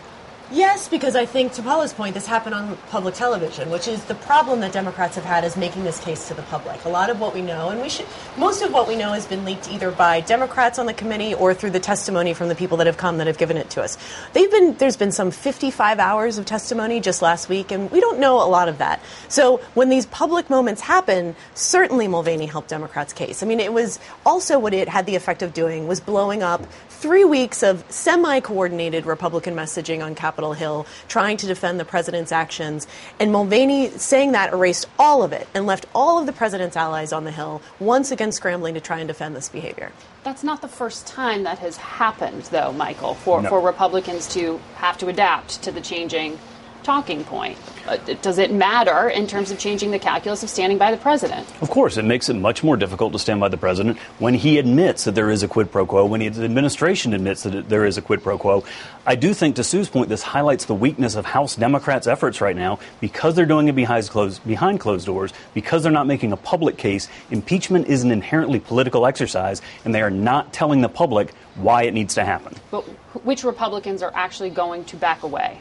Yes, 0.52 0.86
because 0.86 1.16
I 1.16 1.24
think, 1.24 1.54
to 1.54 1.62
Paula's 1.62 1.94
point, 1.94 2.12
this 2.12 2.26
happened 2.26 2.54
on 2.54 2.76
public 2.90 3.14
television, 3.14 3.70
which 3.70 3.88
is 3.88 4.04
the 4.04 4.14
problem 4.14 4.60
that 4.60 4.70
Democrats 4.70 5.14
have 5.14 5.24
had 5.24 5.44
is 5.44 5.56
making 5.56 5.84
this 5.84 5.98
case 5.98 6.28
to 6.28 6.34
the 6.34 6.42
public. 6.42 6.84
A 6.84 6.90
lot 6.90 7.08
of 7.08 7.18
what 7.18 7.32
we 7.32 7.40
know, 7.40 7.70
and 7.70 7.80
we 7.80 7.88
should, 7.88 8.04
most 8.36 8.60
of 8.60 8.70
what 8.70 8.86
we 8.86 8.94
know 8.94 9.14
has 9.14 9.26
been 9.26 9.46
leaked 9.46 9.72
either 9.72 9.90
by 9.90 10.20
Democrats 10.20 10.78
on 10.78 10.84
the 10.84 10.92
committee 10.92 11.32
or 11.32 11.54
through 11.54 11.70
the 11.70 11.80
testimony 11.80 12.34
from 12.34 12.48
the 12.48 12.54
people 12.54 12.76
that 12.76 12.86
have 12.86 12.98
come 12.98 13.16
that 13.16 13.26
have 13.28 13.38
given 13.38 13.56
it 13.56 13.70
to 13.70 13.82
us. 13.82 13.96
They've 14.34 14.50
been, 14.50 14.74
there's 14.74 14.98
been 14.98 15.10
some 15.10 15.30
55 15.30 15.98
hours 15.98 16.36
of 16.36 16.44
testimony 16.44 17.00
just 17.00 17.22
last 17.22 17.48
week, 17.48 17.72
and 17.72 17.90
we 17.90 18.00
don't 18.00 18.18
know 18.18 18.36
a 18.36 18.44
lot 18.44 18.68
of 18.68 18.76
that. 18.76 19.00
So 19.28 19.56
when 19.72 19.88
these 19.88 20.04
public 20.04 20.50
moments 20.50 20.82
happen, 20.82 21.34
certainly 21.54 22.08
Mulvaney 22.08 22.44
helped 22.44 22.68
Democrats' 22.68 23.14
case. 23.14 23.42
I 23.42 23.46
mean, 23.46 23.58
it 23.58 23.72
was 23.72 23.98
also 24.26 24.58
what 24.58 24.74
it 24.74 24.90
had 24.90 25.06
the 25.06 25.16
effect 25.16 25.40
of 25.40 25.54
doing 25.54 25.86
was 25.86 25.98
blowing 25.98 26.42
up 26.42 26.66
three 26.90 27.24
weeks 27.24 27.64
of 27.64 27.84
semi 27.88 28.38
coordinated 28.38 29.06
Republican 29.06 29.56
messaging 29.56 30.04
on 30.04 30.14
Capitol 30.14 30.41
Hill, 30.50 30.84
trying 31.06 31.36
to 31.36 31.46
defend 31.46 31.78
the 31.78 31.84
president's 31.84 32.32
actions. 32.32 32.88
And 33.20 33.30
Mulvaney 33.30 33.90
saying 33.90 34.32
that 34.32 34.52
erased 34.52 34.88
all 34.98 35.22
of 35.22 35.32
it 35.32 35.46
and 35.54 35.64
left 35.64 35.86
all 35.94 36.18
of 36.18 36.26
the 36.26 36.32
president's 36.32 36.76
allies 36.76 37.12
on 37.12 37.22
the 37.22 37.30
Hill, 37.30 37.62
once 37.78 38.10
again 38.10 38.32
scrambling 38.32 38.74
to 38.74 38.80
try 38.80 38.98
and 38.98 39.06
defend 39.06 39.36
this 39.36 39.48
behavior. 39.48 39.92
That's 40.24 40.42
not 40.42 40.60
the 40.60 40.68
first 40.68 41.06
time 41.06 41.44
that 41.44 41.60
has 41.60 41.76
happened, 41.76 42.42
though, 42.50 42.72
Michael, 42.72 43.14
for, 43.14 43.40
No. 43.40 43.48
for 43.48 43.60
Republicans 43.60 44.26
to 44.34 44.60
have 44.76 44.98
to 44.98 45.08
adapt 45.08 45.62
to 45.62 45.70
the 45.70 45.80
changing 45.80 46.40
talking 46.82 47.24
point. 47.24 47.58
Uh, 47.86 47.96
does 48.22 48.38
it 48.38 48.52
matter 48.52 49.08
in 49.08 49.26
terms 49.26 49.50
of 49.50 49.58
changing 49.58 49.90
the 49.90 49.98
calculus 49.98 50.42
of 50.42 50.50
standing 50.50 50.78
by 50.78 50.90
the 50.90 50.96
president? 50.96 51.46
Of 51.60 51.70
course, 51.70 51.96
it 51.96 52.04
makes 52.04 52.28
it 52.28 52.34
much 52.34 52.62
more 52.62 52.76
difficult 52.76 53.12
to 53.12 53.18
stand 53.18 53.40
by 53.40 53.48
the 53.48 53.56
president 53.56 53.98
when 54.18 54.34
he 54.34 54.58
admits 54.58 55.04
that 55.04 55.14
there 55.14 55.30
is 55.30 55.42
a 55.42 55.48
quid 55.48 55.72
pro 55.72 55.84
quo, 55.84 56.06
when 56.06 56.20
his 56.20 56.38
administration 56.38 57.12
admits 57.12 57.42
that 57.42 57.68
there 57.68 57.84
is 57.84 57.98
a 57.98 58.02
quid 58.02 58.22
pro 58.22 58.38
quo. 58.38 58.64
I 59.04 59.16
do 59.16 59.34
think, 59.34 59.56
to 59.56 59.64
Sue's 59.64 59.88
point, 59.88 60.08
this 60.08 60.22
highlights 60.22 60.66
the 60.66 60.74
weakness 60.74 61.16
of 61.16 61.24
House 61.24 61.56
Democrats' 61.56 62.06
efforts 62.06 62.40
right 62.40 62.56
now 62.56 62.78
because 63.00 63.34
they're 63.34 63.46
doing 63.46 63.68
it 63.68 63.72
behind 63.72 64.08
closed, 64.08 64.46
behind 64.46 64.80
closed 64.80 65.06
doors, 65.06 65.32
because 65.54 65.82
they're 65.82 65.92
not 65.92 66.06
making 66.06 66.32
a 66.32 66.36
public 66.36 66.78
case. 66.78 67.08
Impeachment 67.30 67.88
is 67.88 68.04
an 68.04 68.10
inherently 68.12 68.60
political 68.60 69.06
exercise, 69.06 69.60
and 69.84 69.94
they 69.94 70.02
are 70.02 70.10
not 70.10 70.52
telling 70.52 70.80
the 70.80 70.88
public 70.88 71.34
why 71.56 71.82
it 71.82 71.94
needs 71.94 72.14
to 72.14 72.24
happen. 72.24 72.54
But 72.70 72.82
which 73.24 73.44
Republicans 73.44 74.02
are 74.02 74.12
actually 74.14 74.50
going 74.50 74.84
to 74.86 74.96
back 74.96 75.22
away? 75.22 75.58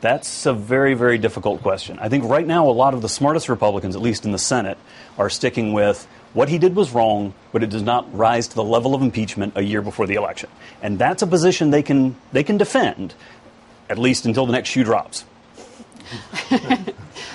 That's 0.00 0.46
a 0.46 0.52
very, 0.52 0.94
very 0.94 1.18
difficult 1.18 1.62
question. 1.62 1.98
I 1.98 2.08
think 2.08 2.24
right 2.24 2.46
now 2.46 2.68
a 2.68 2.70
lot 2.70 2.94
of 2.94 3.02
the 3.02 3.08
smartest 3.08 3.48
Republicans, 3.48 3.96
at 3.96 4.02
least 4.02 4.24
in 4.24 4.32
the 4.32 4.38
Senate, 4.38 4.78
are 5.16 5.30
sticking 5.30 5.72
with 5.72 6.06
what 6.34 6.50
he 6.50 6.58
did 6.58 6.76
was 6.76 6.92
wrong, 6.92 7.32
but 7.50 7.62
it 7.62 7.70
does 7.70 7.82
not 7.82 8.14
rise 8.14 8.48
to 8.48 8.54
the 8.54 8.64
level 8.64 8.94
of 8.94 9.00
impeachment 9.00 9.54
a 9.56 9.62
year 9.62 9.80
before 9.80 10.06
the 10.06 10.14
election. 10.14 10.50
And 10.82 10.98
that's 10.98 11.22
a 11.22 11.26
position 11.26 11.70
they 11.70 11.82
can 11.82 12.16
they 12.32 12.44
can 12.44 12.58
defend, 12.58 13.14
at 13.88 13.98
least 13.98 14.26
until 14.26 14.44
the 14.44 14.52
next 14.52 14.68
shoe 14.68 14.84
drops. 14.84 15.24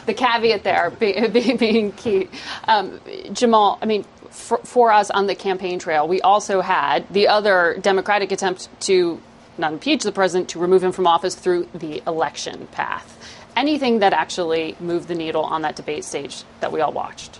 the 0.06 0.14
caveat 0.14 0.64
there 0.64 0.92
be, 0.92 1.28
be, 1.28 1.54
being 1.58 1.92
key. 1.94 2.30
Um, 2.68 3.00
Jamal, 3.34 3.80
I 3.82 3.86
mean, 3.86 4.06
for, 4.30 4.60
for 4.60 4.92
us 4.92 5.10
on 5.10 5.28
the 5.28 5.36
campaign 5.36 5.80
trail, 5.80 6.08
we 6.08 6.22
also 6.22 6.62
had 6.62 7.12
the 7.12 7.28
other 7.28 7.78
Democratic 7.82 8.32
attempt 8.32 8.70
to 8.82 9.20
not 9.62 9.74
impeach 9.74 10.04
the 10.04 10.12
president, 10.12 10.50
to 10.50 10.60
remove 10.60 10.84
him 10.84 10.92
from 10.92 11.08
office 11.08 11.36
through 11.36 11.68
the 11.74 12.04
election 12.06 12.68
path. 12.72 13.18
Anything 13.56 14.00
that 14.00 14.14
actually 14.14 14.76
moved 14.80 15.08
the 15.08 15.16
needle 15.16 15.44
on 15.44 15.62
that 15.62 15.76
debate 15.76 16.04
stage 16.04 16.44
that 16.60 16.72
we 16.72 16.82
all 16.82 16.92
watched? 16.92 17.40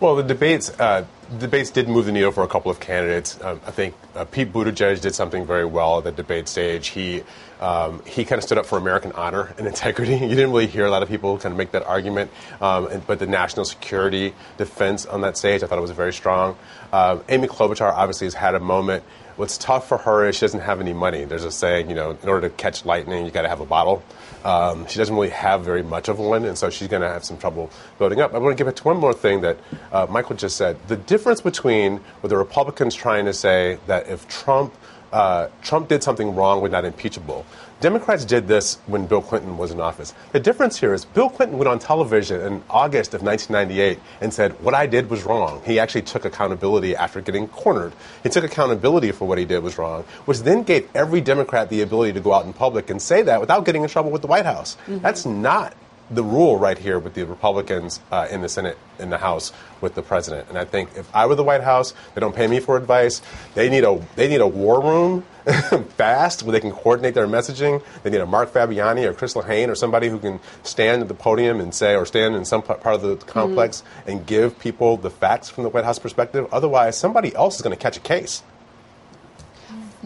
Well, 0.00 0.16
the 0.16 0.22
debates 0.22 0.68
uh, 0.80 1.06
debates 1.38 1.70
did 1.70 1.88
move 1.88 2.06
the 2.06 2.12
needle 2.12 2.32
for 2.32 2.42
a 2.42 2.48
couple 2.48 2.70
of 2.70 2.80
candidates. 2.80 3.40
Um, 3.40 3.60
I 3.66 3.70
think 3.70 3.94
uh, 4.14 4.24
Pete 4.24 4.52
Buttigieg 4.52 5.00
did 5.00 5.14
something 5.14 5.46
very 5.46 5.64
well 5.64 5.98
at 5.98 6.04
the 6.04 6.12
debate 6.12 6.48
stage. 6.48 6.88
He 6.88 7.22
um, 7.60 8.02
he 8.04 8.24
kind 8.24 8.38
of 8.38 8.44
stood 8.44 8.58
up 8.58 8.66
for 8.66 8.76
American 8.76 9.12
honor 9.12 9.54
and 9.56 9.66
integrity. 9.74 10.12
You 10.14 10.28
didn't 10.28 10.50
really 10.50 10.66
hear 10.66 10.84
a 10.84 10.90
lot 10.90 11.02
of 11.02 11.08
people 11.08 11.38
kind 11.38 11.52
of 11.52 11.58
make 11.58 11.70
that 11.70 11.84
argument. 11.84 12.30
Um, 12.60 12.88
and, 12.88 13.06
but 13.06 13.18
the 13.18 13.26
national 13.26 13.64
security 13.64 14.34
defense 14.58 15.06
on 15.06 15.20
that 15.22 15.38
stage, 15.38 15.62
I 15.62 15.66
thought 15.66 15.78
it 15.78 15.82
was 15.82 15.92
very 15.92 16.12
strong. 16.12 16.56
Uh, 16.92 17.20
Amy 17.28 17.48
Klobuchar 17.48 17.92
obviously 17.92 18.26
has 18.26 18.34
had 18.34 18.54
a 18.54 18.60
moment. 18.60 19.04
What's 19.36 19.58
tough 19.58 19.88
for 19.88 19.98
her 19.98 20.28
is 20.28 20.36
she 20.36 20.42
doesn't 20.42 20.60
have 20.60 20.80
any 20.80 20.92
money. 20.92 21.24
There's 21.24 21.44
a 21.44 21.50
saying, 21.50 21.88
you 21.88 21.96
know, 21.96 22.16
in 22.22 22.28
order 22.28 22.48
to 22.48 22.54
catch 22.54 22.84
lightning, 22.84 23.24
you 23.24 23.32
got 23.32 23.42
to 23.42 23.48
have 23.48 23.60
a 23.60 23.66
bottle. 23.66 24.02
Um, 24.44 24.86
she 24.86 24.98
doesn't 24.98 25.14
really 25.14 25.30
have 25.30 25.64
very 25.64 25.82
much 25.82 26.08
of 26.08 26.18
one, 26.20 26.44
and 26.44 26.56
so 26.56 26.70
she's 26.70 26.86
going 26.86 27.02
to 27.02 27.08
have 27.08 27.24
some 27.24 27.38
trouble 27.38 27.70
building 27.98 28.20
up. 28.20 28.32
I 28.32 28.38
want 28.38 28.56
to 28.56 28.60
give 28.60 28.68
it 28.68 28.76
to 28.76 28.84
one 28.84 28.98
more 28.98 29.12
thing 29.12 29.40
that 29.40 29.58
uh, 29.90 30.06
Michael 30.08 30.36
just 30.36 30.56
said. 30.56 30.76
The 30.86 30.96
difference 30.96 31.40
between 31.40 31.96
what 32.20 32.28
the 32.28 32.36
Republicans 32.36 32.94
trying 32.94 33.24
to 33.24 33.32
say 33.32 33.78
that 33.86 34.08
if 34.08 34.28
Trump 34.28 34.72
uh, 35.14 35.48
Trump 35.62 35.88
did 35.88 36.02
something 36.02 36.34
wrong 36.34 36.60
we're 36.60 36.68
not 36.68 36.84
impeachable. 36.84 37.46
Democrats 37.80 38.24
did 38.24 38.48
this 38.48 38.78
when 38.86 39.06
Bill 39.06 39.20
Clinton 39.20 39.58
was 39.58 39.70
in 39.70 39.80
office. 39.80 40.14
The 40.32 40.40
difference 40.40 40.78
here 40.78 40.94
is 40.94 41.04
Bill 41.04 41.28
Clinton 41.28 41.58
went 41.58 41.68
on 41.68 41.78
television 41.78 42.40
in 42.40 42.62
August 42.70 43.14
of 43.14 43.22
1998 43.22 43.98
and 44.20 44.32
said, 44.32 44.52
What 44.62 44.74
I 44.74 44.86
did 44.86 45.10
was 45.10 45.24
wrong. 45.24 45.60
He 45.64 45.78
actually 45.78 46.02
took 46.02 46.24
accountability 46.24 46.96
after 46.96 47.20
getting 47.20 47.48
cornered. 47.48 47.92
He 48.22 48.28
took 48.28 48.44
accountability 48.44 49.12
for 49.12 49.26
what 49.26 49.38
he 49.38 49.44
did 49.44 49.62
was 49.62 49.76
wrong, 49.76 50.04
which 50.24 50.38
then 50.40 50.62
gave 50.62 50.88
every 50.94 51.20
Democrat 51.20 51.68
the 51.68 51.82
ability 51.82 52.14
to 52.14 52.20
go 52.20 52.32
out 52.32 52.46
in 52.46 52.52
public 52.52 52.90
and 52.90 53.00
say 53.02 53.22
that 53.22 53.40
without 53.40 53.64
getting 53.64 53.82
in 53.82 53.88
trouble 53.88 54.10
with 54.10 54.22
the 54.22 54.28
White 54.28 54.46
House. 54.46 54.76
Mm-hmm. 54.86 55.00
That's 55.00 55.26
not 55.26 55.74
the 56.10 56.22
rule 56.22 56.58
right 56.58 56.76
here 56.76 56.98
with 56.98 57.14
the 57.14 57.24
Republicans 57.24 58.00
uh, 58.12 58.28
in 58.30 58.42
the 58.42 58.48
Senate, 58.48 58.78
in 58.98 59.10
the 59.10 59.18
House, 59.18 59.52
with 59.80 59.94
the 59.94 60.02
president. 60.02 60.48
And 60.48 60.58
I 60.58 60.64
think 60.64 60.90
if 60.96 61.12
I 61.14 61.26
were 61.26 61.34
the 61.34 61.44
White 61.44 61.62
House, 61.62 61.94
they 62.14 62.20
don't 62.20 62.34
pay 62.34 62.46
me 62.46 62.60
for 62.60 62.76
advice. 62.76 63.22
They 63.54 63.70
need 63.70 63.84
a 63.84 64.04
they 64.16 64.28
need 64.28 64.40
a 64.40 64.46
war 64.46 64.82
room 64.82 65.22
fast 65.96 66.42
where 66.42 66.52
they 66.52 66.60
can 66.60 66.72
coordinate 66.72 67.14
their 67.14 67.26
messaging. 67.26 67.82
They 68.02 68.10
need 68.10 68.20
a 68.20 68.26
Mark 68.26 68.52
Fabiani 68.52 69.04
or 69.04 69.14
Chris 69.14 69.34
Lehane 69.34 69.68
or 69.68 69.74
somebody 69.74 70.08
who 70.08 70.18
can 70.18 70.40
stand 70.62 71.02
at 71.02 71.08
the 71.08 71.14
podium 71.14 71.60
and 71.60 71.74
say, 71.74 71.96
or 71.96 72.06
stand 72.06 72.34
in 72.34 72.44
some 72.44 72.62
part 72.62 72.84
of 72.84 73.02
the 73.02 73.16
complex 73.16 73.80
mm-hmm. 73.80 74.10
and 74.10 74.26
give 74.26 74.58
people 74.58 74.96
the 74.96 75.10
facts 75.10 75.48
from 75.48 75.64
the 75.64 75.70
White 75.70 75.84
House 75.84 75.98
perspective. 75.98 76.46
Otherwise, 76.52 76.98
somebody 76.98 77.34
else 77.34 77.56
is 77.56 77.62
going 77.62 77.76
to 77.76 77.82
catch 77.82 77.96
a 77.96 78.00
case. 78.00 78.42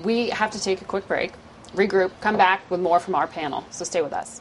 We 0.03 0.30
have 0.30 0.53
to 0.53 0.62
take 0.62 0.80
a 0.80 0.84
quick 0.84 1.09
break, 1.09 1.32
regroup, 1.74 2.12
come 2.20 2.36
back 2.36 2.68
with 2.70 2.80
more 2.80 3.01
from 3.01 3.16
our 3.16 3.26
panel. 3.26 3.64
So 3.70 3.84
stay 3.84 4.01
with 4.01 4.12
us. 4.12 4.40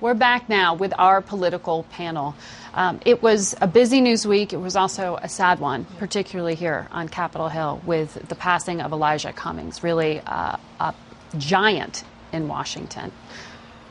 We're 0.00 0.14
back 0.14 0.48
now 0.48 0.74
with 0.74 0.94
our 0.96 1.20
political 1.20 1.82
panel. 1.90 2.36
Um, 2.72 3.00
it 3.04 3.20
was 3.20 3.56
a 3.60 3.66
busy 3.66 4.00
news 4.00 4.24
week. 4.24 4.52
It 4.52 4.58
was 4.58 4.76
also 4.76 5.18
a 5.20 5.28
sad 5.28 5.58
one, 5.58 5.86
particularly 5.98 6.54
here 6.54 6.86
on 6.92 7.08
Capitol 7.08 7.48
Hill 7.48 7.80
with 7.84 8.28
the 8.28 8.36
passing 8.36 8.80
of 8.80 8.92
Elijah 8.92 9.32
Cummings, 9.32 9.82
really 9.82 10.20
uh, 10.20 10.56
a 10.78 10.94
giant 11.36 12.04
in 12.32 12.46
Washington. 12.46 13.10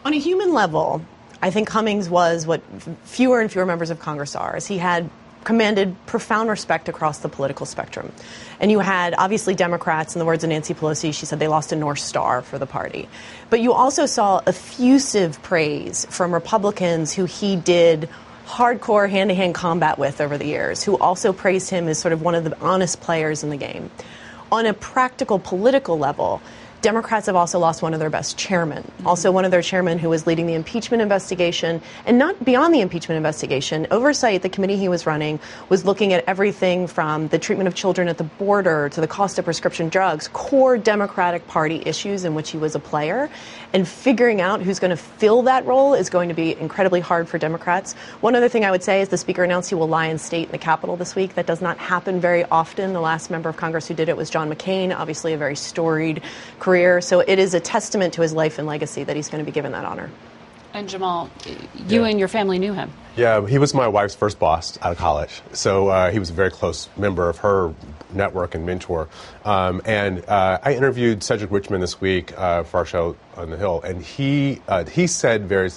On 0.06 0.14
a 0.14 0.18
human 0.18 0.54
level, 0.54 1.02
I 1.42 1.52
think 1.52 1.68
Cummings 1.68 2.10
was 2.10 2.48
what 2.48 2.62
fewer 3.04 3.42
and 3.42 3.52
fewer 3.52 3.66
members 3.66 3.90
of 3.90 4.00
Congress 4.00 4.34
are, 4.34 4.56
as 4.56 4.66
he 4.66 4.78
had 4.78 5.10
commanded 5.48 5.96
profound 6.08 6.50
respect 6.50 6.90
across 6.90 7.20
the 7.20 7.30
political 7.30 7.66
spectrum. 7.66 8.12
And 8.60 8.70
you 8.70 8.80
had 8.80 9.16
obviously 9.18 9.56
Democrats, 9.56 10.14
in 10.14 10.20
the 10.20 10.26
words 10.26 10.44
of 10.44 10.50
Nancy 10.50 10.74
Pelosi, 10.74 11.14
she 11.14 11.26
said 11.26 11.40
they 11.40 11.48
lost 11.48 11.72
a 11.72 11.78
North 11.78 12.00
Star 12.00 12.42
for 12.42 12.60
the 12.60 12.66
party. 12.66 13.08
But 13.50 13.62
you 13.62 13.72
also 13.72 14.08
saw 14.08 14.42
effusive 14.46 15.42
praise 15.44 16.06
from 16.10 16.34
Republicans 16.34 17.14
who 17.14 17.24
he 17.24 17.56
did 17.56 18.10
hardcore 18.46 19.10
hand 19.10 19.30
to 19.30 19.36
hand 19.36 19.56
combat 19.56 19.98
with 19.98 20.20
over 20.20 20.38
the 20.38 20.48
years, 20.48 20.84
who 20.84 20.98
also 20.98 21.32
praised 21.32 21.70
him 21.70 21.88
as 21.88 21.98
sort 21.98 22.12
of 22.12 22.22
one 22.22 22.36
of 22.36 22.44
the 22.44 22.60
honest 22.60 23.00
players 23.00 23.42
in 23.42 23.50
the 23.50 23.56
game. 23.56 23.90
On 24.52 24.66
a 24.66 24.74
practical 24.74 25.40
political 25.40 25.98
level, 25.98 26.42
Democrats 26.82 27.26
have 27.26 27.36
also 27.36 27.60
lost 27.60 27.82
one 27.82 27.94
of 27.94 28.00
their 28.00 28.10
best 28.10 28.38
chairmen, 28.38 28.84
mm-hmm. 28.84 29.08
also 29.08 29.32
one 29.32 29.46
of 29.46 29.52
their 29.52 29.62
chairmen 29.62 29.98
who 29.98 30.10
was 30.10 30.28
leading 30.28 30.48
the 30.48 30.54
impeachment 30.54 31.02
investigation. 31.02 31.82
And 32.06 32.18
not 32.18 32.44
beyond 32.44 32.74
the 32.74 32.82
impeachment 32.82 33.18
investigation, 33.18 33.88
oversight, 33.92 34.42
the 34.42 34.50
committee 34.50 34.78
he 34.78 34.90
was 34.90 35.06
running, 35.06 35.40
was 35.70 35.86
looking 35.86 36.14
at 36.14 36.24
everything 36.28 36.88
from 36.88 37.28
the 37.30 37.40
treatment 37.40 37.68
of 37.68 37.76
children 37.76 38.08
at 38.08 38.18
the 38.18 38.24
border 38.24 38.90
to 38.90 39.02
the 39.02 39.08
cost 39.08 39.40
of 39.40 39.46
prescription 39.46 39.90
drugs, 39.90 40.28
core 40.30 40.78
Democratic 40.78 41.48
Party 41.48 41.82
issues 41.86 42.24
in 42.24 42.36
which 42.36 42.52
he 42.52 42.58
was 42.58 42.76
a 42.76 42.80
player. 42.80 43.30
And 43.74 43.88
figuring 43.88 44.40
out 44.40 44.62
who's 44.62 44.80
going 44.80 44.92
to 44.92 44.98
fill 44.98 45.44
that 45.44 45.66
role 45.66 45.94
is 45.94 46.10
going 46.10 46.30
to 46.30 46.36
be 46.36 46.58
incredibly 46.58 47.00
hard 47.00 47.28
for 47.28 47.38
Democrats. 47.38 47.94
One 48.22 48.36
other 48.36 48.48
thing 48.48 48.64
I 48.64 48.72
would 48.72 48.84
say 48.84 49.02
is 49.02 49.10
the 49.10 49.18
Speaker 49.18 49.44
announced 49.44 49.70
he 49.70 49.76
will 49.76 49.90
lie 49.90 50.08
in 50.08 50.18
state 50.18 50.46
in 50.46 50.52
the 50.52 50.58
Capitol 50.58 50.96
this 50.96 51.16
week. 51.16 51.36
That 51.36 51.46
does 51.46 51.62
not 51.62 51.78
happen 51.78 52.22
very 52.22 52.46
often. 52.46 52.94
The 52.94 53.02
last 53.02 53.30
member 53.30 53.50
of 53.50 53.58
Congress 53.58 53.88
who 53.88 53.94
did 53.94 54.10
it 54.10 54.16
was 54.16 54.30
John 54.30 54.50
McCain, 54.50 54.96
obviously 54.96 55.34
a 55.34 55.38
very 55.38 55.56
storied 55.56 56.22
career. 56.60 57.02
So 57.02 57.20
it 57.20 57.40
is 57.40 57.54
a 57.54 57.60
testament 57.60 58.14
to 58.14 58.22
his 58.22 58.34
life 58.34 58.58
and 58.58 58.68
legacy 58.68 59.04
that 59.04 59.16
he's 59.16 59.30
going 59.30 59.44
to 59.44 59.46
be 59.46 59.54
given 59.54 59.74
that 59.74 59.84
honor. 59.84 60.10
And 60.74 60.88
Jamal, 60.88 61.30
you 61.88 62.02
yeah. 62.02 62.08
and 62.08 62.20
your 62.20 62.28
family 62.28 62.60
knew 62.60 62.74
him. 62.74 62.92
Yeah, 63.16 63.48
he 63.48 63.58
was 63.58 63.74
my 63.74 63.88
wife's 63.88 64.14
first 64.14 64.38
boss 64.38 64.78
out 64.82 64.92
of 64.92 64.98
college. 64.98 65.42
So 65.52 65.88
uh, 65.88 66.12
he 66.12 66.20
was 66.20 66.30
a 66.30 66.34
very 66.34 66.52
close 66.52 66.88
member 66.96 67.30
of 67.30 67.40
her 67.40 67.74
network 68.14 68.56
and 68.56 68.66
mentor. 68.66 69.10
Um, 69.46 69.82
and 69.86 70.26
uh, 70.28 70.60
I 70.62 70.76
interviewed 70.76 71.24
Cedric 71.24 71.52
Richmond 71.52 71.84
this 71.84 72.00
week 72.00 72.38
uh, 72.38 72.64
for 72.64 72.78
our 72.78 72.86
show 72.86 73.16
on 73.36 73.50
the 73.50 73.58
Hill, 73.58 73.82
and 73.84 74.02
he 74.02 74.62
uh, 74.68 74.86
he 74.86 75.08
said 75.08 75.48
very 75.48 75.72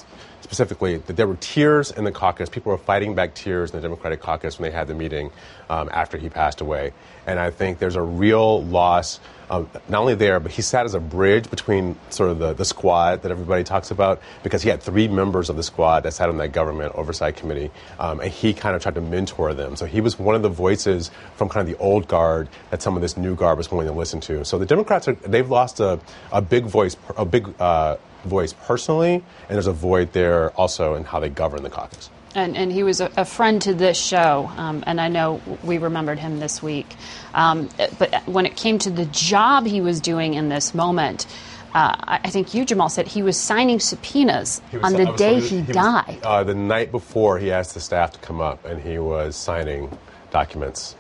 specifically 0.51 0.97
that 0.97 1.15
there 1.15 1.29
were 1.29 1.37
tears 1.37 1.93
in 1.93 2.03
the 2.03 2.11
caucus. 2.11 2.49
People 2.49 2.73
were 2.73 2.79
fighting 2.79 3.15
back 3.15 3.37
tears 3.37 3.71
in 3.71 3.77
the 3.77 3.83
Democratic 3.83 4.19
caucus 4.19 4.59
when 4.59 4.69
they 4.69 4.77
had 4.77 4.89
the 4.89 4.95
meeting 4.95 5.31
um, 5.69 5.89
after 5.93 6.19
he 6.19 6.29
passed 6.29 6.61
away. 6.61 6.93
And 7.25 7.39
I 7.39 7.53
think 7.53 7.79
there's 7.79 7.95
a 7.95 8.03
real 8.03 8.65
loss 8.65 9.21
um, 9.49 9.71
not 9.89 10.01
only 10.01 10.17
there, 10.17 10.41
but 10.41 10.51
he 10.51 10.63
sat 10.63 10.87
as 10.87 10.95
a 10.95 11.01
bridge 11.01 11.51
between 11.51 11.97
sort 12.09 12.31
of 12.31 12.39
the, 12.39 12.53
the 12.53 12.65
squad 12.65 13.23
that 13.23 13.31
everybody 13.31 13.63
talks 13.63 13.93
about 13.93 14.21
because 14.43 14.63
he 14.63 14.69
had 14.69 14.81
three 14.83 15.07
members 15.07 15.51
of 15.51 15.57
the 15.57 15.63
squad 15.63 16.01
that 16.01 16.13
sat 16.15 16.29
on 16.29 16.39
that 16.39 16.53
government 16.53 16.95
oversight 16.95 17.37
committee, 17.37 17.71
um, 17.99 18.21
and 18.21 18.33
he 18.33 18.53
kind 18.53 18.75
of 18.75 18.83
tried 18.83 18.95
to 18.95 19.01
mentor 19.01 19.55
them. 19.55 19.77
So 19.77 19.87
he 19.87 20.01
was 20.01 20.19
one 20.19 20.35
of 20.35 20.43
the 20.43 20.49
voices 20.49 21.13
from 21.35 21.49
kind 21.49 21.69
of 21.69 21.77
the 21.77 21.83
old 21.83 22.07
guard 22.07 22.49
that 22.71 22.81
some 22.81 22.95
of 22.95 23.03
this 23.03 23.17
new 23.17 23.35
guard 23.35 23.59
was 23.59 23.67
going 23.67 23.87
to 23.89 23.93
listen 23.93 24.21
to. 24.21 24.45
So 24.45 24.59
the 24.59 24.67
Democrats 24.67 25.09
are 25.09 25.15
they've 25.15 25.51
lost 25.51 25.81
a, 25.81 25.99
a 26.33 26.41
big 26.41 26.67
voice, 26.67 26.97
a 27.17 27.25
big 27.25 27.53
uh, 27.61 27.97
voice 28.25 28.53
personally, 28.53 29.15
and 29.15 29.25
there's 29.49 29.67
a 29.67 29.73
void 29.73 30.13
there 30.13 30.51
also 30.51 30.95
in 30.95 31.05
how 31.05 31.21
they 31.21 31.29
govern 31.29 31.63
the 31.63 31.71
caucus. 31.71 32.11
And, 32.35 32.57
and, 32.57 32.71
he 32.71 32.85
was 32.85 33.01
a, 33.01 33.11
a, 33.17 33.25
friend 33.25 33.61
to 33.63 33.75
this 33.75 33.99
show, 33.99 34.49
um, 34.57 34.85
and 34.87 35.01
I 35.01 35.09
know 35.09 35.41
we 35.65 35.79
remembered 35.79 36.21
him 36.21 36.39
this 36.39 36.63
week. 36.63 36.87
Um, 37.35 37.69
but 37.99 38.23
when 38.29 38.47
it 38.47 38.57
came 38.57 38.79
to 38.81 38.91
the 38.91 39.07
job 39.07 39.67
he 39.67 39.81
was 39.81 40.01
doing 40.01 40.35
in 40.35 40.49
this 40.49 40.73
moment, 40.73 41.27
uh, 41.75 41.95
I 41.99 42.31
think 42.31 42.55
you, 42.55 42.65
Jamal, 42.65 42.89
said 42.89 43.09
he 43.09 43.23
was 43.23 43.37
signing 43.37 43.81
subpoenas 43.81 44.61
was, 44.73 44.83
on 44.83 44.93
the 44.93 45.13
day 45.17 45.41
he, 45.41 45.61
he 45.61 45.73
died. 45.73 46.17
Was, 46.17 46.25
uh, 46.25 46.45
the 46.45 46.55
night 46.55 46.93
before, 46.93 47.39
he 47.39 47.51
asked 47.51 47.75
the 47.75 47.81
staff 47.81 48.13
to 48.13 48.19
come 48.21 48.41
up, 48.41 48.65
and 48.65 48.81
he 48.81 48.99
was 48.99 49.35
signing 49.35 49.97
documents 50.31 50.95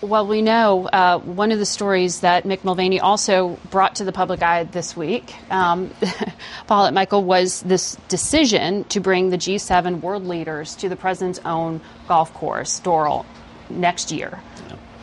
well, 0.00 0.26
we 0.26 0.42
know 0.42 0.86
uh, 0.86 1.18
one 1.18 1.50
of 1.50 1.58
the 1.58 1.66
stories 1.66 2.20
that 2.20 2.44
Mick 2.44 2.62
Mulvaney 2.62 3.00
also 3.00 3.58
brought 3.70 3.96
to 3.96 4.04
the 4.04 4.12
public 4.12 4.42
eye 4.42 4.64
this 4.64 4.96
week, 4.96 5.34
um, 5.50 5.92
Paulette 6.66 6.94
Michael, 6.94 7.24
was 7.24 7.62
this 7.62 7.96
decision 8.08 8.84
to 8.84 9.00
bring 9.00 9.30
the 9.30 9.38
G7 9.38 10.00
world 10.00 10.24
leaders 10.24 10.76
to 10.76 10.88
the 10.88 10.96
president's 10.96 11.40
own 11.44 11.80
golf 12.06 12.32
course, 12.34 12.80
Doral, 12.80 13.26
next 13.70 14.12
year. 14.12 14.40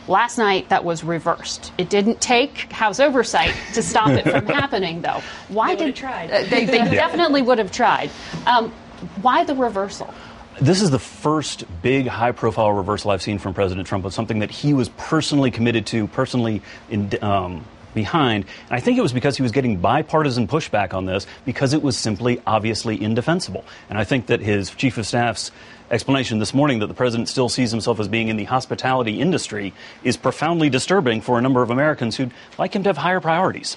Last 0.08 0.38
night, 0.38 0.68
that 0.68 0.84
was 0.84 1.02
reversed. 1.02 1.72
It 1.78 1.90
didn't 1.90 2.20
take 2.20 2.72
House 2.72 3.00
oversight 3.00 3.54
to 3.74 3.82
stop 3.82 4.10
it 4.10 4.22
from 4.22 4.46
happening, 4.54 5.02
though. 5.02 5.20
Why 5.48 5.74
they 5.74 5.86
did 5.86 5.96
tried? 5.96 6.30
Uh, 6.30 6.44
they, 6.44 6.64
they 6.64 6.78
definitely 6.78 7.42
would 7.42 7.58
have 7.58 7.72
tried. 7.72 8.10
Um, 8.46 8.72
why 9.20 9.44
the 9.44 9.54
reversal? 9.54 10.12
This 10.60 10.80
is 10.80 10.90
the 10.90 10.98
first 10.98 11.64
big 11.82 12.06
high 12.06 12.32
profile 12.32 12.72
reversal 12.72 13.10
I've 13.10 13.20
seen 13.20 13.38
from 13.38 13.52
President 13.52 13.86
Trump 13.86 14.06
of 14.06 14.14
something 14.14 14.38
that 14.38 14.50
he 14.50 14.72
was 14.72 14.88
personally 14.88 15.50
committed 15.50 15.84
to, 15.88 16.06
personally 16.06 16.62
in, 16.88 17.10
um, 17.22 17.62
behind. 17.92 18.46
And 18.70 18.72
I 18.72 18.80
think 18.80 18.96
it 18.96 19.02
was 19.02 19.12
because 19.12 19.36
he 19.36 19.42
was 19.42 19.52
getting 19.52 19.76
bipartisan 19.76 20.48
pushback 20.48 20.94
on 20.94 21.04
this 21.04 21.26
because 21.44 21.74
it 21.74 21.82
was 21.82 21.98
simply 21.98 22.40
obviously 22.46 23.02
indefensible. 23.02 23.66
And 23.90 23.98
I 23.98 24.04
think 24.04 24.28
that 24.28 24.40
his 24.40 24.70
chief 24.70 24.96
of 24.96 25.06
staff's 25.06 25.50
explanation 25.90 26.38
this 26.38 26.54
morning 26.54 26.78
that 26.78 26.86
the 26.86 26.94
president 26.94 27.28
still 27.28 27.50
sees 27.50 27.70
himself 27.70 28.00
as 28.00 28.08
being 28.08 28.28
in 28.28 28.38
the 28.38 28.44
hospitality 28.44 29.20
industry 29.20 29.74
is 30.04 30.16
profoundly 30.16 30.70
disturbing 30.70 31.20
for 31.20 31.38
a 31.38 31.42
number 31.42 31.60
of 31.60 31.68
Americans 31.68 32.16
who'd 32.16 32.32
like 32.56 32.74
him 32.74 32.82
to 32.84 32.88
have 32.88 32.96
higher 32.96 33.20
priorities. 33.20 33.76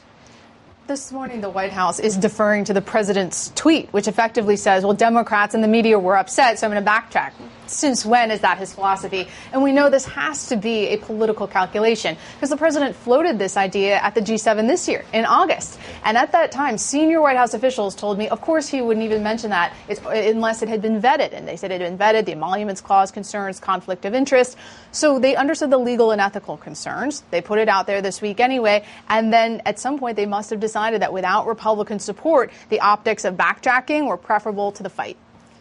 This 0.89 1.11
morning, 1.11 1.41
the 1.41 1.51
White 1.51 1.71
House 1.71 1.99
is 1.99 2.17
deferring 2.17 2.63
to 2.63 2.73
the 2.73 2.81
president's 2.81 3.51
tweet, 3.53 3.93
which 3.93 4.07
effectively 4.07 4.55
says, 4.55 4.83
well, 4.83 4.95
Democrats 4.95 5.53
and 5.53 5.63
the 5.63 5.67
media 5.67 5.99
were 5.99 6.17
upset, 6.17 6.57
so 6.57 6.65
I'm 6.65 6.73
going 6.73 6.83
to 6.83 6.89
backtrack. 6.89 7.33
Since 7.69 8.05
when 8.05 8.31
is 8.31 8.41
that 8.41 8.57
his 8.57 8.73
philosophy? 8.73 9.27
And 9.53 9.61
we 9.63 9.71
know 9.71 9.89
this 9.89 10.05
has 10.05 10.47
to 10.47 10.57
be 10.57 10.87
a 10.87 10.97
political 10.97 11.47
calculation 11.47 12.17
because 12.33 12.49
the 12.49 12.57
president 12.57 12.95
floated 12.95 13.37
this 13.37 13.57
idea 13.57 13.97
at 13.97 14.15
the 14.15 14.21
G7 14.21 14.67
this 14.67 14.87
year 14.87 15.05
in 15.13 15.25
August. 15.25 15.79
And 16.03 16.17
at 16.17 16.31
that 16.31 16.51
time, 16.51 16.77
senior 16.77 17.21
White 17.21 17.37
House 17.37 17.53
officials 17.53 17.95
told 17.95 18.17
me, 18.17 18.27
of 18.27 18.41
course, 18.41 18.67
he 18.67 18.81
wouldn't 18.81 19.05
even 19.05 19.21
mention 19.21 19.51
that 19.51 19.73
unless 20.07 20.61
it 20.63 20.69
had 20.69 20.81
been 20.81 20.99
vetted. 21.01 21.33
And 21.33 21.47
they 21.47 21.55
said 21.55 21.71
it 21.71 21.81
had 21.81 21.97
been 21.97 21.99
vetted, 21.99 22.25
the 22.25 22.31
emoluments 22.31 22.81
clause 22.81 23.11
concerns, 23.11 23.59
conflict 23.59 24.05
of 24.05 24.13
interest. 24.13 24.57
So 24.91 25.19
they 25.19 25.35
understood 25.35 25.69
the 25.69 25.77
legal 25.77 26.11
and 26.11 26.19
ethical 26.19 26.57
concerns. 26.57 27.23
They 27.29 27.41
put 27.41 27.59
it 27.59 27.69
out 27.69 27.85
there 27.85 28.01
this 28.01 28.21
week 28.21 28.39
anyway. 28.39 28.83
And 29.07 29.31
then 29.31 29.61
at 29.65 29.79
some 29.79 29.99
point, 29.99 30.15
they 30.15 30.25
must 30.25 30.49
have 30.49 30.59
decided 30.59 31.03
that 31.03 31.13
without 31.13 31.45
Republican 31.45 31.99
support, 31.99 32.51
the 32.69 32.79
optics 32.79 33.25
of 33.25 33.35
backtracking 33.35 34.07
were 34.07 34.17
preferable 34.17 34.71
to 34.73 34.83
the 34.83 34.89
fight. 34.89 35.17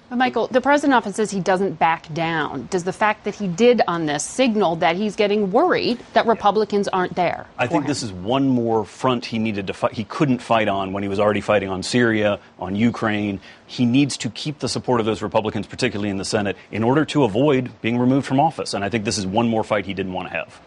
But 0.09 0.17
Michael, 0.17 0.47
the 0.47 0.63
president 0.63 0.95
often 0.95 1.13
says 1.13 1.31
he 1.31 1.41
doesn't 1.41 1.79
back 1.79 2.13
down. 2.15 2.67
Does 2.71 2.85
the 2.85 2.95
fact 2.95 3.25
that 3.25 3.35
he 3.35 3.47
did 3.47 3.83
on 3.87 4.07
this 4.07 4.25
signal 4.25 4.77
that 4.77 4.97
he's 4.97 5.17
getting 5.17 5.51
worried 5.51 6.01
that 6.15 6.27
Republicans 6.27 6.89
aren't 6.89 7.15
there? 7.15 7.47
I 7.59 7.67
think 7.67 7.85
him? 7.85 7.89
this 7.89 8.03
is 8.03 8.11
one 8.11 8.49
more 8.49 8.87
front 8.87 9.27
he 9.27 9.39
needed 9.39 9.67
to 9.67 9.75
fight. 9.75 9.93
He 9.93 10.05
couldn't 10.05 10.39
fight 10.39 10.67
on 10.67 10.95
when 10.95 11.03
he 11.03 11.11
was 11.11 11.21
already 11.21 11.43
fighting 11.43 11.69
on 11.69 11.83
Syria, 11.83 12.41
on 12.59 12.75
Ukraine. 12.75 13.41
He 13.67 13.85
needs 13.85 14.17
to 14.19 14.31
keep 14.31 14.61
the 14.61 14.69
support 14.69 15.01
of 15.01 15.05
those 15.05 15.21
Republicans, 15.21 15.67
particularly 15.67 16.09
in 16.09 16.17
the 16.17 16.25
Senate, 16.25 16.57
in 16.73 16.83
order 16.83 17.05
to 17.05 17.25
avoid 17.25 17.71
being 17.83 17.99
removed 17.99 18.27
from 18.27 18.41
office. 18.41 18.73
And 18.73 18.83
I 18.83 18.89
think 18.89 19.05
this 19.05 19.19
is 19.19 19.27
one 19.27 19.49
more 19.49 19.63
fight 19.63 19.85
he 19.85 19.93
didn't 19.93 20.15
want 20.15 20.29
to 20.29 20.35
have. 20.35 20.59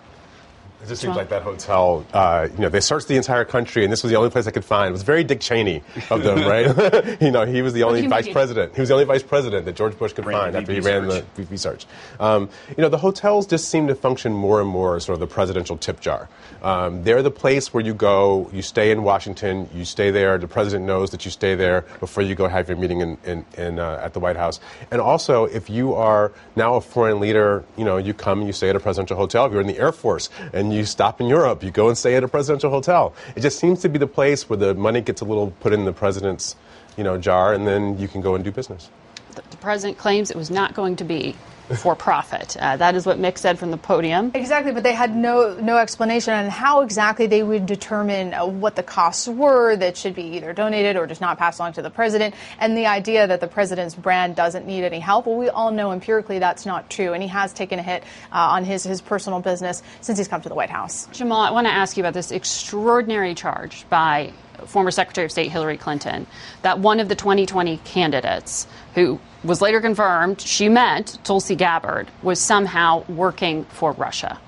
It 0.83 0.87
just 0.87 1.01
seems 1.01 1.15
like 1.15 1.29
that 1.29 1.43
hotel, 1.43 2.05
uh, 2.11 2.47
you 2.51 2.59
know, 2.59 2.69
they 2.69 2.79
searched 2.79 3.07
the 3.07 3.15
entire 3.15 3.45
country, 3.45 3.83
and 3.83 3.91
this 3.91 4.01
was 4.01 4.11
the 4.11 4.17
only 4.17 4.31
place 4.31 4.47
I 4.47 4.51
could 4.51 4.65
find. 4.65 4.89
It 4.89 4.93
was 4.93 5.03
very 5.03 5.23
Dick 5.23 5.39
Cheney 5.39 5.83
of 6.09 6.23
them, 6.23 6.39
right? 6.47 7.21
you 7.21 7.29
know, 7.29 7.45
he 7.45 7.61
was 7.61 7.73
the 7.73 7.83
only 7.83 8.07
vice 8.07 8.25
mean? 8.25 8.33
president. 8.33 8.73
He 8.73 8.81
was 8.81 8.89
the 8.89 8.95
only 8.95 9.05
vice 9.05 9.21
president 9.21 9.65
that 9.65 9.75
George 9.75 9.97
Bush 9.97 10.13
could 10.13 10.25
ran 10.25 10.39
find 10.39 10.55
after 10.55 10.73
he 10.73 10.79
ran 10.79 11.09
search. 11.09 11.23
the 11.35 11.43
VP 11.43 11.57
search. 11.57 11.85
Um, 12.19 12.49
you 12.69 12.81
know, 12.81 12.89
the 12.89 12.97
hotels 12.97 13.45
just 13.45 13.69
seem 13.69 13.87
to 13.87 13.95
function 13.95 14.33
more 14.33 14.59
and 14.59 14.67
more 14.69 14.95
as 14.95 15.05
sort 15.05 15.13
of 15.13 15.19
the 15.19 15.27
presidential 15.27 15.77
tip 15.77 15.99
jar. 15.99 16.29
Um, 16.63 17.03
they're 17.03 17.21
the 17.21 17.31
place 17.31 17.73
where 17.73 17.83
you 17.83 17.93
go, 17.93 18.49
you 18.51 18.63
stay 18.63 18.89
in 18.89 19.03
Washington, 19.03 19.69
you 19.75 19.85
stay 19.85 20.09
there. 20.09 20.39
The 20.39 20.47
president 20.47 20.85
knows 20.85 21.11
that 21.11 21.25
you 21.25 21.31
stay 21.31 21.53
there 21.53 21.81
before 21.99 22.23
you 22.23 22.33
go 22.33 22.47
have 22.47 22.67
your 22.67 22.77
meeting 22.77 23.01
in, 23.01 23.17
in, 23.23 23.45
in 23.55 23.79
uh, 23.79 24.01
at 24.03 24.13
the 24.13 24.19
White 24.19 24.35
House. 24.37 24.59
And 24.89 24.99
also, 24.99 25.45
if 25.45 25.69
you 25.69 25.93
are 25.93 26.31
now 26.55 26.75
a 26.75 26.81
foreign 26.81 27.19
leader, 27.19 27.63
you 27.77 27.85
know, 27.85 27.97
you 27.97 28.15
come 28.15 28.41
you 28.41 28.53
stay 28.53 28.69
at 28.69 28.75
a 28.75 28.79
presidential 28.79 29.17
hotel. 29.17 29.45
If 29.45 29.51
you're 29.51 29.61
in 29.61 29.67
the 29.67 29.77
Air 29.77 29.91
Force 29.91 30.29
and 30.53 30.70
you 30.71 30.85
stop 30.85 31.21
in 31.21 31.27
Europe, 31.27 31.63
you 31.63 31.71
go 31.71 31.87
and 31.87 31.97
stay 31.97 32.15
at 32.15 32.23
a 32.23 32.27
presidential 32.27 32.69
hotel. 32.69 33.13
It 33.35 33.41
just 33.41 33.59
seems 33.59 33.81
to 33.81 33.89
be 33.89 33.97
the 33.99 34.07
place 34.07 34.49
where 34.49 34.57
the 34.57 34.73
money 34.73 35.01
gets 35.01 35.21
a 35.21 35.25
little 35.25 35.51
put 35.59 35.73
in 35.73 35.85
the 35.85 35.93
president's, 35.93 36.55
you 36.97 37.03
know, 37.03 37.17
jar, 37.17 37.53
and 37.53 37.67
then 37.67 37.97
you 37.97 38.07
can 38.07 38.21
go 38.21 38.35
and 38.35 38.43
do 38.43 38.51
business. 38.51 38.89
The, 39.35 39.41
president 39.57 39.97
claims 39.97 40.31
it 40.31 40.37
was 40.37 40.51
not 40.51 40.73
going 40.73 40.95
to 40.97 41.03
be 41.03 41.35
for 41.75 41.95
profit. 41.95 42.57
Uh, 42.57 42.77
that 42.77 42.95
is 42.95 43.05
what 43.05 43.17
Mick 43.17 43.37
said 43.37 43.59
from 43.59 43.71
the 43.71 43.77
podium. 43.77 44.31
Exactly, 44.33 44.71
but 44.71 44.83
they 44.83 44.93
had 44.93 45.15
no 45.15 45.55
no 45.55 45.77
explanation 45.77 46.33
on 46.33 46.49
how 46.49 46.81
exactly 46.81 47.27
they 47.27 47.43
would 47.43 47.65
determine 47.65 48.33
uh, 48.33 48.45
what 48.45 48.75
the 48.75 48.83
costs 48.83 49.27
were 49.27 49.75
that 49.75 49.97
should 49.97 50.15
be 50.15 50.23
either 50.23 50.53
donated 50.53 50.95
or 50.95 51.07
just 51.07 51.21
not 51.21 51.37
passed 51.37 51.59
along 51.59 51.73
to 51.73 51.81
the 51.81 51.89
president. 51.89 52.35
And 52.59 52.77
the 52.77 52.87
idea 52.87 53.27
that 53.27 53.39
the 53.39 53.47
president's 53.47 53.95
brand 53.95 54.35
doesn't 54.35 54.65
need 54.65 54.83
any 54.83 54.99
help. 54.99 55.25
Well, 55.25 55.37
we 55.37 55.49
all 55.49 55.71
know 55.71 55.91
empirically 55.91 56.39
that's 56.39 56.65
not 56.65 56.89
true, 56.89 57.13
and 57.13 57.21
he 57.21 57.29
has 57.29 57.53
taken 57.53 57.79
a 57.79 57.83
hit 57.83 58.03
uh, 58.31 58.37
on 58.55 58.65
his 58.65 58.83
his 58.83 59.01
personal 59.01 59.39
business 59.39 59.81
since 60.01 60.17
he's 60.17 60.27
come 60.27 60.41
to 60.41 60.49
the 60.49 60.55
White 60.55 60.69
House. 60.69 61.07
Jamal, 61.11 61.41
I 61.41 61.51
want 61.51 61.67
to 61.67 61.73
ask 61.73 61.97
you 61.97 62.03
about 62.03 62.13
this 62.13 62.31
extraordinary 62.31 63.35
charge 63.35 63.85
by 63.89 64.33
former 64.65 64.91
Secretary 64.91 65.25
of 65.25 65.31
State 65.31 65.51
Hillary 65.51 65.77
Clinton 65.77 66.27
that 66.61 66.79
one 66.79 66.99
of 66.99 67.09
the 67.09 67.15
2020 67.15 67.77
candidates 67.77 68.67
who 68.95 69.19
was 69.43 69.61
later 69.61 69.81
confirmed 69.81 70.39
she 70.41 70.69
met 70.69 71.17
Tulsi 71.23 71.55
Gabbard 71.55 72.09
was 72.21 72.39
somehow 72.39 73.03
working 73.07 73.65
for 73.65 73.91
Russia. 73.93 74.39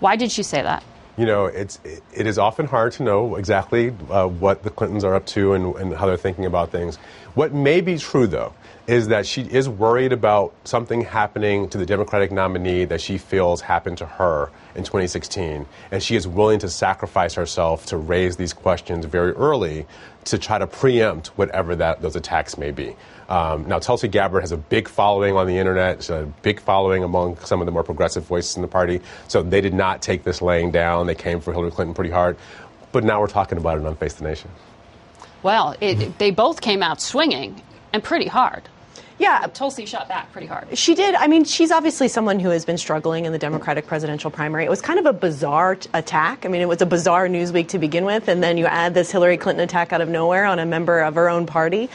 Why 0.00 0.16
did 0.16 0.30
she 0.30 0.42
say 0.42 0.62
that? 0.62 0.82
You 1.16 1.24
know, 1.24 1.46
it's 1.46 1.80
it 1.84 2.26
is 2.26 2.38
often 2.38 2.66
hard 2.66 2.92
to 2.92 3.02
know 3.02 3.36
exactly 3.36 3.94
uh, 4.10 4.26
what 4.26 4.62
the 4.62 4.70
Clintons 4.70 5.02
are 5.02 5.14
up 5.14 5.24
to 5.28 5.54
and, 5.54 5.74
and 5.76 5.94
how 5.94 6.06
they're 6.06 6.18
thinking 6.18 6.44
about 6.44 6.70
things. 6.70 6.96
What 7.34 7.54
may 7.54 7.80
be 7.80 7.96
true, 7.96 8.26
though, 8.26 8.52
is 8.86 9.08
that 9.08 9.26
she 9.26 9.42
is 9.42 9.68
worried 9.68 10.12
about 10.12 10.54
something 10.64 11.00
happening 11.02 11.68
to 11.68 11.78
the 11.78 11.86
Democratic 11.86 12.30
nominee 12.30 12.84
that 12.84 13.00
she 13.00 13.18
feels 13.18 13.60
happened 13.60 13.98
to 13.98 14.06
her 14.06 14.50
in 14.76 14.84
2016, 14.84 15.66
and 15.90 16.02
she 16.02 16.14
is 16.14 16.28
willing 16.28 16.60
to 16.60 16.68
sacrifice 16.68 17.34
herself 17.34 17.86
to 17.86 17.96
raise 17.96 18.36
these 18.36 18.52
questions 18.52 19.04
very 19.04 19.32
early 19.32 19.86
to 20.24 20.38
try 20.38 20.58
to 20.58 20.66
preempt 20.66 21.28
whatever 21.38 21.74
that 21.74 22.00
those 22.00 22.14
attacks 22.14 22.56
may 22.56 22.70
be. 22.70 22.94
Um, 23.28 23.66
now, 23.66 23.80
Tulsi 23.80 24.06
Gabbard 24.06 24.42
has 24.42 24.52
a 24.52 24.56
big 24.56 24.88
following 24.88 25.36
on 25.36 25.48
the 25.48 25.58
internet, 25.58 26.08
a 26.10 26.26
big 26.42 26.60
following 26.60 27.02
among 27.02 27.38
some 27.38 27.60
of 27.60 27.66
the 27.66 27.72
more 27.72 27.82
progressive 27.82 28.24
voices 28.24 28.54
in 28.54 28.62
the 28.62 28.68
party. 28.68 29.00
So 29.26 29.42
they 29.42 29.60
did 29.60 29.74
not 29.74 30.00
take 30.00 30.22
this 30.22 30.40
laying 30.40 30.70
down. 30.70 31.06
They 31.06 31.14
came 31.16 31.40
for 31.40 31.52
Hillary 31.52 31.72
Clinton 31.72 31.94
pretty 31.94 32.10
hard. 32.10 32.36
But 32.92 33.02
now 33.02 33.20
we're 33.20 33.26
talking 33.26 33.58
about 33.58 33.78
it 33.78 33.86
on 33.86 33.96
Face 33.96 34.14
the 34.14 34.24
Nation. 34.24 34.50
Well, 35.42 35.74
it, 35.80 36.18
they 36.18 36.30
both 36.30 36.60
came 36.60 36.82
out 36.82 37.00
swinging 37.00 37.60
and 37.92 38.02
pretty 38.02 38.26
hard. 38.28 38.68
Yeah. 39.18 39.46
Tulsi 39.54 39.86
shot 39.86 40.08
back 40.08 40.30
pretty 40.32 40.46
hard. 40.46 40.76
She 40.76 40.94
did. 40.94 41.14
I 41.14 41.26
mean, 41.26 41.44
she's 41.44 41.70
obviously 41.70 42.08
someone 42.08 42.38
who 42.38 42.50
has 42.50 42.64
been 42.64 42.76
struggling 42.78 43.24
in 43.24 43.32
the 43.32 43.38
Democratic 43.38 43.86
presidential 43.86 44.30
primary. 44.30 44.64
It 44.64 44.70
was 44.70 44.82
kind 44.82 44.98
of 44.98 45.06
a 45.06 45.12
bizarre 45.12 45.76
t- 45.76 45.88
attack. 45.94 46.44
I 46.44 46.48
mean, 46.48 46.60
it 46.60 46.68
was 46.68 46.82
a 46.82 46.86
bizarre 46.86 47.28
news 47.28 47.52
week 47.52 47.68
to 47.68 47.78
begin 47.78 48.04
with, 48.04 48.28
and 48.28 48.42
then 48.42 48.58
you 48.58 48.66
add 48.66 48.94
this 48.94 49.10
Hillary 49.10 49.36
Clinton 49.36 49.64
attack 49.64 49.92
out 49.92 50.00
of 50.00 50.08
nowhere 50.08 50.44
on 50.44 50.58
a 50.58 50.66
member 50.66 51.00
of 51.00 51.14
her 51.14 51.28
own 51.30 51.46
party. 51.46 51.88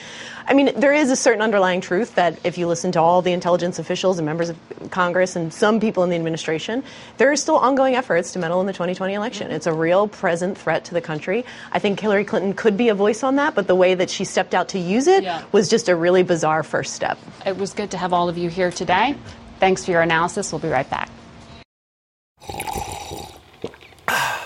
I 0.52 0.54
mean, 0.54 0.78
there 0.78 0.92
is 0.92 1.10
a 1.10 1.16
certain 1.16 1.42
underlying 1.42 1.80
truth 1.80 2.16
that 2.16 2.38
if 2.44 2.58
you 2.58 2.68
listen 2.68 2.92
to 2.92 3.00
all 3.00 3.22
the 3.22 3.32
intelligence 3.32 3.80
officials 3.80 4.20
and 4.20 4.26
members 4.26 4.50
of 4.50 4.58
Congress 4.90 5.38
and 5.38 5.54
some 5.54 5.80
people 5.80 6.04
in 6.04 6.10
the 6.10 6.18
administration, 6.18 6.84
there 7.16 7.32
are 7.32 7.38
still 7.38 7.56
ongoing 7.56 7.96
efforts 7.96 8.34
to 8.34 8.40
meddle 8.40 8.60
in 8.60 8.68
the 8.68 8.74
2020 8.74 9.14
election. 9.14 9.48
Mm-hmm. 9.48 9.56
It's 9.56 9.66
a 9.66 9.72
real 9.72 10.10
present 10.10 10.58
threat 10.58 10.84
to 10.86 10.94
the 10.94 11.00
country. 11.00 11.46
I 11.72 11.80
think 11.80 12.02
Hillary 12.02 12.26
Clinton 12.26 12.54
could 12.54 12.76
be 12.76 12.90
a 12.90 12.94
voice 12.94 13.24
on 13.24 13.38
that, 13.38 13.56
but 13.56 13.68
the 13.68 13.76
way 13.76 13.96
that 13.96 14.10
she 14.10 14.26
stepped 14.26 14.54
out 14.54 14.68
to 14.70 14.78
use 14.78 15.08
it 15.08 15.24
yeah. 15.24 15.42
was 15.54 15.70
just 15.70 15.88
a 15.88 15.96
really 15.96 16.22
bizarre 16.22 16.64
first 16.64 16.96
step. 16.96 17.18
It 17.46 17.56
was 17.56 17.72
good 17.72 17.92
to 17.92 17.98
have 17.98 18.12
all 18.12 18.28
of 18.28 18.38
you 18.38 18.50
here 18.50 18.72
today. 18.72 19.16
Thanks 19.62 19.86
for 19.86 19.92
your 19.92 20.02
analysis. 20.02 20.52
We'll 20.52 20.60
be 20.60 20.68
right 20.68 20.90
back. 20.90 21.10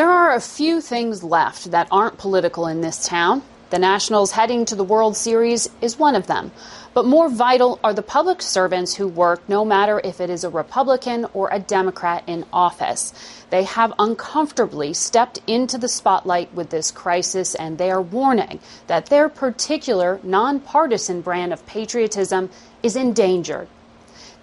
There 0.00 0.10
are 0.10 0.32
a 0.32 0.40
few 0.40 0.80
things 0.80 1.22
left 1.22 1.72
that 1.72 1.86
aren't 1.90 2.16
political 2.16 2.66
in 2.66 2.80
this 2.80 3.06
town. 3.06 3.42
The 3.68 3.78
Nationals 3.78 4.32
heading 4.32 4.64
to 4.64 4.74
the 4.74 4.82
World 4.82 5.14
Series 5.14 5.68
is 5.82 5.98
one 5.98 6.14
of 6.14 6.26
them. 6.26 6.52
But 6.94 7.04
more 7.04 7.28
vital 7.28 7.78
are 7.84 7.92
the 7.92 8.00
public 8.00 8.40
servants 8.40 8.94
who 8.94 9.06
work 9.06 9.46
no 9.46 9.62
matter 9.62 10.00
if 10.02 10.18
it 10.18 10.30
is 10.30 10.42
a 10.42 10.48
Republican 10.48 11.26
or 11.34 11.50
a 11.52 11.58
Democrat 11.58 12.24
in 12.26 12.46
office. 12.50 13.12
They 13.50 13.64
have 13.64 13.92
uncomfortably 13.98 14.94
stepped 14.94 15.42
into 15.46 15.76
the 15.76 15.86
spotlight 15.86 16.54
with 16.54 16.70
this 16.70 16.90
crisis, 16.90 17.54
and 17.54 17.76
they 17.76 17.90
are 17.90 18.00
warning 18.00 18.58
that 18.86 19.10
their 19.10 19.28
particular 19.28 20.18
nonpartisan 20.22 21.20
brand 21.20 21.52
of 21.52 21.66
patriotism 21.66 22.48
is 22.82 22.96
endangered 22.96 23.68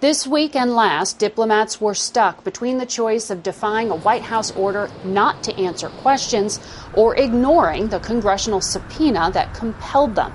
this 0.00 0.26
week 0.26 0.54
and 0.54 0.76
last, 0.76 1.18
diplomats 1.18 1.80
were 1.80 1.94
stuck 1.94 2.44
between 2.44 2.78
the 2.78 2.86
choice 2.86 3.30
of 3.30 3.42
defying 3.42 3.90
a 3.90 3.96
White 3.96 4.22
House 4.22 4.52
order 4.52 4.88
not 5.04 5.42
to 5.42 5.56
answer 5.58 5.88
questions 5.88 6.60
or 6.94 7.16
ignoring 7.16 7.88
the 7.88 7.98
congressional 7.98 8.60
subpoena 8.60 9.30
that 9.32 9.54
compelled 9.54 10.14
them. 10.14 10.32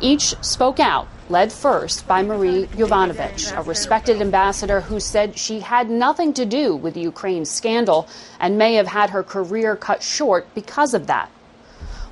Each 0.00 0.34
spoke 0.40 0.80
out, 0.80 1.08
led 1.28 1.52
first 1.52 2.06
by 2.08 2.22
Marie 2.22 2.66
Yovanovitch, 2.68 3.56
a 3.58 3.62
respected 3.62 4.20
ambassador 4.20 4.80
who 4.80 4.98
said 4.98 5.38
she 5.38 5.60
had 5.60 5.90
nothing 5.90 6.32
to 6.34 6.46
do 6.46 6.74
with 6.74 6.94
the 6.94 7.00
Ukraine 7.00 7.44
scandal 7.44 8.08
and 8.40 8.56
may 8.56 8.74
have 8.74 8.86
had 8.86 9.10
her 9.10 9.22
career 9.22 9.76
cut 9.76 10.02
short 10.02 10.46
because 10.54 10.94
of 10.94 11.06
that. 11.06 11.30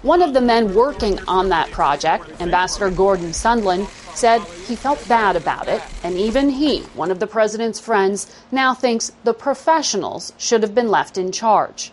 One 0.04 0.20
of 0.20 0.34
the 0.34 0.42
men 0.42 0.74
working 0.74 1.18
on 1.26 1.48
that 1.48 1.70
project, 1.70 2.30
Ambassador 2.38 2.90
Gordon 2.90 3.30
Sondland, 3.30 3.88
said 4.14 4.42
he 4.68 4.76
felt 4.76 5.08
bad 5.08 5.34
about 5.34 5.66
it, 5.66 5.80
and 6.02 6.18
even 6.18 6.50
he, 6.50 6.80
one 6.94 7.10
of 7.10 7.20
the 7.20 7.26
president's 7.26 7.80
friends, 7.80 8.30
now 8.52 8.74
thinks 8.74 9.12
the 9.24 9.32
professionals 9.32 10.34
should 10.36 10.62
have 10.62 10.74
been 10.74 10.90
left 10.90 11.16
in 11.16 11.32
charge. 11.32 11.90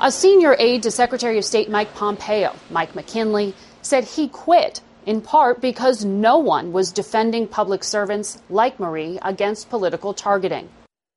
A 0.00 0.10
senior 0.10 0.56
aide 0.58 0.84
to 0.84 0.90
Secretary 0.90 1.36
of 1.36 1.44
State 1.44 1.68
Mike 1.68 1.94
Pompeo, 1.94 2.56
Mike 2.70 2.94
McKinley, 2.94 3.52
said 3.82 4.04
he 4.04 4.26
quit 4.26 4.80
in 5.04 5.20
part 5.20 5.60
because 5.60 6.02
no 6.02 6.38
one 6.38 6.72
was 6.72 6.92
defending 6.92 7.46
public 7.46 7.84
servants 7.84 8.40
like 8.48 8.80
Marie 8.80 9.18
against 9.20 9.68
political 9.68 10.14
targeting. 10.14 10.70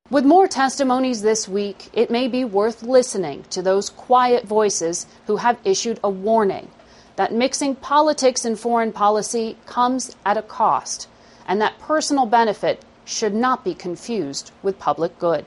With 0.10 0.24
more 0.24 0.48
testimonies 0.48 1.22
this 1.22 1.50
week, 1.50 1.90
it 1.92 2.10
may 2.10 2.30
be 2.30 2.46
worth 2.46 2.82
listening 2.82 3.44
to 3.50 3.62
those 3.62 3.90
quiet 3.90 4.46
voices 4.46 5.06
who 5.26 5.36
have 5.36 5.60
issued 5.66 6.00
a 6.02 6.10
warning 6.10 6.70
that 7.18 7.34
mixing 7.34 7.76
politics 7.76 8.46
and 8.46 8.58
foreign 8.58 8.94
policy 8.94 9.58
comes 9.66 10.16
at 10.26 10.38
a 10.38 10.42
cost, 10.42 11.10
and 11.46 11.60
that 11.60 11.78
personal 11.80 12.26
benefit 12.26 12.86
should 13.04 13.34
not 13.34 13.66
be 13.66 13.74
confused 13.74 14.52
with 14.64 14.80
public 14.80 15.20
good. 15.20 15.46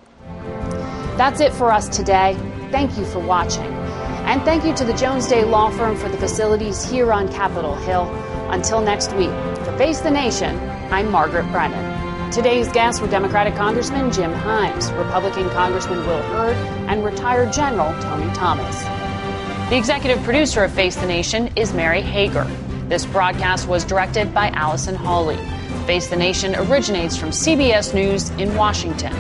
That's 1.17 1.41
it 1.41 1.55
for 1.55 1.73
us 1.73 1.89
today. 1.89 2.37
Thank 2.71 2.99
you 2.99 3.07
for 3.07 3.21
watching. 3.21 3.73
And 4.29 4.43
thank 4.43 4.67
you 4.67 4.75
to 4.75 4.85
the 4.85 4.93
Jones 4.93 5.27
Day 5.27 5.43
Law 5.43 5.71
Firm 5.71 5.97
for 5.97 6.11
the 6.11 6.19
facilities 6.19 6.85
here 6.85 7.15
on 7.15 7.33
Capitol 7.33 7.77
Hill. 7.77 8.03
Until 8.51 8.83
next 8.83 9.15
week, 9.15 9.31
for 9.65 9.75
Face 9.79 10.01
the 10.01 10.11
Nation, 10.11 10.59
I'm 10.93 11.11
Margaret 11.11 11.51
Brennan. 11.51 11.90
Today's 12.31 12.69
guests 12.69 13.01
were 13.01 13.09
Democratic 13.09 13.57
Congressman 13.57 14.13
Jim 14.13 14.33
Himes, 14.33 14.97
Republican 14.97 15.51
Congressman 15.51 15.99
Will 16.07 16.23
Hurd, 16.23 16.55
and 16.89 17.05
retired 17.05 17.53
General 17.53 17.93
Tony 18.03 18.33
Thomas. 18.35 18.85
The 19.69 19.77
executive 19.77 20.23
producer 20.23 20.63
of 20.63 20.73
Face 20.73 20.95
the 20.95 21.09
Nation 21.09 21.51
is 21.57 21.73
Mary 21.73 22.01
Hager. 22.01 22.45
This 22.87 23.05
broadcast 23.05 23.67
was 23.67 23.85
directed 23.85 24.33
by 24.33 24.51
Allison 24.51 24.95
Hawley. 24.95 25.39
Face 25.87 26.07
the 26.07 26.15
Nation 26.15 26.55
originates 26.55 27.17
from 27.17 27.31
CBS 27.31 27.93
News 27.93 28.31
in 28.31 28.55
Washington. 28.55 29.13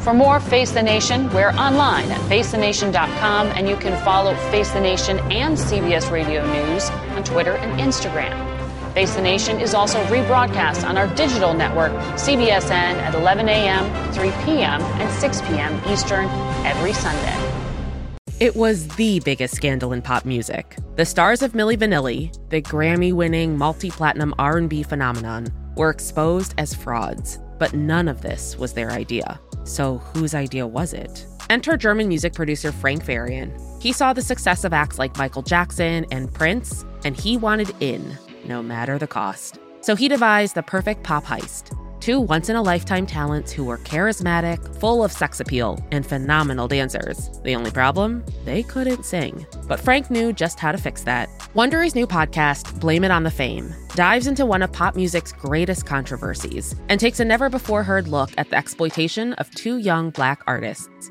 For 0.00 0.14
more 0.14 0.40
Face 0.40 0.70
the 0.70 0.82
Nation, 0.82 1.28
we're 1.34 1.50
online 1.50 2.10
at 2.10 2.20
facethenation.com 2.22 3.48
and 3.48 3.68
you 3.68 3.76
can 3.76 4.02
follow 4.02 4.34
Face 4.50 4.70
the 4.70 4.80
Nation 4.80 5.18
and 5.30 5.58
CBS 5.58 6.10
Radio 6.10 6.42
News 6.50 6.88
on 6.88 7.22
Twitter 7.22 7.52
and 7.56 7.78
Instagram. 7.78 8.55
Face 8.96 9.14
the 9.14 9.20
Nation 9.20 9.60
is 9.60 9.74
also 9.74 10.02
rebroadcast 10.04 10.88
on 10.88 10.96
our 10.96 11.06
digital 11.16 11.52
network, 11.52 11.92
CBSN, 12.14 12.70
at 12.70 13.14
11 13.14 13.46
a.m., 13.46 14.12
3 14.14 14.30
p.m., 14.46 14.80
and 14.80 15.12
6 15.12 15.40
p.m. 15.42 15.78
Eastern 15.86 16.24
every 16.64 16.94
Sunday. 16.94 18.16
It 18.40 18.56
was 18.56 18.88
the 18.96 19.20
biggest 19.20 19.54
scandal 19.54 19.92
in 19.92 20.00
pop 20.00 20.24
music. 20.24 20.78
The 20.94 21.04
stars 21.04 21.42
of 21.42 21.52
Milli 21.52 21.76
Vanilli, 21.76 22.32
the 22.48 22.62
Grammy-winning 22.62 23.58
multi-platinum 23.58 24.32
R&B 24.38 24.82
phenomenon, 24.82 25.48
were 25.76 25.90
exposed 25.90 26.54
as 26.56 26.72
frauds, 26.72 27.38
but 27.58 27.74
none 27.74 28.08
of 28.08 28.22
this 28.22 28.56
was 28.56 28.72
their 28.72 28.92
idea. 28.92 29.38
So 29.64 29.98
whose 29.98 30.34
idea 30.34 30.66
was 30.66 30.94
it? 30.94 31.26
Enter 31.50 31.76
German 31.76 32.08
music 32.08 32.32
producer 32.32 32.72
Frank 32.72 33.04
Farian. 33.04 33.52
He 33.78 33.92
saw 33.92 34.14
the 34.14 34.22
success 34.22 34.64
of 34.64 34.72
acts 34.72 34.98
like 34.98 35.18
Michael 35.18 35.42
Jackson 35.42 36.06
and 36.10 36.32
Prince, 36.32 36.86
and 37.04 37.14
he 37.14 37.36
wanted 37.36 37.74
in, 37.80 38.16
no 38.46 38.62
matter 38.62 38.98
the 38.98 39.06
cost. 39.06 39.58
So 39.80 39.94
he 39.94 40.08
devised 40.08 40.54
the 40.54 40.62
perfect 40.62 41.02
pop 41.02 41.24
heist 41.24 41.76
two 42.06 42.20
once 42.20 42.48
in 42.48 42.54
a 42.54 42.62
lifetime 42.62 43.04
talents 43.04 43.50
who 43.50 43.64
were 43.64 43.78
charismatic, 43.78 44.78
full 44.78 45.02
of 45.02 45.10
sex 45.10 45.40
appeal, 45.40 45.84
and 45.90 46.06
phenomenal 46.06 46.68
dancers. 46.68 47.40
The 47.42 47.56
only 47.56 47.72
problem? 47.72 48.24
They 48.44 48.62
couldn't 48.62 49.04
sing. 49.04 49.44
But 49.66 49.80
Frank 49.80 50.08
knew 50.08 50.32
just 50.32 50.60
how 50.60 50.70
to 50.70 50.78
fix 50.78 51.02
that. 51.02 51.28
Wondery's 51.56 51.96
new 51.96 52.06
podcast, 52.06 52.78
Blame 52.78 53.02
It 53.02 53.10
on 53.10 53.24
the 53.24 53.30
Fame, 53.32 53.74
dives 53.96 54.28
into 54.28 54.46
one 54.46 54.62
of 54.62 54.70
pop 54.70 54.94
music's 54.94 55.32
greatest 55.32 55.84
controversies 55.84 56.76
and 56.88 57.00
takes 57.00 57.18
a 57.18 57.24
never 57.24 57.50
before 57.50 57.82
heard 57.82 58.06
look 58.06 58.30
at 58.38 58.50
the 58.50 58.56
exploitation 58.56 59.32
of 59.32 59.50
two 59.56 59.78
young 59.78 60.10
black 60.10 60.42
artists. 60.46 61.10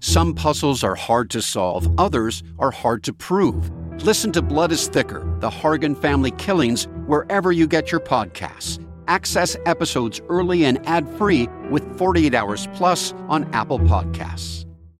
Some 0.00 0.34
puzzles 0.34 0.84
are 0.84 0.94
hard 0.94 1.30
to 1.30 1.42
solve, 1.42 1.88
others 1.98 2.42
are 2.58 2.70
hard 2.70 3.02
to 3.04 3.12
prove. 3.12 3.70
Listen 4.04 4.32
to 4.32 4.42
Blood 4.42 4.72
is 4.72 4.88
Thicker 4.88 5.20
The 5.40 5.50
Hargan 5.50 6.00
Family 6.00 6.30
Killings 6.32 6.86
wherever 7.06 7.52
you 7.52 7.66
get 7.66 7.90
your 7.90 8.00
podcasts 8.00 8.84
Access 9.08 9.56
episodes 9.64 10.20
early 10.28 10.66
and 10.66 10.86
ad 10.86 11.08
free 11.16 11.48
with 11.70 11.96
48 11.96 12.34
Hours 12.34 12.68
Plus 12.74 13.14
on 13.28 13.52
Apple 13.54 13.78
Podcasts. 13.78 14.67